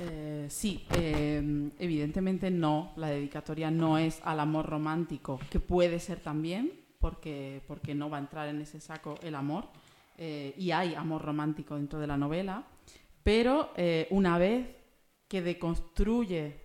Eh, 0.00 0.46
sí, 0.48 0.86
eh, 0.94 1.70
evidentemente 1.80 2.50
no, 2.52 2.92
la 2.96 3.08
dedicatoria 3.10 3.70
no 3.70 3.98
es 3.98 4.20
al 4.22 4.38
amor 4.38 4.66
romántico, 4.66 5.40
que 5.50 5.58
puede 5.58 5.98
ser 5.98 6.20
también, 6.20 6.70
porque, 7.00 7.62
porque 7.66 7.96
no 7.96 8.08
va 8.08 8.18
a 8.18 8.20
entrar 8.20 8.48
en 8.48 8.60
ese 8.60 8.80
saco 8.80 9.16
el 9.22 9.34
amor, 9.34 9.64
eh, 10.16 10.54
y 10.56 10.70
hay 10.70 10.94
amor 10.94 11.22
romántico 11.22 11.74
dentro 11.74 11.98
de 11.98 12.06
la 12.06 12.16
novela, 12.16 12.62
pero 13.24 13.72
una 14.10 14.38
vez 14.38 14.66
que 15.28 15.42
deconstruye 15.42 16.60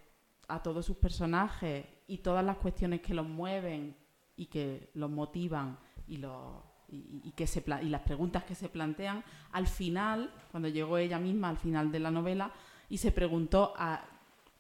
a 0.48 0.64
todos 0.64 0.86
sus 0.86 0.98
personajes 0.98 1.86
y 2.08 2.20
todas 2.20 2.44
las 2.44 2.58
cuestiones 2.58 3.02
que 3.02 3.14
los 3.14 3.28
mueven 3.28 3.96
y 4.36 4.48
que 4.48 4.90
los 4.94 5.10
motivan 5.10 5.78
y, 6.08 7.32
que 7.36 7.48
las 7.90 8.02
preguntas 8.02 8.44
que 8.44 8.56
se 8.56 8.70
plantean, 8.70 9.24
al 9.52 9.68
final, 9.68 10.34
cuando 10.52 10.70
llegó 10.70 10.98
ella 10.98 11.20
misma 11.20 11.50
al 11.50 11.58
final 11.58 11.92
de 11.92 12.00
la 12.00 12.12
novela 12.12 12.52
y 12.90 12.98
se 12.98 13.12
preguntó 13.12 13.74
a 13.76 14.06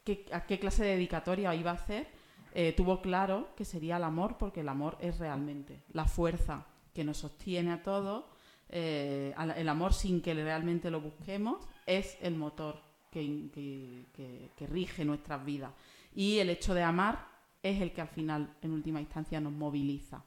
qué, 0.03 0.25
a 0.31 0.45
qué 0.45 0.59
clase 0.59 0.83
de 0.83 0.91
dedicatoria 0.91 1.53
iba 1.55 1.71
a 1.71 1.75
hacer, 1.75 2.07
eh, 2.55 2.73
tuvo 2.73 3.01
claro 3.01 3.49
que 3.55 3.65
sería 3.65 3.97
el 3.97 4.03
amor, 4.03 4.37
porque 4.37 4.61
el 4.61 4.69
amor 4.69 4.97
es 4.99 5.17
realmente 5.17 5.83
la 5.91 6.05
fuerza 6.05 6.67
que 6.93 7.03
nos 7.03 7.17
sostiene 7.17 7.71
a 7.71 7.81
todos. 7.81 8.25
Eh, 8.69 9.33
el 9.55 9.69
amor 9.69 9.93
sin 9.93 10.21
que 10.21 10.33
realmente 10.33 10.89
lo 10.89 11.01
busquemos 11.01 11.67
es 11.85 12.17
el 12.21 12.35
motor 12.35 12.92
que, 13.13 14.67
rige 14.69 15.05
nuestras 15.05 15.45
vidas. 15.45 15.71
Y 16.15 16.39
el 16.39 16.49
hecho 16.49 16.73
de 16.73 16.83
amar 16.83 17.27
es 17.61 17.81
el 17.81 17.91
que 17.91 18.01
al 18.01 18.07
final, 18.07 18.53
en 18.61 18.71
última 18.71 18.99
instancia, 18.99 19.39
nos 19.39 19.53
moviliza 19.53 20.23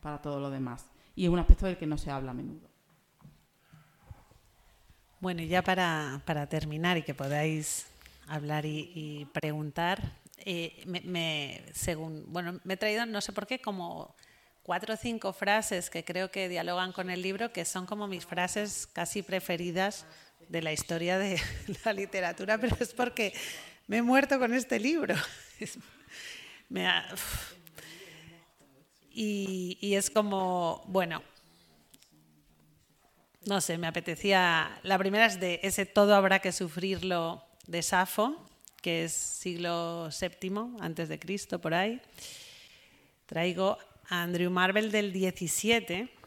para 0.00 0.22
todo 0.22 0.40
lo 0.40 0.50
demás. 0.50 0.86
Y 1.16 1.24
es 1.24 1.30
un 1.30 1.38
aspecto 1.38 1.66
del 1.66 1.76
que 1.76 1.86
no 1.86 1.98
se 1.98 2.10
habla 2.10 2.30
a 2.30 2.34
menudo. 2.34 2.68
Bueno, 5.20 5.42
y 5.42 5.48
ya 5.48 5.62
para, 5.62 6.46
terminar 6.48 6.96
y 6.96 7.02
que 7.02 7.14
podáis 7.14 7.88
hablar 8.28 8.64
y, 8.64 9.26
preguntar, 9.32 10.12
eh, 10.44 10.84
me, 10.86 11.62
según, 11.72 12.24
bueno, 12.28 12.60
me 12.62 12.74
he 12.74 12.76
traído, 12.76 13.04
no 13.04 13.20
sé 13.20 13.32
por 13.32 13.46
qué, 13.46 13.60
como 13.60 14.14
cuatro 14.62 14.94
o 14.94 14.96
cinco 14.96 15.32
frases 15.32 15.88
que 15.88 16.04
creo 16.04 16.30
que 16.30 16.48
dialogan 16.48 16.92
con 16.92 17.08
el 17.08 17.22
libro, 17.22 17.52
que 17.52 17.64
son 17.64 17.86
como 17.86 18.06
mis 18.06 18.26
frases 18.26 18.86
casi 18.86 19.22
preferidas 19.22 20.06
de 20.48 20.62
la 20.62 20.72
historia 20.72 21.18
de 21.18 21.40
la 21.84 21.92
literatura, 21.92 22.58
pero 22.58 22.76
es 22.80 22.92
porque 22.92 23.32
me 23.86 23.98
he 23.98 24.02
muerto 24.02 24.38
con 24.38 24.54
este 24.54 24.78
libro. 24.78 25.14
y, 29.10 29.78
y 29.80 29.94
es 29.94 30.10
como, 30.10 30.82
bueno, 30.86 31.22
no 33.46 33.60
sé, 33.60 33.78
me 33.78 33.86
apetecía. 33.86 34.78
La 34.82 34.98
primera 34.98 35.26
es 35.26 35.40
de 35.40 35.60
ese 35.62 35.86
todo 35.86 36.14
habrá 36.14 36.40
que 36.40 36.52
sufrirlo 36.52 37.42
de 37.66 37.82
Safo, 37.82 38.46
que 38.82 39.04
es 39.04 39.12
siglo 39.12 40.08
VII 40.10 40.80
antes 40.80 41.08
de 41.08 41.18
Cristo 41.18 41.60
por 41.60 41.74
ahí. 41.74 42.00
Traigo 43.26 43.78
a 44.08 44.22
Andrew 44.22 44.50
Marvel 44.50 44.90
del 44.90 45.12
17 45.12 46.17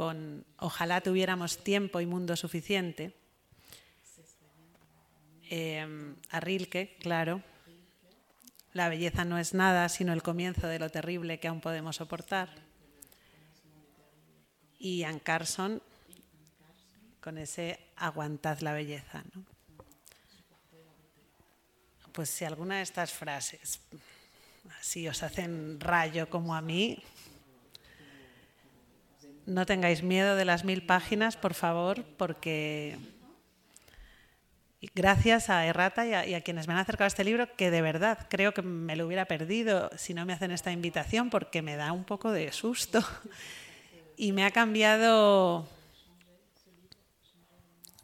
con 0.00 0.46
Ojalá 0.56 1.02
tuviéramos 1.02 1.58
tiempo 1.58 2.00
y 2.00 2.06
mundo 2.06 2.34
suficiente. 2.34 3.14
Eh, 5.50 6.14
a 6.30 6.40
claro. 6.98 7.42
La 8.72 8.88
belleza 8.88 9.26
no 9.26 9.36
es 9.36 9.52
nada 9.52 9.90
sino 9.90 10.14
el 10.14 10.22
comienzo 10.22 10.68
de 10.68 10.78
lo 10.78 10.88
terrible 10.88 11.38
que 11.38 11.48
aún 11.48 11.60
podemos 11.60 11.96
soportar. 11.96 12.48
Y 14.78 15.02
Ann 15.02 15.18
Carson, 15.18 15.82
con 17.20 17.36
ese 17.36 17.78
aguantad 17.96 18.60
la 18.60 18.72
belleza. 18.72 19.22
¿no? 19.34 19.44
Pues 22.12 22.30
si 22.30 22.46
alguna 22.46 22.78
de 22.78 22.84
estas 22.84 23.12
frases 23.12 23.80
así 24.80 25.06
os 25.06 25.22
hacen 25.22 25.78
rayo 25.78 26.30
como 26.30 26.54
a 26.54 26.62
mí, 26.62 27.04
no 29.46 29.66
tengáis 29.66 30.02
miedo 30.02 30.36
de 30.36 30.44
las 30.44 30.64
mil 30.64 30.84
páginas, 30.84 31.36
por 31.36 31.54
favor, 31.54 32.04
porque 32.16 32.98
gracias 34.94 35.50
a 35.50 35.66
Errata 35.66 36.06
y 36.26 36.34
a, 36.34 36.40
quienes 36.40 36.68
me 36.68 36.74
han 36.74 36.80
acercado 36.80 37.04
a 37.04 37.08
este 37.08 37.24
libro, 37.24 37.54
que 37.56 37.70
de 37.70 37.82
verdad 37.82 38.26
creo 38.28 38.52
que 38.52 38.62
me 38.62 38.96
lo 38.96 39.06
hubiera 39.06 39.26
perdido 39.26 39.90
si 39.96 40.14
no 40.14 40.24
me 40.26 40.32
hacen 40.32 40.50
esta 40.50 40.72
invitación, 40.72 41.30
porque 41.30 41.62
me 41.62 41.76
da 41.76 41.92
un 41.92 42.04
poco 42.04 42.32
de 42.32 42.52
susto. 42.52 43.04
Y 44.16 44.32
me 44.32 44.44
ha 44.44 44.50
cambiado 44.50 45.66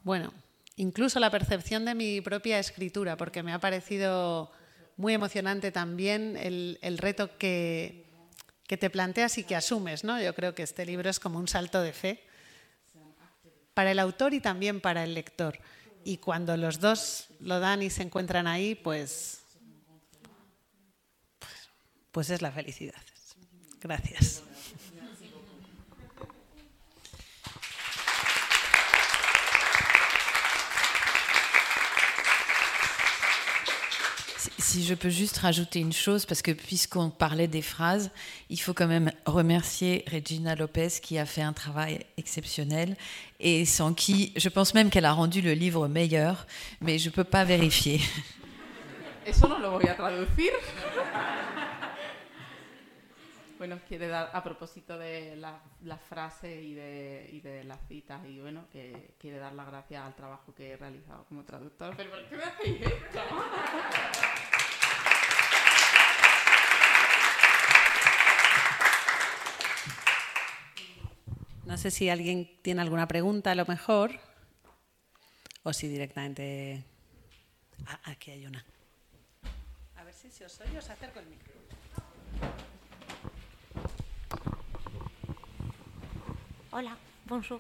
bueno, 0.07 0.33
incluso 0.77 1.19
la 1.19 1.33
percepción 1.33 1.85
de 1.85 1.97
mi 1.97 2.21
propia 2.21 2.61
escritura, 2.61 3.17
porque 3.17 3.43
me 3.43 3.53
ha 3.53 3.59
parecido 3.59 4.53
muy 4.97 5.15
emocionante 5.15 5.73
también 5.73 6.37
el, 6.37 6.99
reto 6.99 7.37
que, 7.39 8.06
te 8.77 8.91
planteas 8.91 9.39
y 9.39 9.45
que 9.45 9.55
asumes. 9.55 10.03
¿no? 10.03 10.21
Yo 10.21 10.35
creo 10.35 10.55
que 10.55 10.63
este 10.63 10.85
libro 10.85 11.09
es 11.09 11.21
como 11.21 11.39
un 11.39 11.49
salto 11.49 11.81
de 11.81 11.93
fe 11.93 12.23
para 13.75 13.91
el 13.91 13.99
autor 13.99 14.33
y 14.33 14.41
también 14.41 14.81
para 14.81 15.05
el 15.05 15.15
lector. 15.15 15.59
Y 16.03 16.17
cuando 16.17 16.57
los 16.57 16.81
dos 16.81 17.27
lo 17.41 17.61
dan 17.61 17.83
y 17.83 17.91
se 17.91 18.03
encuentran 18.03 18.47
ahí, 18.47 18.75
pues, 18.75 19.41
pues, 21.39 21.53
pues 22.11 22.31
es 22.31 22.43
la 22.43 22.51
felicidad. 22.51 23.03
Gracias. 23.81 24.46
Si 34.59 34.85
je 34.85 34.95
peux 34.95 35.09
juste 35.09 35.39
rajouter 35.39 35.81
une 35.81 35.93
chose, 35.93 36.27
parce 36.27 36.43
que 36.43 36.51
puisqu'on 36.51 37.11
parlait 37.11 37.49
des 37.49 37.63
phrases, 37.63 38.11
il 38.51 38.61
faut 38.61 38.75
quand 38.75 38.87
même 38.87 39.11
remercier 39.25 40.05
Regina 40.13 40.55
Lopez 40.55 40.89
qui 41.03 41.19
a 41.19 41.27
fait 41.27 41.43
un 41.43 41.53
travail 41.53 42.01
exceptionnel 42.17 42.97
et 43.41 43.65
sans 43.65 43.95
qui, 43.95 44.33
je 44.37 44.49
pense 44.49 44.75
même 44.75 44.91
qu'elle 44.91 45.05
a 45.05 45.13
rendu 45.13 45.41
le 45.41 45.53
livre 45.53 45.89
meilleur, 45.89 46.47
mais 46.81 46.99
je 46.99 47.09
ne 47.09 47.15
peux 47.15 47.25
pas 47.25 47.45
vérifier. 47.45 48.01
Eso 49.27 49.49
no 49.49 49.59
lo 49.59 49.73
voy 49.73 49.89
a 49.89 49.95
traducir. 49.95 50.53
Bueno, 53.59 53.81
quiere 53.89 54.09
dar, 54.09 54.31
a 54.33 54.43
propósito 54.43 54.99
de 54.99 55.35
la, 55.37 55.59
la 55.83 55.97
frase 55.97 56.63
y 56.63 56.75
de, 56.75 57.29
y 57.33 57.41
de, 57.41 57.65
las 57.65 57.81
citas, 57.89 58.21
y 58.27 58.39
bueno, 58.39 58.67
que 58.71 59.15
quiere 59.19 59.39
dar 59.39 59.55
las 59.55 59.67
gracias 59.67 60.05
al 60.05 60.15
trabajo 60.15 60.55
que 60.55 60.73
he 60.73 60.77
realizado 60.77 61.25
como 61.25 61.43
traductor. 61.45 61.97
¿Pero 61.97 62.11
por 62.11 62.29
qué 62.29 62.37
me 62.37 62.45
hacéis 62.45 62.83
esto? 62.83 63.21
No 71.65 71.77
sé 71.79 71.91
si 71.91 72.09
alguien 72.11 72.49
tiene 72.63 72.83
alguna 72.83 73.09
pregunta 73.09 73.51
a 73.51 73.55
lo 73.55 73.67
mejor 73.67 74.13
o 75.63 75.73
si 75.73 75.89
directamente... 75.89 76.85
Ah, 77.87 78.01
aquí 78.05 78.31
hay 78.31 78.47
una. 78.47 78.65
A 79.97 80.05
ver 80.05 80.15
si, 80.15 80.29
os 80.45 80.61
oye, 80.61 80.79
os 80.79 80.89
acerco 80.89 81.19
el 81.19 81.27
micro. 81.27 81.53
Hola, 86.79 86.95
bonjour. 87.25 87.59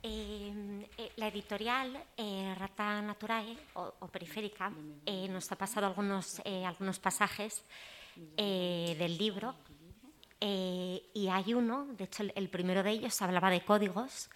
Eh, 0.00 0.86
eh, 0.96 1.12
la 1.16 1.26
editorial 1.26 2.00
eh, 2.16 2.54
Rata 2.56 3.02
Naturae 3.02 3.56
o, 3.74 4.06
Periférica 4.06 4.70
nos 5.30 5.50
ha 5.50 5.56
pasado 5.56 5.88
algunos, 5.88 6.40
algunos 6.64 7.00
pasajes 7.00 7.64
del 8.36 9.18
libro 9.18 9.56
eh, 10.40 11.10
y 11.12 11.26
hay 11.26 11.54
uno, 11.54 11.86
de 11.98 12.04
hecho 12.04 12.22
el, 12.36 12.48
primero 12.50 12.84
de 12.84 12.90
ellos 12.92 13.20
hablaba 13.20 13.50
de 13.50 13.64
códigos. 13.64 14.30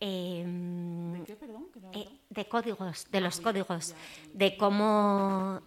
Em, 0.00 1.12
¿De 1.12 1.24
qué, 1.24 1.36
perdón? 1.36 1.66
Eh, 1.92 2.08
de 2.30 2.48
códigos, 2.48 3.10
de 3.10 3.20
los 3.20 3.40
códigos, 3.40 3.94
de 4.32 4.56
cómo, 4.56 5.60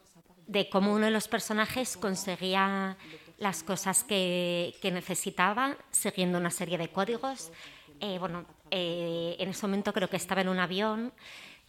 de 0.47 0.67
cómo 0.67 0.93
uno 0.93 1.05
de 1.05 1.11
los 1.11 1.27
personajes 1.27 1.95
conseguía 1.95 2.97
las 3.43 3.61
cosas 3.61 4.03
que, 4.03 4.75
que 4.81 4.91
necesitaba 4.91 5.77
siguiendo 5.91 6.39
una 6.39 6.49
serie 6.49 6.77
de 6.77 6.89
códigos. 6.89 7.51
Eh, 7.99 8.17
bueno, 8.17 8.45
en 8.71 9.49
ese 9.49 9.67
momento 9.67 9.93
creo 9.93 10.09
que 10.09 10.17
estaba 10.17 10.41
en 10.41 10.49
un 10.49 10.59
avión 10.59 11.13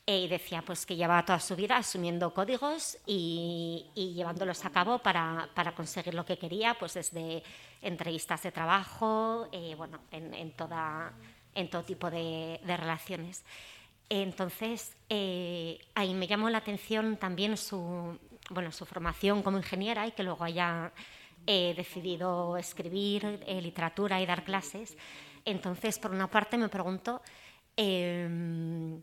y 0.06 0.28
decía 0.28 0.62
pues 0.62 0.84
que 0.84 0.96
llevaba 0.96 1.24
toda 1.24 1.40
su 1.40 1.56
vida 1.56 1.76
asumiendo 1.76 2.34
códigos 2.34 2.98
y, 3.06 3.86
llevándolos 3.94 4.64
a 4.64 4.70
cabo 4.70 4.98
para, 4.98 5.48
para, 5.54 5.74
conseguir 5.74 6.14
lo 6.14 6.24
que 6.26 6.38
quería, 6.38 6.74
pues 6.74 6.94
desde 6.94 7.42
entrevistas 7.80 8.42
de 8.42 8.52
trabajo, 8.52 9.48
eh, 9.52 9.74
bueno, 9.76 10.00
en, 10.10 10.52
toda, 10.52 11.12
en 11.54 11.70
todo 11.70 11.84
tipo 11.84 12.10
de, 12.10 12.60
relaciones. 12.66 13.44
Entonces, 14.10 14.94
eh, 15.08 15.78
ahí 15.94 16.12
me 16.12 16.26
llamó 16.26 16.50
la 16.50 16.58
atención 16.58 17.16
también 17.16 17.56
su, 17.56 18.18
bueno, 18.50 18.72
su 18.72 18.84
formación 18.84 19.42
como 19.42 19.56
ingeniera 19.56 20.06
y 20.06 20.12
que 20.12 20.22
luego 20.22 20.44
haya 20.44 20.92
eh, 21.46 21.74
decidido 21.76 22.56
escribir 22.56 23.44
literatura 23.46 24.20
y 24.20 24.26
dar 24.26 24.44
clases. 24.44 24.96
Entonces, 25.44 25.98
por 25.98 26.10
una 26.10 26.30
parte, 26.30 26.56
me 26.56 26.68
pregunto 26.68 27.20
em, 27.76 29.02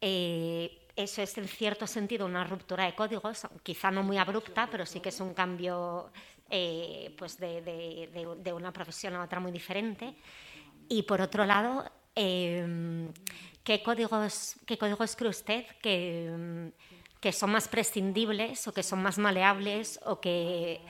eh, 0.00 0.86
eso 0.94 1.22
es 1.22 1.36
en 1.38 1.48
cierto 1.48 1.86
sentido 1.86 2.26
una 2.26 2.44
ruptura 2.44 2.84
de 2.84 2.94
códigos, 2.94 3.46
quizá 3.62 3.90
no 3.90 4.02
muy 4.02 4.18
abrupta, 4.18 4.68
pero 4.70 4.86
sí 4.86 5.00
que 5.00 5.08
es 5.10 5.20
un 5.20 5.34
cambio 5.34 6.10
eh, 6.50 7.14
pues 7.18 7.38
de, 7.38 8.52
una 8.54 8.72
profesión 8.72 9.14
a 9.16 9.22
otra 9.22 9.40
muy 9.40 9.52
diferente. 9.52 10.14
Y 10.88 11.02
por 11.02 11.20
otro 11.20 11.44
lado, 11.44 11.90
em, 12.14 13.12
¿qué, 13.64 13.82
códigos, 13.82 14.56
¿qué 14.66 14.78
códigos 14.78 15.16
cree 15.16 15.30
usted 15.30 15.66
que, 15.82 16.72
que 17.20 17.32
son 17.32 17.50
más 17.50 17.68
prescindibles 17.68 18.66
o 18.68 18.72
que 18.72 18.82
son 18.82 19.02
más 19.02 19.18
maleables 19.18 20.00
o 20.04 20.20
que, 20.20 20.80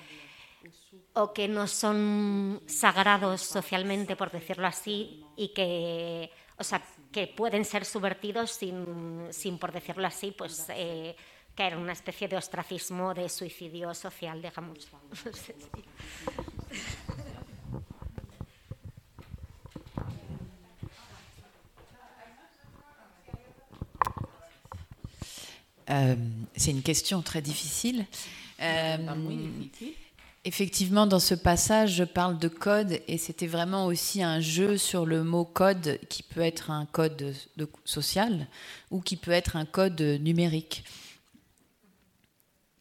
o 1.14 1.32
que 1.32 1.48
no 1.48 1.66
son 1.66 2.62
sagrados 2.66 3.42
socialmente, 3.42 4.16
por 4.16 4.30
decirlo 4.30 4.66
así, 4.66 5.24
y 5.36 5.48
que, 5.48 6.30
o 6.56 6.64
sea, 6.64 6.82
que 7.10 7.26
pueden 7.26 7.64
ser 7.64 7.84
subvertidos 7.84 8.52
sin, 8.52 9.28
sin 9.30 9.58
por 9.58 9.72
decirlo 9.72 10.06
así, 10.06 10.32
pues 10.32 10.66
eh, 10.70 11.16
que 11.54 11.62
era 11.64 11.76
una 11.76 11.92
especie 11.92 12.28
de 12.28 12.36
ostracismo, 12.36 13.14
de 13.14 13.28
suicidio 13.28 13.94
social, 13.94 14.40
digamos. 14.40 14.88
Euh, 25.90 26.16
c'est 26.54 26.70
une 26.70 26.82
question 26.82 27.22
très 27.22 27.40
difficile. 27.40 28.06
Euh, 28.60 28.98
effectivement, 30.48 31.06
dans 31.06 31.20
ce 31.20 31.34
passage, 31.34 31.96
je 31.96 32.04
parle 32.04 32.38
de 32.38 32.48
code 32.48 33.02
et 33.06 33.18
c'était 33.18 33.46
vraiment 33.46 33.84
aussi 33.84 34.22
un 34.22 34.40
jeu 34.40 34.78
sur 34.78 35.04
le 35.04 35.22
mot 35.22 35.44
code 35.44 36.00
qui 36.08 36.22
peut 36.22 36.40
être 36.40 36.70
un 36.70 36.86
code 36.86 37.16
de, 37.16 37.68
social 37.84 38.48
ou 38.90 39.00
qui 39.00 39.16
peut 39.16 39.30
être 39.30 39.56
un 39.56 39.66
code 39.66 40.00
numérique. 40.00 40.84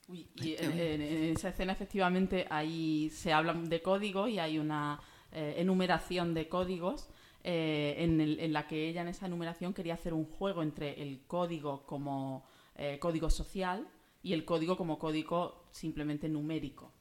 Oui, 0.09 0.25
y 0.37 0.55
en, 0.61 0.71
en, 0.71 1.33
esa 1.33 1.49
escena 1.49 1.73
efectivamente 1.73 2.47
ahí 2.49 3.09
se 3.09 3.33
habla 3.33 3.53
de 3.53 3.81
código 3.81 4.29
y 4.29 4.39
hay 4.39 4.57
una 4.57 5.01
eh, 5.33 5.55
enumeración 5.57 6.33
de 6.33 6.47
códigos 6.47 7.09
eh, 7.43 7.95
en, 7.97 8.21
el, 8.21 8.39
en, 8.39 8.53
la 8.53 8.65
que 8.67 8.87
ella 8.87 9.01
en 9.01 9.09
esa 9.09 9.25
enumeración 9.25 9.73
quería 9.73 9.95
hacer 9.95 10.13
un 10.13 10.23
juego 10.23 10.63
entre 10.63 11.01
el 11.01 11.19
código 11.27 11.85
como 11.85 12.45
eh, 12.77 12.97
código 12.99 13.29
social 13.29 13.85
y 14.23 14.31
el 14.31 14.45
código 14.45 14.77
como 14.77 14.97
código 14.97 15.65
simplemente 15.71 16.29
numérico. 16.29 16.93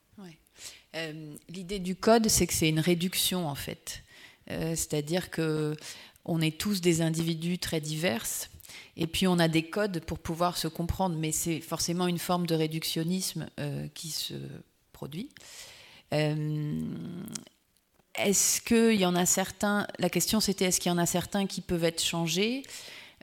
Euh, 0.95 1.35
L'idée 1.49 1.79
du 1.79 1.97
code, 1.97 2.29
c'est 2.29 2.47
que 2.47 2.55
c'est 2.55 2.69
une 2.69 2.81
réduction 2.81 3.47
en 3.49 3.55
fait. 3.55 4.03
Euh, 4.51 4.71
C'est-à-dire 4.71 5.31
que 5.31 5.77
on 6.25 6.41
est 6.41 6.59
tous 6.59 6.81
des 6.81 7.03
individus 7.03 7.59
très 7.59 7.81
divers 7.81 8.27
et 8.97 9.07
puis 9.07 9.27
on 9.27 9.39
a 9.39 9.49
des 9.49 9.63
codes 9.63 10.01
pour 10.01 10.19
pouvoir 10.19 10.57
se 10.57 10.67
comprendre, 10.69 11.17
mais 11.17 11.31
c'est 11.31 11.61
forcément 11.61 12.09
une 12.09 12.19
forme 12.19 12.47
de 12.47 12.55
réductionnisme 12.55 13.49
euh, 13.61 13.87
qui 13.95 14.11
se 14.11 14.35
produit. 14.93 15.29
Est-ce 18.19 18.63
qu'il 18.63 18.99
y 18.99 19.05
en 19.05 19.15
a 19.15 19.27
certains 19.27 19.87
La 19.99 20.09
question 20.09 20.41
c'était 20.41 20.65
est-ce 20.67 20.81
qu'il 20.81 20.91
y 20.91 20.95
en 20.95 20.99
a 20.99 21.07
certains 21.07 21.47
qui 21.47 21.61
peuvent 21.61 21.85
être 21.85 22.03
changés? 22.03 22.63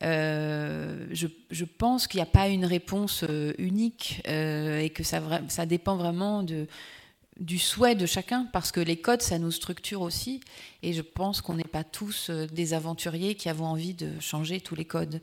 Euh, 0.01 1.07
je, 1.11 1.65
pense 1.65 2.07
qu'il 2.07 2.17
n'y 2.17 2.23
a 2.23 2.25
pas 2.25 2.47
une 2.47 2.65
réponse 2.65 3.23
euh, 3.29 3.53
unique 3.57 4.21
euh, 4.27 4.79
et 4.79 4.89
que 4.89 5.03
ça, 5.03 5.21
dépend 5.65 5.95
vraiment 5.95 6.43
du 6.43 7.59
souhait 7.59 7.95
de 7.95 8.05
chacun, 8.05 8.47
parce 8.51 8.71
que 8.71 8.79
les 8.79 8.97
codes, 8.97 9.21
ça 9.21 9.37
nous 9.37 9.51
structure 9.51 10.01
aussi, 10.01 10.41
et 10.81 10.93
je 10.93 11.01
pense 11.01 11.41
qu'on 11.41 11.55
n'est 11.55 11.63
pas 11.63 11.83
tous 11.83 12.29
des 12.29 12.73
aventuriers 12.73 13.35
qui 13.35 13.49
avons 13.49 13.65
envie 13.65 13.93
de 13.93 14.19
changer 14.19 14.59
tous 14.61 14.75
les 14.75 14.85
codes. 14.85 15.21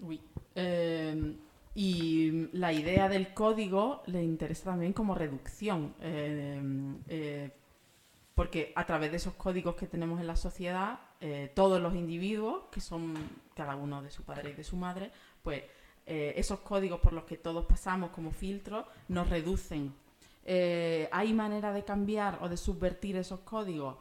Oui. 0.00 0.20
Euh, 0.58 1.32
y 1.74 2.48
la 2.54 2.72
idea 2.72 3.08
del 3.08 3.34
código 3.34 4.02
le 4.06 4.22
interesa 4.22 4.70
también 4.70 4.94
como 4.94 5.14
reducción. 5.14 5.92
Porque 8.36 8.74
a 8.76 8.84
través 8.84 9.10
de 9.10 9.16
esos 9.16 9.32
códigos 9.32 9.76
que 9.76 9.86
tenemos 9.86 10.20
en 10.20 10.26
la 10.26 10.36
sociedad, 10.36 11.00
eh, 11.22 11.50
todos 11.54 11.80
los 11.80 11.94
individuos, 11.94 12.64
que 12.70 12.82
son 12.82 13.14
cada 13.54 13.76
uno 13.76 14.02
de 14.02 14.10
su 14.10 14.24
padre 14.24 14.50
y 14.50 14.52
de 14.52 14.62
su 14.62 14.76
madre, 14.76 15.10
pues 15.42 15.62
eh, 16.04 16.34
esos 16.36 16.60
códigos 16.60 17.00
por 17.00 17.14
los 17.14 17.24
que 17.24 17.38
todos 17.38 17.64
pasamos 17.64 18.10
como 18.10 18.32
filtros 18.32 18.84
nos 19.08 19.30
reducen. 19.30 19.94
Eh, 20.44 21.08
¿Hay 21.12 21.32
manera 21.32 21.72
de 21.72 21.82
cambiar 21.82 22.38
o 22.42 22.50
de 22.50 22.58
subvertir 22.58 23.16
esos 23.16 23.40
códigos? 23.40 23.96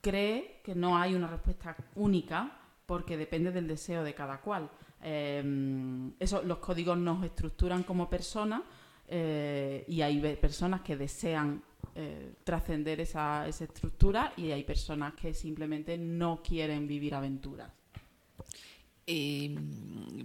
Cree 0.00 0.62
que 0.64 0.74
no 0.74 0.96
hay 0.96 1.14
una 1.14 1.26
respuesta 1.26 1.76
única 1.96 2.58
porque 2.86 3.18
depende 3.18 3.52
del 3.52 3.68
deseo 3.68 4.02
de 4.02 4.14
cada 4.14 4.40
cual. 4.40 4.70
Eso, 5.02 6.42
los 6.42 6.58
códigos 6.58 6.96
nos 6.96 7.22
estructuran 7.22 7.82
como 7.82 8.08
personas 8.08 8.62
y 9.10 10.00
hay 10.00 10.36
personas 10.40 10.80
que 10.80 10.96
desean 10.96 11.62
eh, 12.00 12.34
trascender 12.44 13.00
esa, 13.00 13.48
esa, 13.48 13.64
estructura 13.64 14.32
y 14.36 14.52
hay 14.52 14.62
personas 14.62 15.14
que 15.14 15.34
simplemente 15.34 15.98
no 15.98 16.40
quieren 16.42 16.86
vivir 16.86 17.16
aventuras. 17.16 17.72
Et 19.08 19.50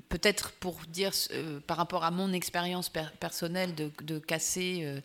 peut-être 0.08 0.52
pour 0.60 0.82
dire 0.88 1.14
euh, 1.32 1.60
par 1.62 1.78
rapport 1.78 2.04
à 2.04 2.12
mon 2.12 2.32
expérience 2.32 2.90
per 2.90 3.08
personnelle 3.20 3.74
de, 3.74 3.90
de 4.04 4.20
casser, 4.20 4.82
euh, 4.84 5.02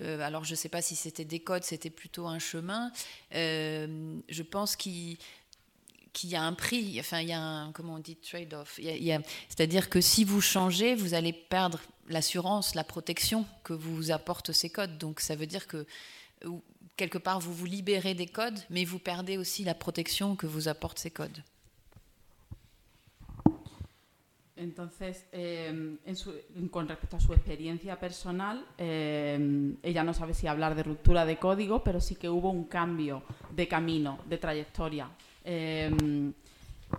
euh, 0.00 0.20
alors 0.20 0.44
je 0.44 0.52
ne 0.52 0.56
sais 0.56 0.68
pas 0.68 0.82
si 0.82 0.96
c'était 0.96 1.24
des 1.24 1.40
codes, 1.40 1.64
c'était 1.64 1.88
plutôt 1.90 2.26
un 2.26 2.38
chemin, 2.38 2.92
euh, 3.34 4.18
je 4.28 4.42
pense 4.42 4.76
qu'il 4.76 5.16
qu'il 6.12 6.30
y 6.30 6.36
a 6.36 6.42
un 6.42 6.52
prix, 6.52 6.98
enfin 7.00 7.20
il 7.20 7.28
y 7.28 7.32
a 7.32 7.40
un, 7.40 7.72
comment 7.72 7.94
on 7.94 7.98
dit, 7.98 8.16
trade-off. 8.16 8.78
C'est-à-dire 9.48 9.88
que 9.88 10.00
si 10.00 10.24
vous 10.24 10.40
changez, 10.40 10.94
vous 10.94 11.14
allez 11.14 11.32
perdre 11.32 11.80
l'assurance, 12.08 12.74
la 12.74 12.84
protection 12.84 13.46
que 13.64 13.72
vous 13.72 14.10
apportent 14.10 14.52
ces 14.52 14.70
codes. 14.70 14.98
Donc 14.98 15.20
ça 15.20 15.36
veut 15.36 15.46
dire 15.46 15.66
que 15.66 15.86
quelque 16.96 17.18
part 17.18 17.40
vous 17.40 17.54
vous 17.54 17.66
libérez 17.66 18.14
des 18.14 18.26
codes, 18.26 18.58
mais 18.70 18.84
vous 18.84 18.98
perdez 18.98 19.38
aussi 19.38 19.64
la 19.64 19.74
protection 19.74 20.36
que 20.36 20.46
vous 20.46 20.68
apportent 20.68 20.98
ces 20.98 21.10
codes. 21.10 21.42
Entonces, 24.62 25.26
eh, 25.32 25.98
en 26.06 26.14
su, 26.14 26.30
con 26.70 26.86
respecto 26.86 27.16
a 27.16 27.20
su 27.20 27.32
experiencia 27.32 27.98
personal, 27.98 28.64
eh, 28.78 29.74
ella 29.82 30.04
no 30.04 30.14
sabe 30.14 30.34
si 30.34 30.46
hablar 30.46 30.76
de 30.76 30.84
ruptura 30.84 31.24
de 31.24 31.36
código, 31.36 31.82
pero 31.82 32.00
sí 32.00 32.14
que 32.14 32.28
hubo 32.28 32.50
un 32.50 32.64
cambio 32.64 33.24
de 33.50 33.66
camino, 33.66 34.20
de 34.28 34.38
trayectoria. 34.38 35.10
Eh, 35.44 36.32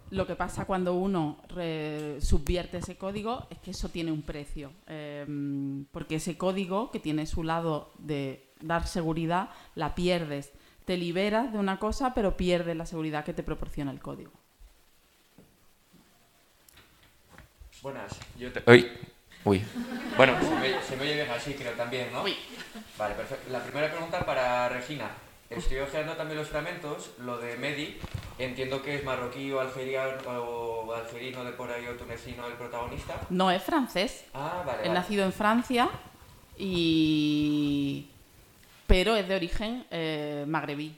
lo 0.09 0.25
que 0.25 0.35
pasa 0.35 0.65
cuando 0.65 0.95
uno 0.95 1.37
re, 1.49 2.17
subvierte 2.19 2.77
ese 2.77 2.97
código 2.97 3.45
es 3.49 3.59
que 3.59 3.71
eso 3.71 3.89
tiene 3.89 4.11
un 4.11 4.21
precio, 4.21 4.71
eh, 4.87 5.25
porque 5.91 6.15
ese 6.15 6.37
código 6.37 6.91
que 6.91 6.99
tiene 6.99 7.25
su 7.25 7.43
lado 7.43 7.91
de 7.99 8.47
dar 8.61 8.87
seguridad, 8.87 9.49
la 9.75 9.95
pierdes. 9.95 10.51
Te 10.85 10.97
liberas 10.97 11.53
de 11.53 11.59
una 11.59 11.79
cosa, 11.79 12.13
pero 12.13 12.35
pierdes 12.35 12.75
la 12.75 12.85
seguridad 12.85 13.23
que 13.23 13.33
te 13.33 13.43
proporciona 13.43 13.91
el 13.91 13.99
código. 13.99 14.31
Buenas, 17.81 18.17
yo 18.39 18.51
te... 18.51 18.63
Uy. 18.69 18.87
Uy. 19.45 19.61
Bueno, 20.15 20.39
se 20.41 20.55
me, 20.55 20.81
se 20.81 20.95
me 20.95 21.03
oye 21.03 21.15
bien 21.15 21.29
así, 21.29 21.53
creo 21.53 21.73
también, 21.73 22.13
¿no? 22.13 22.23
Uy. 22.23 22.33
Vale, 22.97 23.13
perfecto. 23.15 23.51
La 23.51 23.61
primera 23.61 23.91
pregunta 23.91 24.25
para 24.25 24.69
Regina. 24.69 25.09
Estoy 25.57 25.79
ojeando 25.79 26.13
también 26.13 26.39
los 26.39 26.49
fragmentos, 26.49 27.11
lo 27.19 27.37
de 27.37 27.55
Medi, 27.57 27.97
entiendo 28.39 28.81
que 28.81 28.95
es 28.95 29.03
marroquí 29.03 29.51
o 29.51 29.59
algeriano 29.59 30.17
o 30.27 30.93
algerino 30.93 31.43
de 31.43 31.51
por 31.51 31.71
ahí 31.71 31.85
o 31.87 31.93
tunecino 31.95 32.45
el 32.47 32.53
protagonista. 32.53 33.19
No, 33.29 33.49
es 33.51 33.61
francés. 33.63 34.25
Ah, 34.33 34.63
vale. 34.65 34.79
Vale. 34.79 34.89
nacido 34.93 35.23
en 35.25 35.33
Francia 35.33 35.89
y... 36.57 38.07
pero 38.87 39.15
es 39.15 39.27
de 39.27 39.35
origen 39.35 39.85
eh, 39.91 40.45
magrebí. 40.47 40.95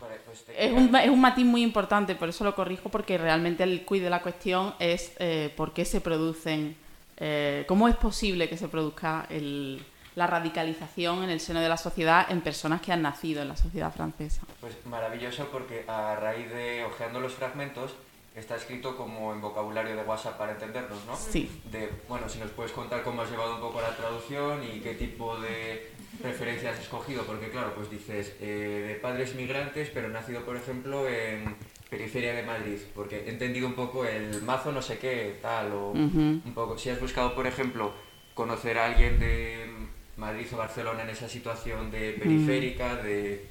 Vale, 0.00 0.16
pues 0.26 0.44
Es 0.56 0.72
un, 0.72 0.94
es 0.94 1.08
un 1.10 1.20
matiz 1.20 1.44
muy 1.44 1.62
importante, 1.62 2.14
por 2.14 2.28
eso 2.28 2.44
lo 2.44 2.54
corrijo, 2.54 2.88
porque 2.90 3.18
realmente 3.18 3.62
el 3.64 3.84
quid 3.86 4.02
de 4.02 4.10
la 4.10 4.20
cuestión 4.22 4.74
es 4.78 5.12
eh, 5.18 5.52
por 5.56 5.72
qué 5.72 5.84
se 5.84 6.00
producen, 6.00 6.76
eh, 7.16 7.64
cómo 7.66 7.88
es 7.88 7.96
posible 7.96 8.48
que 8.48 8.56
se 8.58 8.68
produzca 8.68 9.26
el- 9.30 9.82
la 10.16 10.26
radicalización 10.26 11.22
en 11.22 11.30
el 11.30 11.40
seno 11.40 11.60
de 11.60 11.68
la 11.68 11.76
sociedad 11.76 12.26
en 12.30 12.40
personas 12.40 12.80
que 12.80 12.90
han 12.90 13.02
nacido 13.02 13.42
en 13.42 13.48
la 13.48 13.56
sociedad 13.56 13.92
francesa. 13.92 14.42
Pues 14.60 14.74
maravilloso 14.86 15.46
porque 15.52 15.84
a 15.86 16.16
raíz 16.16 16.50
de 16.50 16.84
ojeando 16.84 17.20
los 17.20 17.34
fragmentos 17.34 17.94
está 18.34 18.56
escrito 18.56 18.96
como 18.96 19.32
en 19.34 19.42
vocabulario 19.42 19.94
de 19.94 20.02
WhatsApp 20.02 20.38
para 20.38 20.52
entendernos, 20.52 21.04
¿no? 21.06 21.16
Sí. 21.16 21.62
De, 21.70 21.90
bueno, 22.08 22.28
si 22.30 22.38
nos 22.38 22.50
puedes 22.50 22.72
contar 22.72 23.02
cómo 23.02 23.22
has 23.22 23.30
llevado 23.30 23.56
un 23.56 23.60
poco 23.60 23.80
la 23.80 23.94
traducción 23.94 24.62
y 24.64 24.80
qué 24.80 24.94
tipo 24.94 25.38
de 25.38 25.92
referencias 26.22 26.74
has 26.74 26.80
escogido, 26.80 27.24
porque 27.24 27.50
claro, 27.50 27.74
pues 27.74 27.90
dices 27.90 28.34
eh, 28.40 28.84
de 28.88 28.94
padres 28.94 29.34
migrantes, 29.34 29.90
pero 29.92 30.08
nacido, 30.08 30.46
por 30.46 30.56
ejemplo, 30.56 31.06
en 31.06 31.56
periferia 31.90 32.32
de 32.32 32.42
Madrid, 32.42 32.78
porque 32.94 33.24
he 33.26 33.30
entendido 33.30 33.66
un 33.66 33.74
poco 33.74 34.06
el 34.06 34.40
mazo 34.42 34.72
no 34.72 34.80
sé 34.80 34.98
qué, 34.98 35.38
tal, 35.42 35.72
o 35.72 35.90
un 35.90 36.52
poco. 36.54 36.78
Si 36.78 36.88
has 36.88 37.00
buscado, 37.00 37.34
por 37.34 37.46
ejemplo, 37.46 37.92
conocer 38.34 38.78
a 38.78 38.86
alguien 38.86 39.18
de 39.18 39.86
Madrid 40.16 40.46
o 40.52 40.56
Barcelona 40.56 41.02
en 41.02 41.10
esa 41.10 41.28
situación 41.28 41.90
de 41.90 42.12
periférica, 42.14 42.96
de 42.96 43.46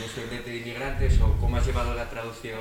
descendiente 0.00 0.50
de 0.50 0.56
inmigrantes, 0.58 1.20
o 1.20 1.36
cómo 1.38 1.56
has 1.56 1.66
llevado 1.66 1.94
la 1.94 2.08
traducción. 2.10 2.58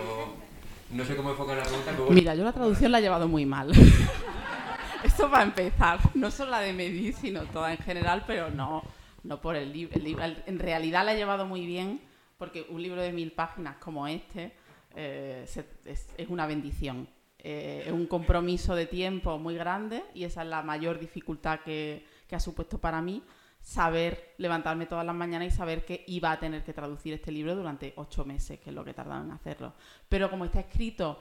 No 0.92 1.04
sé 1.04 1.16
cómo 1.16 1.32
enfocar 1.32 1.58
la 1.58 1.64
pregunta, 1.64 1.92
pero 1.92 2.06
bueno. 2.06 2.16
Mira, 2.22 2.36
yo 2.36 2.44
la 2.44 2.54
traducción 2.54 2.92
la 2.92 3.00
he 3.00 3.02
llevado 3.02 3.28
muy 3.28 3.46
mal. 3.46 3.72
Esto 5.04 5.30
va 5.30 5.40
a 5.40 5.44
empezar. 5.44 6.00
No 6.16 6.32
solo 6.32 6.52
la 6.52 6.60
de 6.62 6.74
Medi, 6.74 7.14
sino 7.14 7.44
toda 7.46 7.72
en 7.72 7.78
general, 7.80 8.24
pero 8.26 8.50
no, 8.50 8.84
no 9.24 9.42
por 9.42 9.56
el 9.56 9.72
libro. 9.72 9.96
El 9.96 10.04
libro- 10.04 10.24
En 10.46 10.60
realidad 10.60 11.06
la 11.06 11.14
he 11.14 11.18
llevado 11.18 11.46
muy 11.46 11.66
bien 11.66 12.02
porque 12.38 12.66
un 12.70 12.82
libro 12.82 13.02
de 13.02 13.12
mil 13.12 13.32
páginas 13.32 13.78
como 13.78 14.08
este 14.08 14.52
eh, 14.96 15.46
se- 15.48 15.66
es, 15.86 16.08
es 16.18 16.28
una 16.30 16.46
bendición. 16.48 17.08
Eh, 17.40 17.84
es 17.86 17.92
un 17.92 18.08
compromiso 18.08 18.76
de 18.76 18.88
tiempo 18.88 19.38
muy 19.38 19.56
grande 19.56 20.04
y 20.16 20.24
esa 20.24 20.42
es 20.42 20.48
la 20.48 20.64
mayor 20.64 21.00
dificultad 21.00 21.60
que, 21.60 22.04
que 22.28 22.36
ha 22.36 22.40
supuesto 22.40 22.80
para 22.80 23.02
mí 23.02 23.24
saber 23.62 24.36
levantarme 24.38 24.86
todas 24.86 25.06
las 25.06 25.16
mañanas 25.16 25.48
y 25.48 25.52
saber 25.52 25.86
que 25.86 26.04
iba 26.08 26.32
a 26.32 26.40
tener 26.40 26.64
que 26.64 26.72
traducir 26.72 27.14
este 27.14 27.32
libro 27.32 27.56
durante 27.56 27.94
ocho 27.98 28.24
meses, 28.24 28.60
que 28.60 28.70
es 28.70 28.76
lo 28.76 28.84
que 28.84 28.92
he 28.92 28.94
tardado 28.94 29.24
en 29.24 29.32
hacerlo. 29.32 29.74
Pero 30.08 30.30
como 30.30 30.46
está 30.46 30.60
escrito 30.60 31.20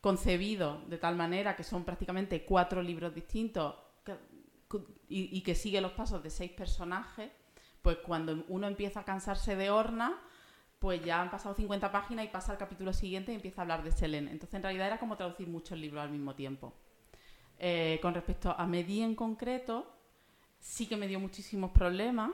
concebido 0.00 0.82
de 0.86 0.98
tal 0.98 1.16
manera 1.16 1.56
que 1.56 1.64
son 1.64 1.84
prácticamente 1.84 2.44
cuatro 2.44 2.82
libros 2.82 3.14
distintos 3.14 3.74
y, 5.08 5.40
que 5.40 5.54
sigue 5.54 5.80
los 5.80 5.92
pasos 5.92 6.22
de 6.22 6.28
seis 6.28 6.50
personajes, 6.52 7.30
pues 7.80 7.96
cuando 7.98 8.44
uno 8.48 8.66
empieza 8.66 9.00
a 9.00 9.04
cansarse 9.04 9.56
de 9.56 9.70
Orna, 9.70 10.20
pues 10.78 11.02
ya 11.02 11.22
han 11.22 11.30
pasado 11.30 11.54
50 11.54 11.90
páginas 11.90 12.26
y 12.26 12.28
pasa 12.28 12.52
al 12.52 12.58
capítulo 12.58 12.92
siguiente 12.92 13.32
y 13.32 13.36
empieza 13.36 13.60
a 13.60 13.62
hablar 13.62 13.82
de 13.82 13.92
Selene. 13.92 14.30
Entonces, 14.30 14.54
en 14.54 14.62
realidad 14.62 14.88
era 14.88 14.98
como 14.98 15.16
traducir 15.16 15.48
muchos 15.48 15.78
libros 15.78 16.02
al 16.02 16.10
mismo 16.10 16.34
tiempo. 16.34 16.74
Eh, 17.58 17.98
con 18.02 18.14
respecto 18.14 18.54
a 18.56 18.66
Medi 18.66 19.00
en 19.00 19.14
concreto, 19.14 19.97
sí 20.58 20.86
que 20.86 20.96
me 20.96 21.08
dio 21.08 21.20
muchísimos 21.20 21.70
problemas 21.70 22.30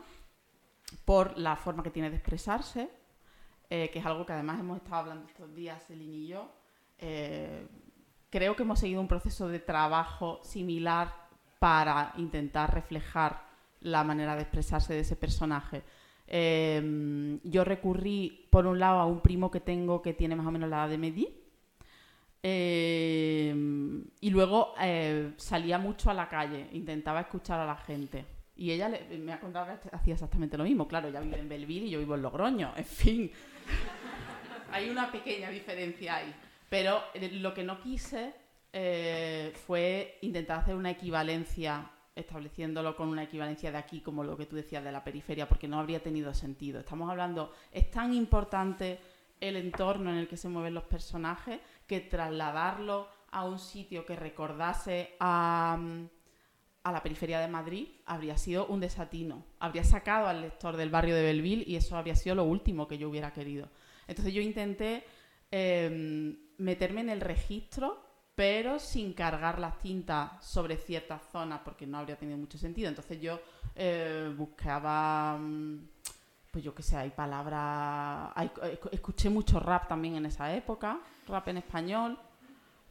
por 1.04 1.36
la 1.38 1.56
forma 1.56 1.82
que 1.82 1.90
tiene 1.90 2.10
de 2.10 2.16
expresarse, 2.16 2.90
eh, 3.70 3.90
que 3.90 3.98
es 3.98 4.06
algo 4.06 4.24
que 4.26 4.32
además 4.32 4.60
hemos 4.60 4.78
estado 4.78 4.96
hablando 4.96 5.26
estos 5.28 5.54
días, 5.54 5.82
Celine 5.86 6.16
y 6.16 6.26
yo. 6.28 6.52
Eh, 6.98 7.66
creo 8.30 8.56
que 8.56 8.62
hemos 8.62 8.78
seguido 8.78 9.00
un 9.00 9.08
proceso 9.08 9.48
de 9.48 9.60
trabajo 9.60 10.40
similar 10.42 11.14
para 11.58 12.12
intentar 12.16 12.74
reflejar 12.74 13.44
la 13.80 14.04
manera 14.04 14.34
de 14.34 14.42
expresarse 14.42 14.94
de 14.94 15.00
ese 15.00 15.16
personaje. 15.16 15.82
Em, 16.26 17.40
yo 17.44 17.64
recurrí, 17.64 18.48
por 18.50 18.66
un 18.66 18.78
lado, 18.78 18.98
a 18.98 19.06
un 19.06 19.20
primo 19.20 19.50
que 19.50 19.60
tengo 19.60 20.00
que 20.02 20.14
tiene 20.14 20.36
más 20.36 20.46
o 20.46 20.50
menos 20.50 20.68
la 20.68 20.78
edad 20.78 20.88
de 20.88 20.98
Medi. 20.98 21.43
Em, 22.46 24.04
y 24.20 24.28
luego 24.28 24.74
eh, 24.78 25.32
salía 25.38 25.78
mucho 25.78 26.10
a 26.10 26.14
la 26.14 26.28
calle, 26.28 26.68
intentaba 26.72 27.22
escuchar 27.22 27.58
a 27.58 27.64
la 27.64 27.76
gente. 27.76 28.26
Y 28.54 28.70
ella 28.70 28.92
me 29.18 29.32
ha 29.32 29.40
contado 29.40 29.80
que 29.80 29.88
hacía 29.90 30.12
exactamente 30.12 30.58
lo 30.58 30.64
mismo. 30.64 30.86
Claro, 30.86 31.08
ella 31.08 31.20
vive 31.20 31.38
en 31.38 31.48
Belville 31.48 31.86
y 31.86 31.90
yo 31.90 32.00
vivo 32.00 32.14
en 32.16 32.20
Logroño. 32.20 32.74
En 32.76 32.84
fin, 32.84 33.32
hay 34.70 34.90
una 34.90 35.10
pequeña 35.10 35.48
diferencia 35.48 36.16
ahí. 36.16 36.34
Pero 36.68 37.02
eh, 37.14 37.30
lo 37.32 37.54
que 37.54 37.64
no 37.64 37.80
quise 37.80 38.34
eh, 38.74 39.50
fue 39.66 40.18
intentar 40.20 40.58
hacer 40.58 40.74
una 40.74 40.90
equivalencia, 40.90 41.90
estableciéndolo 42.14 42.94
con 42.94 43.08
una 43.08 43.22
equivalencia 43.22 43.72
de 43.72 43.78
aquí, 43.78 44.02
como 44.02 44.22
lo 44.22 44.36
que 44.36 44.44
tú 44.44 44.56
decías 44.56 44.84
de 44.84 44.92
la 44.92 45.02
periferia, 45.02 45.48
porque 45.48 45.66
no 45.66 45.80
habría 45.80 46.02
tenido 46.02 46.34
sentido. 46.34 46.78
Estamos 46.78 47.08
hablando, 47.10 47.54
es 47.72 47.90
tan 47.90 48.12
importante 48.12 48.98
el 49.40 49.56
entorno 49.56 50.10
en 50.10 50.18
el 50.18 50.28
que 50.28 50.36
se 50.36 50.48
mueven 50.48 50.74
los 50.74 50.84
personajes 50.84 51.60
que 51.94 52.08
trasladarlo 52.08 53.08
a 53.30 53.44
un 53.44 53.58
sitio 53.58 54.04
que 54.04 54.16
recordase 54.16 55.16
a, 55.20 55.78
a 56.82 56.92
la 56.92 57.02
periferia 57.02 57.40
de 57.40 57.48
Madrid 57.48 57.88
habría 58.06 58.36
sido 58.36 58.66
un 58.66 58.80
desatino. 58.80 59.44
Habría 59.58 59.84
sacado 59.84 60.26
al 60.26 60.40
lector 60.40 60.76
del 60.76 60.90
barrio 60.90 61.14
de 61.14 61.22
Belleville 61.22 61.64
y 61.66 61.76
eso 61.76 61.96
habría 61.96 62.16
sido 62.16 62.34
lo 62.34 62.44
último 62.44 62.86
que 62.86 62.98
yo 62.98 63.08
hubiera 63.08 63.32
querido. 63.32 63.68
Entonces 64.06 64.34
yo 64.34 64.42
intenté 64.42 65.04
em, 65.50 66.36
meterme 66.58 67.00
en 67.00 67.10
el 67.10 67.20
registro 67.20 68.04
pero 68.34 68.80
sin 68.80 69.12
cargar 69.12 69.58
las 69.58 69.78
tintas 69.78 70.44
sobre 70.44 70.76
ciertas 70.76 71.22
zonas 71.30 71.60
porque 71.64 71.86
no 71.86 71.98
habría 71.98 72.16
tenido 72.16 72.36
mucho 72.36 72.58
sentido. 72.58 72.88
Entonces 72.88 73.20
yo 73.20 73.40
eh, 73.76 74.32
buscaba, 74.36 75.38
mm, 75.38 75.88
pues 76.50 76.64
yo 76.64 76.74
qué 76.74 76.82
sé, 76.82 76.96
hay 76.96 77.10
palabras, 77.10 78.32
escuché 78.90 79.30
mucho 79.30 79.60
rap 79.60 79.88
también 79.88 80.16
en 80.16 80.26
esa 80.26 80.52
época, 80.54 81.00
rap 81.26 81.48
en 81.48 81.58
español, 81.58 82.18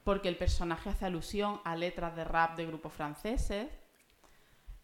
porque 0.04 0.30
el 0.30 0.38
personaje 0.38 0.90
hace 0.90 1.06
alusión 1.06 1.62
a 1.64 1.76
letras 1.76 2.16
de 2.16 2.24
rap 2.24 2.58
de 2.58 2.66
grupos 2.66 2.94
franceses. 2.94 3.68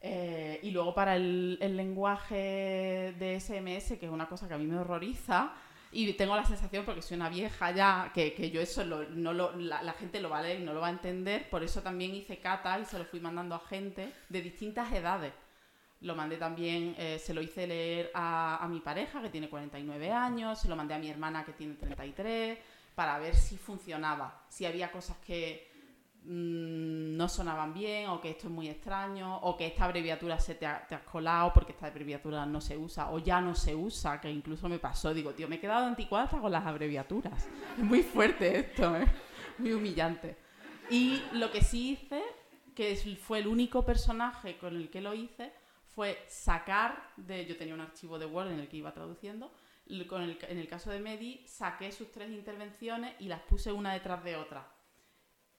Eh, 0.01 0.59
y 0.63 0.71
luego 0.71 0.93
para 0.93 1.15
el, 1.15 1.57
el 1.61 1.75
lenguaje 1.75 3.13
de 3.19 3.39
SMS, 3.39 3.97
que 3.99 4.05
es 4.05 4.11
una 4.11 4.27
cosa 4.27 4.47
que 4.47 4.53
a 4.53 4.57
mí 4.57 4.65
me 4.65 4.77
horroriza, 4.77 5.53
y 5.91 6.13
tengo 6.13 6.35
la 6.35 6.45
sensación, 6.45 6.85
porque 6.85 7.01
soy 7.01 7.17
una 7.17 7.29
vieja 7.29 7.71
ya, 7.71 8.11
que, 8.13 8.33
que 8.33 8.51
yo 8.51 8.61
eso 8.61 8.85
no 8.85 9.33
lo, 9.33 9.55
la, 9.55 9.93
gente 9.93 10.21
lo 10.21 10.29
va 10.29 10.39
a 10.39 10.41
leer 10.43 10.59
y 10.59 10.63
no 10.63 10.73
lo 10.73 10.81
va 10.81 10.87
a 10.87 10.91
entender. 10.91 11.49
Por 11.49 11.63
eso 11.63 11.81
también 11.81 12.13
hice 12.13 12.37
cata 12.37 12.79
y 12.79 12.85
se 12.85 12.99
lo 12.99 13.05
fui 13.05 13.19
mandando 13.19 13.55
a 13.55 13.59
gente 13.59 14.13
de 14.29 14.41
distintas 14.41 14.91
edades. 14.93 15.33
Lo 16.01 16.15
mandé 16.15 16.37
también, 16.37 16.95
eh, 16.97 17.17
se 17.17 17.33
lo 17.33 17.41
hice 17.41 17.65
leer 17.65 18.11
a, 18.13 18.63
a, 18.63 18.67
mi 18.67 18.81
pareja, 18.81 19.21
que 19.21 19.29
tiene 19.29 19.49
49 19.49 20.11
años, 20.11 20.61
se 20.61 20.69
lo 20.69 20.75
mandé 20.75 20.93
a 20.93 20.99
mi 20.99 21.09
hermana, 21.09 21.43
que 21.43 21.53
tiene 21.53 21.73
33, 21.73 22.59
para 22.99 23.17
ver 23.17 23.35
si 23.35 23.55
funcionaba, 23.57 24.27
si 24.49 24.65
había 24.65 24.91
cosas 24.91 25.17
que, 25.25 25.69
Mm, 26.25 27.15
no 27.15 27.29
sonaban 27.29 27.73
bien 27.73 28.09
o 28.09 28.19
que 28.19 28.31
esto 28.31 28.47
es 28.47 28.53
muy 28.53 28.67
extraño 28.67 29.37
o 29.37 29.55
que 29.55 29.67
esta 29.67 29.85
abreviatura 29.85 30.37
se 30.37 30.53
te 30.53 30.65
ha, 30.65 30.85
colado 31.09 31.53
porque 31.53 31.71
esta 31.71 31.87
abreviatura 31.87 32.45
no 32.45 32.59
se 32.59 32.77
usa 32.77 33.09
o 33.11 33.19
ya 33.19 33.39
no 33.39 33.55
se 33.55 33.73
usa, 33.73 34.19
que 34.19 34.29
incluso 34.29 34.67
me 34.67 34.79
pasó, 34.79 35.13
digo, 35.13 35.31
tío, 35.33 35.47
me 35.47 35.55
he 35.55 35.59
quedado 35.59 35.85
anticuada 35.85 36.27
con 36.27 36.51
las 36.51 36.65
abreviaturas. 36.65 37.47
Es 37.77 37.83
muy 37.83 38.03
fuerte 38.03 38.59
esto, 38.59 38.95
¿eh? 38.97 39.05
muy 39.57 39.71
humillante. 39.71 40.37
Y 40.89 41.21
lo 41.33 41.51
que 41.51 41.63
sí 41.63 41.91
hice, 41.91 42.21
que 42.75 42.95
fue 42.95 43.39
el 43.39 43.47
único 43.47 43.85
personaje 43.85 44.57
con 44.57 44.75
el 44.75 44.89
que 44.89 45.01
lo 45.01 45.13
hice, 45.13 45.53
fue 45.95 46.21
sacar 46.27 47.11
de... 47.15 47.45
Yo 47.45 47.57
tenía 47.57 47.73
un 47.73 47.81
archivo 47.81 48.19
de 48.19 48.25
Word 48.25 48.51
en 48.51 48.59
el 48.59 48.67
que 48.67 48.77
iba 48.77 48.93
traduciendo, 48.93 49.51
con 50.07 50.21
el, 50.21 50.37
en 50.47 50.57
el 50.57 50.67
caso 50.67 50.91
de 50.91 50.99
Medi, 50.99 51.43
saqué 51.47 51.91
sus 51.91 52.11
tres 52.11 52.29
intervenciones 52.31 53.15
y 53.19 53.27
las 53.27 53.41
puse 53.41 53.71
una 53.71 53.93
detrás 53.93 54.23
de 54.23 54.35
otra 54.35 54.79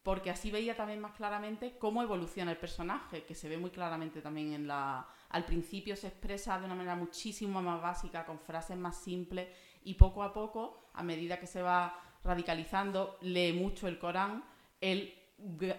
porque 0.02 0.30
así 0.30 0.50
veía 0.50 0.74
también 0.74 1.00
más 1.00 1.12
claramente 1.12 1.76
cómo 1.78 2.02
evoluciona 2.02 2.50
el 2.50 2.56
personaje, 2.56 3.24
que 3.24 3.34
se 3.34 3.48
ve 3.48 3.58
muy 3.58 3.70
claramente 3.70 4.22
también 4.22 4.52
en 4.52 4.66
la... 4.66 5.06
Al 5.28 5.44
principio 5.44 5.94
se 5.94 6.08
expresa 6.08 6.58
de 6.58 6.64
una 6.64 6.74
manera 6.74 6.96
muchísimo 6.96 7.60
más 7.60 7.82
básica, 7.82 8.24
con 8.24 8.38
frases 8.38 8.76
más 8.76 8.96
simples, 8.96 9.48
y 9.84 9.94
poco 9.94 10.22
a 10.22 10.32
poco, 10.32 10.90
a 10.94 11.02
medida 11.02 11.38
que 11.38 11.46
se 11.46 11.62
va 11.62 11.98
radicalizando, 12.24 13.18
lee 13.20 13.52
mucho 13.52 13.88
el 13.88 13.98
Corán, 13.98 14.42
él 14.80 15.14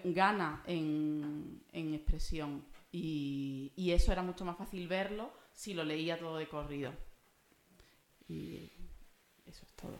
gana 0.04 0.62
en, 0.66 1.64
expresión. 1.72 2.64
Y, 2.92 3.72
y, 3.74 3.90
eso 3.92 4.12
era 4.12 4.22
mucho 4.22 4.44
más 4.44 4.56
fácil 4.56 4.86
verlo 4.86 5.32
si 5.52 5.74
lo 5.74 5.82
leía 5.84 6.18
todo 6.18 6.36
de 6.36 6.48
corrido. 6.48 6.92
Y 8.32 8.70
eso 9.46 9.62
es 9.66 9.72
todo. 9.74 9.98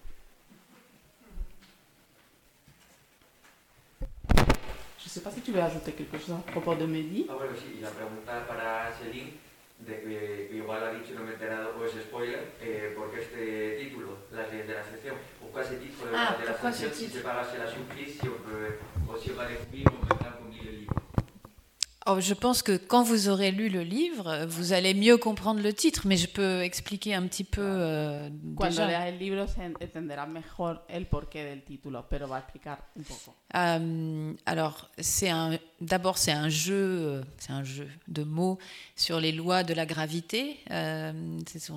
Je 4.98 5.04
ne 5.04 5.10
sais 5.10 5.20
pas 5.20 5.30
si 5.30 5.42
tu 5.42 5.52
veux 5.52 5.60
ajouter 5.60 5.92
quelque 5.92 6.16
chose 6.18 6.36
à 6.36 6.50
propos 6.50 6.74
de 6.74 6.86
Mehdi. 6.86 7.26
Ah, 7.28 7.34
bueno, 7.34 7.52
sí, 7.54 7.78
la 7.80 7.90
pregunta 7.90 8.46
para 8.46 8.90
Celine, 8.96 9.32
de 9.80 10.00
que, 10.00 10.48
que 10.48 10.56
igual 10.56 10.82
ha 10.82 10.94
dicho 10.94 11.12
no 11.14 11.24
me 11.24 11.32
he 11.32 11.34
enterado, 11.34 11.74
spoiler, 12.08 12.52
eh, 12.62 12.94
¿por 12.96 13.10
qué 13.10 13.20
este 13.20 13.84
título, 13.84 14.16
Las 14.30 14.50
leyes 14.50 14.66
de 14.66 14.74
la 14.74 14.84
sección? 14.84 15.16
Pourquoi 15.38 15.64
ce 15.64 15.76
titre 15.76 16.08
de, 16.08 16.16
ah, 16.16 16.36
de 16.40 16.46
la 16.46 16.56
sección 16.56 16.92
si 16.94 17.08
c'est 17.08 17.22
pas 17.22 17.34
la 17.34 17.70
surprise, 17.70 18.18
si 18.18 18.28
on 18.28 18.40
peut 18.48 18.78
aussi 19.12 19.30
pas 19.30 19.46
découvrir, 19.46 19.86
on 19.92 20.06
peut 20.06 20.16
pas 20.16 20.38
le 20.40 20.70
livre 20.70 21.01
Oh, 22.06 22.20
je 22.20 22.34
pense 22.34 22.62
que 22.62 22.76
quand 22.76 23.04
vous 23.04 23.28
aurez 23.28 23.52
lu 23.52 23.68
le 23.68 23.82
livre, 23.82 24.44
vous 24.46 24.72
allez 24.72 24.92
mieux 24.92 25.16
comprendre 25.16 25.60
le 25.62 25.72
titre, 25.72 26.02
mais 26.06 26.16
je 26.16 26.26
peux 26.26 26.62
expliquer 26.62 27.14
un 27.14 27.26
petit 27.28 27.44
peu. 27.44 27.62
Euh, 27.62 28.28
Cuando 28.56 28.76
déjà. 28.76 28.88
leas 28.88 29.08
el 29.08 29.18
libro 29.18 29.46
se 29.46 29.60
entenderá 29.60 30.26
mejor 30.26 30.84
el 30.88 31.06
porqué 31.06 31.44
del 31.44 31.62
título, 31.62 32.04
pero 32.08 32.26
va 32.26 32.36
a 32.36 32.40
explicar 32.40 32.78
un 32.96 33.02
poco. 33.04 33.34
Euh, 33.54 34.34
alors, 34.46 34.90
c'est 34.98 35.30
un. 35.30 35.58
D'abord, 35.80 36.18
c'est 36.18 36.32
un 36.32 36.48
jeu, 36.48 37.22
c'est 37.38 37.52
un 37.52 37.62
jeu 37.62 37.88
de 38.08 38.24
mots 38.24 38.58
sur 38.96 39.20
les 39.20 39.32
lois 39.32 39.62
de 39.62 39.74
la 39.74 39.86
gravité. 39.86 40.58
Euh, 40.70 41.12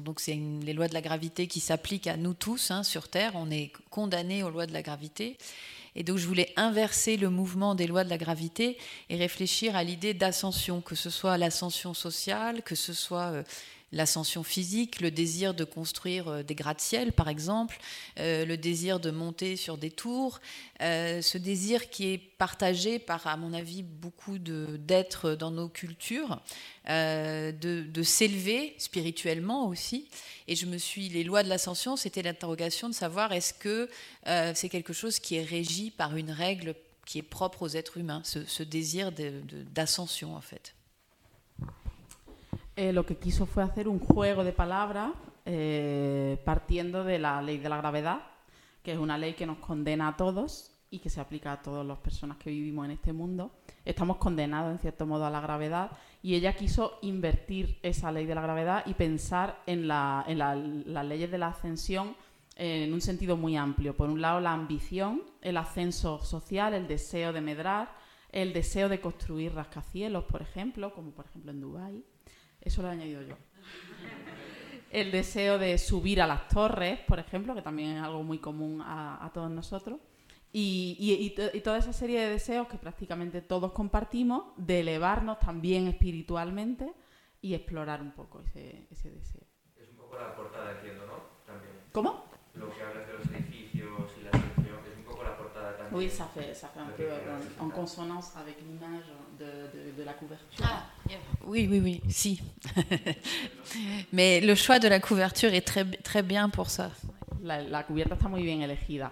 donc, 0.01 0.19
c'est 0.19 0.35
les 0.35 0.73
lois 0.73 0.87
de 0.87 0.93
la 0.93 1.01
gravité 1.01 1.47
qui 1.47 1.59
s'appliquent 1.59 2.07
à 2.07 2.17
nous 2.17 2.33
tous 2.33 2.71
hein, 2.71 2.81
sur 2.81 3.09
Terre. 3.09 3.33
On 3.35 3.51
est 3.51 3.71
condamnés 3.91 4.41
aux 4.41 4.49
lois 4.49 4.65
de 4.65 4.73
la 4.73 4.81
gravité. 4.81 5.37
Et 5.95 6.03
donc 6.03 6.17
je 6.17 6.27
voulais 6.27 6.51
inverser 6.57 7.17
le 7.17 7.29
mouvement 7.29 7.73
des 7.73 7.87
lois 7.87 8.03
de 8.03 8.09
la 8.09 8.17
gravité 8.17 8.77
et 9.09 9.15
réfléchir 9.15 9.75
à 9.75 9.83
l'idée 9.83 10.13
d'ascension, 10.13 10.81
que 10.81 10.95
ce 10.95 11.09
soit 11.09 11.37
l'ascension 11.37 11.93
sociale, 11.93 12.61
que 12.63 12.75
ce 12.75 12.93
soit 12.93 13.31
euh, 13.31 13.43
l'ascension 13.91 14.43
physique, 14.43 15.01
le 15.01 15.11
désir 15.11 15.53
de 15.53 15.63
construire 15.63 16.27
euh, 16.27 16.43
des 16.43 16.55
gratte-ciel 16.55 17.13
par 17.13 17.29
exemple, 17.29 17.77
euh, 18.19 18.45
le 18.45 18.57
désir 18.57 18.99
de 18.99 19.11
monter 19.11 19.55
sur 19.55 19.77
des 19.77 19.91
tours, 19.91 20.39
ce 20.79 21.37
désir 21.37 21.89
qui 21.89 22.11
est 22.11 22.17
partagé 22.17 22.99
par, 22.99 23.27
à 23.27 23.37
mon 23.37 23.53
avis, 23.53 23.83
beaucoup 23.83 24.37
d'êtres 24.37 25.35
dans 25.35 25.51
nos 25.51 25.69
cultures, 25.69 26.41
de, 26.87 28.03
s'élever 28.03 28.75
spirituellement 28.77 29.67
aussi. 29.67 30.09
Et 30.47 30.55
je 30.55 30.65
me 30.65 30.77
suis, 30.77 31.09
les 31.09 31.23
lois 31.23 31.43
de 31.43 31.49
l'ascension, 31.49 31.95
c'était 31.95 32.21
l'interrogation 32.21 32.89
de 32.89 32.93
savoir 32.93 33.31
est-ce 33.31 33.53
que 33.53 33.89
euh, 34.27 34.51
c'est 34.55 34.69
quelque 34.69 34.93
chose 34.93 35.19
qui 35.19 35.35
est 35.35 35.43
régi 35.43 35.91
par 35.91 36.15
une 36.15 36.31
règle 36.31 36.75
qui 37.05 37.19
est 37.19 37.23
propre 37.23 37.63
aux 37.63 37.69
êtres 37.69 37.97
humains, 37.97 38.21
ce, 38.23 38.63
désir 38.63 39.11
d'ascension 39.11 40.35
en 40.35 40.41
fait. 40.41 40.73
Eh, 42.75 42.91
lo 42.91 43.05
que 43.05 43.17
quiso 43.17 43.45
fue 43.45 43.63
hacer 43.63 43.87
un 43.87 43.99
juego 43.99 44.43
de 44.43 44.51
palabras 44.51 45.13
eh, 45.45 46.41
partiendo 46.43 47.05
de 47.05 47.19
la 47.19 47.41
ley 47.41 47.57
de 47.57 47.69
la 47.69 47.77
gravedad, 47.77 48.23
que 48.83 48.91
es 48.91 48.99
una 48.99 49.17
ley 49.17 49.33
que 49.33 49.45
nos 49.45 49.59
condena 49.59 50.09
a 50.09 50.17
todos 50.17 50.71
y 50.89 50.99
que 50.99 51.09
se 51.09 51.21
aplica 51.21 51.53
a 51.53 51.61
todas 51.61 51.85
las 51.85 51.99
personas 51.99 52.37
que 52.37 52.49
vivimos 52.49 52.85
en 52.85 52.91
este 52.91 53.13
mundo. 53.13 53.51
Estamos 53.85 54.17
condenados 54.17 54.73
en 54.73 54.79
cierto 54.79 55.05
modo 55.05 55.25
a 55.25 55.29
la 55.29 55.39
gravedad 55.39 55.91
y 56.21 56.35
ella 56.35 56.53
quiso 56.53 56.99
invertir 57.01 57.79
esa 57.81 58.11
ley 58.11 58.25
de 58.25 58.35
la 58.35 58.41
gravedad 58.41 58.83
y 58.85 58.93
pensar 58.93 59.61
en, 59.67 59.87
las 59.87 60.25
leyes 61.05 61.31
de 61.31 61.37
la 61.37 61.47
ascensión 61.47 62.15
en 62.57 62.93
un 62.93 63.01
sentido 63.01 63.37
muy 63.37 63.55
amplio. 63.55 63.95
Por 63.95 64.09
un 64.09 64.19
lado, 64.19 64.41
la 64.41 64.53
ambición, 64.53 65.23
el 65.41 65.55
ascenso 65.55 66.21
social, 66.23 66.73
el 66.73 66.87
deseo 66.87 67.31
de 67.31 67.41
medrar, 67.41 67.93
el 68.31 68.51
deseo 68.51 68.89
de 68.89 68.99
construir 68.99 69.53
rascacielos, 69.53 70.25
por 70.25 70.41
ejemplo, 70.41 70.93
como 70.93 71.11
por 71.11 71.25
ejemplo 71.25 71.51
en 71.51 71.61
Dubái. 71.61 72.03
Eso 72.65 72.81
lo 72.81 72.89
he 72.89 72.91
añadido 72.91 73.21
yo. 73.21 73.35
El 74.91 75.11
deseo 75.11 75.59
de 75.59 75.77
subir 75.77 76.21
a 76.21 76.27
las 76.27 76.47
torres, 76.47 76.99
por 77.07 77.19
ejemplo, 77.19 77.53
que 77.53 77.61
también 77.61 77.97
es 77.97 78.03
algo 78.03 78.23
muy 78.23 78.39
común 78.39 78.81
a, 78.83 79.29
todos 79.33 79.51
nosotros. 79.51 79.99
Y, 80.51 81.35
toda 81.63 81.77
esa 81.77 81.93
serie 81.93 82.21
de 82.21 82.29
deseos 82.31 82.67
que 82.67 82.77
prácticamente 82.77 83.41
todos 83.41 83.71
compartimos, 83.71 84.53
de 84.57 84.79
elevarnos 84.79 85.39
también 85.39 85.87
espiritualmente 85.87 86.91
y 87.41 87.53
explorar 87.53 88.01
un 88.01 88.13
poco 88.13 88.41
ese, 88.41 88.87
ese 88.89 89.11
deseo. 89.11 89.43
Es 89.77 89.89
un 89.89 89.97
poco 89.97 90.17
la 90.17 90.35
portada, 90.35 90.71
entiendo, 90.71 91.05
¿no? 91.05 91.43
También. 91.45 91.73
¿Cómo? 91.91 92.25
Lo 92.55 92.73
que 92.73 92.81
hablas 92.81 93.07
de 93.07 93.14
Oui, 95.95 96.09
ça 96.09 96.29
fait, 96.33 96.53
ça 96.53 96.69
fait 96.73 96.79
un 96.81 96.91
peu 96.97 97.07
en, 97.61 97.65
en 97.65 97.69
consonance 97.69 98.31
avec 98.39 98.57
l'image 98.61 99.05
de, 99.39 99.45
de, 99.45 99.97
de, 99.97 100.03
la 100.03 100.13
couverture. 100.13 100.63
Ah, 100.63 100.83
yeah. 101.09 101.17
Oui, 101.45 101.67
oui, 101.71 101.79
oui, 101.79 102.01
si. 102.09 102.41
Mais 104.13 104.41
le 104.41 104.55
choix 104.55 104.77
de 104.79 104.89
la 104.89 104.99
couverture 104.99 105.53
est 105.53 105.65
très, 105.65 105.85
très 105.85 106.21
bien 106.21 106.49
pour 106.49 106.69
ça. 106.69 106.91
La, 107.41 107.61
la 107.61 107.83
cubierta 107.83 108.15
está 108.15 108.27
muy 108.27 108.43
bien 108.43 108.61
elegida. 108.61 109.11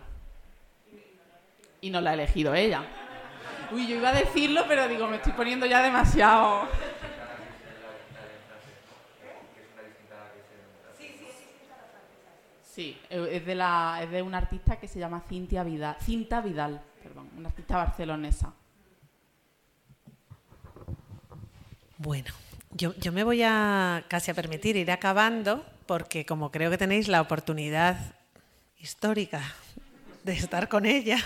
Y 1.81 1.89
no 1.89 2.01
la 2.01 2.11
ha 2.11 2.13
elegido 2.13 2.53
ella. 2.53 2.83
Uy, 3.71 3.87
yo 3.87 3.95
iba 3.95 4.09
a 4.09 4.13
decirlo, 4.13 4.65
pero 4.67 4.87
digo, 4.87 5.07
me 5.07 5.17
estoy 5.17 5.33
poniendo 5.33 5.65
ya 5.65 5.81
demasiado. 5.81 6.67
Sí, 12.73 12.97
es 13.07 13.45
de, 13.45 13.53
la, 13.53 13.99
es 14.01 14.09
de 14.09 14.23
una 14.23 14.39
artista 14.39 14.79
que 14.79 14.87
se 14.87 14.97
llama 14.97 15.21
Cintia 15.29 15.63
Vidal, 15.63 15.95
Cinta 16.01 16.41
Vidal, 16.41 16.81
perdón, 17.03 17.29
una 17.37 17.49
artista 17.49 17.77
barcelonesa. 17.77 18.51
Bueno, 21.99 22.33
yo, 22.71 22.95
yo 22.95 23.11
me 23.11 23.23
voy 23.23 23.43
a 23.43 24.03
casi 24.07 24.31
a 24.31 24.33
permitir 24.33 24.75
ir 24.75 24.89
acabando 24.89 25.63
porque 25.85 26.25
como 26.25 26.49
creo 26.51 26.71
que 26.71 26.79
tenéis 26.79 27.07
la 27.09 27.21
oportunidad 27.21 28.15
histórica 28.79 29.43
de 30.23 30.33
estar 30.33 30.67
con 30.67 30.87
ella, 30.87 31.19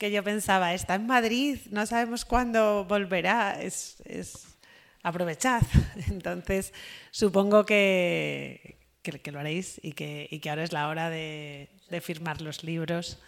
que 0.00 0.10
yo 0.10 0.24
pensaba, 0.24 0.74
está 0.74 0.96
en 0.96 1.06
Madrid, 1.06 1.60
no 1.70 1.86
sabemos 1.86 2.24
cuándo 2.24 2.86
volverá, 2.86 3.62
es, 3.62 4.02
es 4.04 4.56
aprovechad. 5.04 5.62
Entonces, 6.08 6.72
supongo 7.12 7.64
que, 7.64 8.81
que, 9.02 9.20
que, 9.20 9.32
lo 9.32 9.40
haréis 9.40 9.80
y 9.82 9.92
que, 9.92 10.28
y 10.30 10.38
que 10.40 10.50
ahora 10.50 10.64
es 10.64 10.72
la 10.72 10.88
hora 10.88 11.10
de, 11.10 11.68
de 11.90 12.00
firmar 12.00 12.40
los 12.40 12.64
libros. 12.64 13.18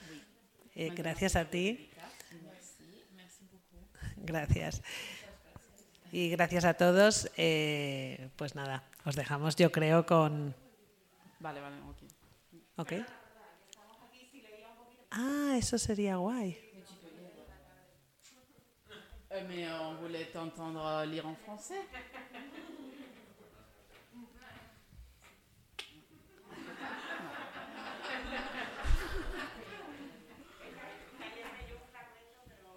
Eh, 0.75 0.91
gracias 0.95 1.37
a 1.37 1.45
ti. 1.45 1.91
Gracias. 4.17 4.83
Y 6.11 6.31
gracias 6.31 6.65
a 6.65 6.75
todos. 6.75 7.31
Eh, 7.37 8.31
pues 8.37 8.55
nada, 8.55 8.85
os 9.05 9.17
dejamos, 9.17 9.57
yo 9.57 9.71
creo, 9.71 10.07
con. 10.07 10.55
Vale, 11.41 11.61
vale, 11.61 11.77
ok. 11.83 12.03
Ok. 12.77 12.93
Ah, 15.11 15.55
eso 15.59 15.79
sería 15.79 16.17
guay. 16.17 16.59
Eh, 19.31 19.43
mais 19.49 19.69
on 19.81 19.97
voulait 19.97 20.27
t'entendre 20.33 21.05
lire 21.07 21.27
en 21.27 21.35
français. 21.35 21.83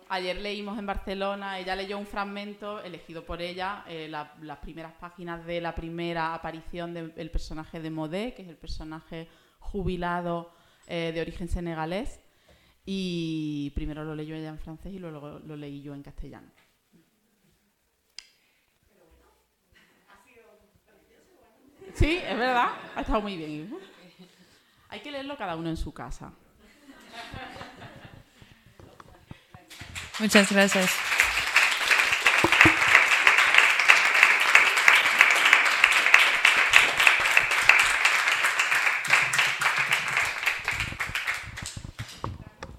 Ayer 0.10 0.38
leímos 0.38 0.80
en 0.80 0.86
Barcelona, 0.86 1.60
ella 1.60 1.76
leyó 1.76 1.98
un 1.98 2.06
fragmento 2.06 2.82
elegido 2.82 3.26
por 3.26 3.42
ella, 3.42 3.84
eh, 3.88 4.08
las 4.08 4.58
primeras 4.60 4.94
páginas 4.94 5.46
de 5.46 5.60
la 5.60 5.76
primera 5.76 6.34
aparición 6.34 6.94
del 6.94 7.30
personaje 7.30 7.82
de 7.82 7.90
Modé, 7.90 8.34
que 8.34 8.44
es 8.44 8.48
el 8.48 8.56
personaje 8.56 9.28
jubilado 9.60 10.54
eh, 10.88 11.12
de 11.14 11.20
origen 11.20 11.50
senegalés. 11.50 12.22
Y 12.86 13.72
primero 13.76 14.06
lo 14.06 14.16
leyó 14.16 14.36
ella 14.36 14.48
en 14.48 14.60
francés 14.60 14.94
y 14.94 15.00
luego 15.00 15.40
lo 15.40 15.56
leí 15.58 15.82
yo 15.82 15.94
en 15.94 16.04
castellano. 16.04 16.50
Sí, 21.94 22.20
es 22.24 22.38
verdad, 22.38 22.70
ha 22.96 23.02
estado 23.02 23.22
muy 23.22 23.36
bien. 23.36 23.78
Hay 24.88 25.02
que 25.02 25.12
leerlo 25.12 25.36
cada 25.36 25.58
uno 25.58 25.70
en 25.70 25.78
su 25.78 25.94
casa. 25.94 26.32
Muchas 30.20 30.52
gracias. 30.52 30.90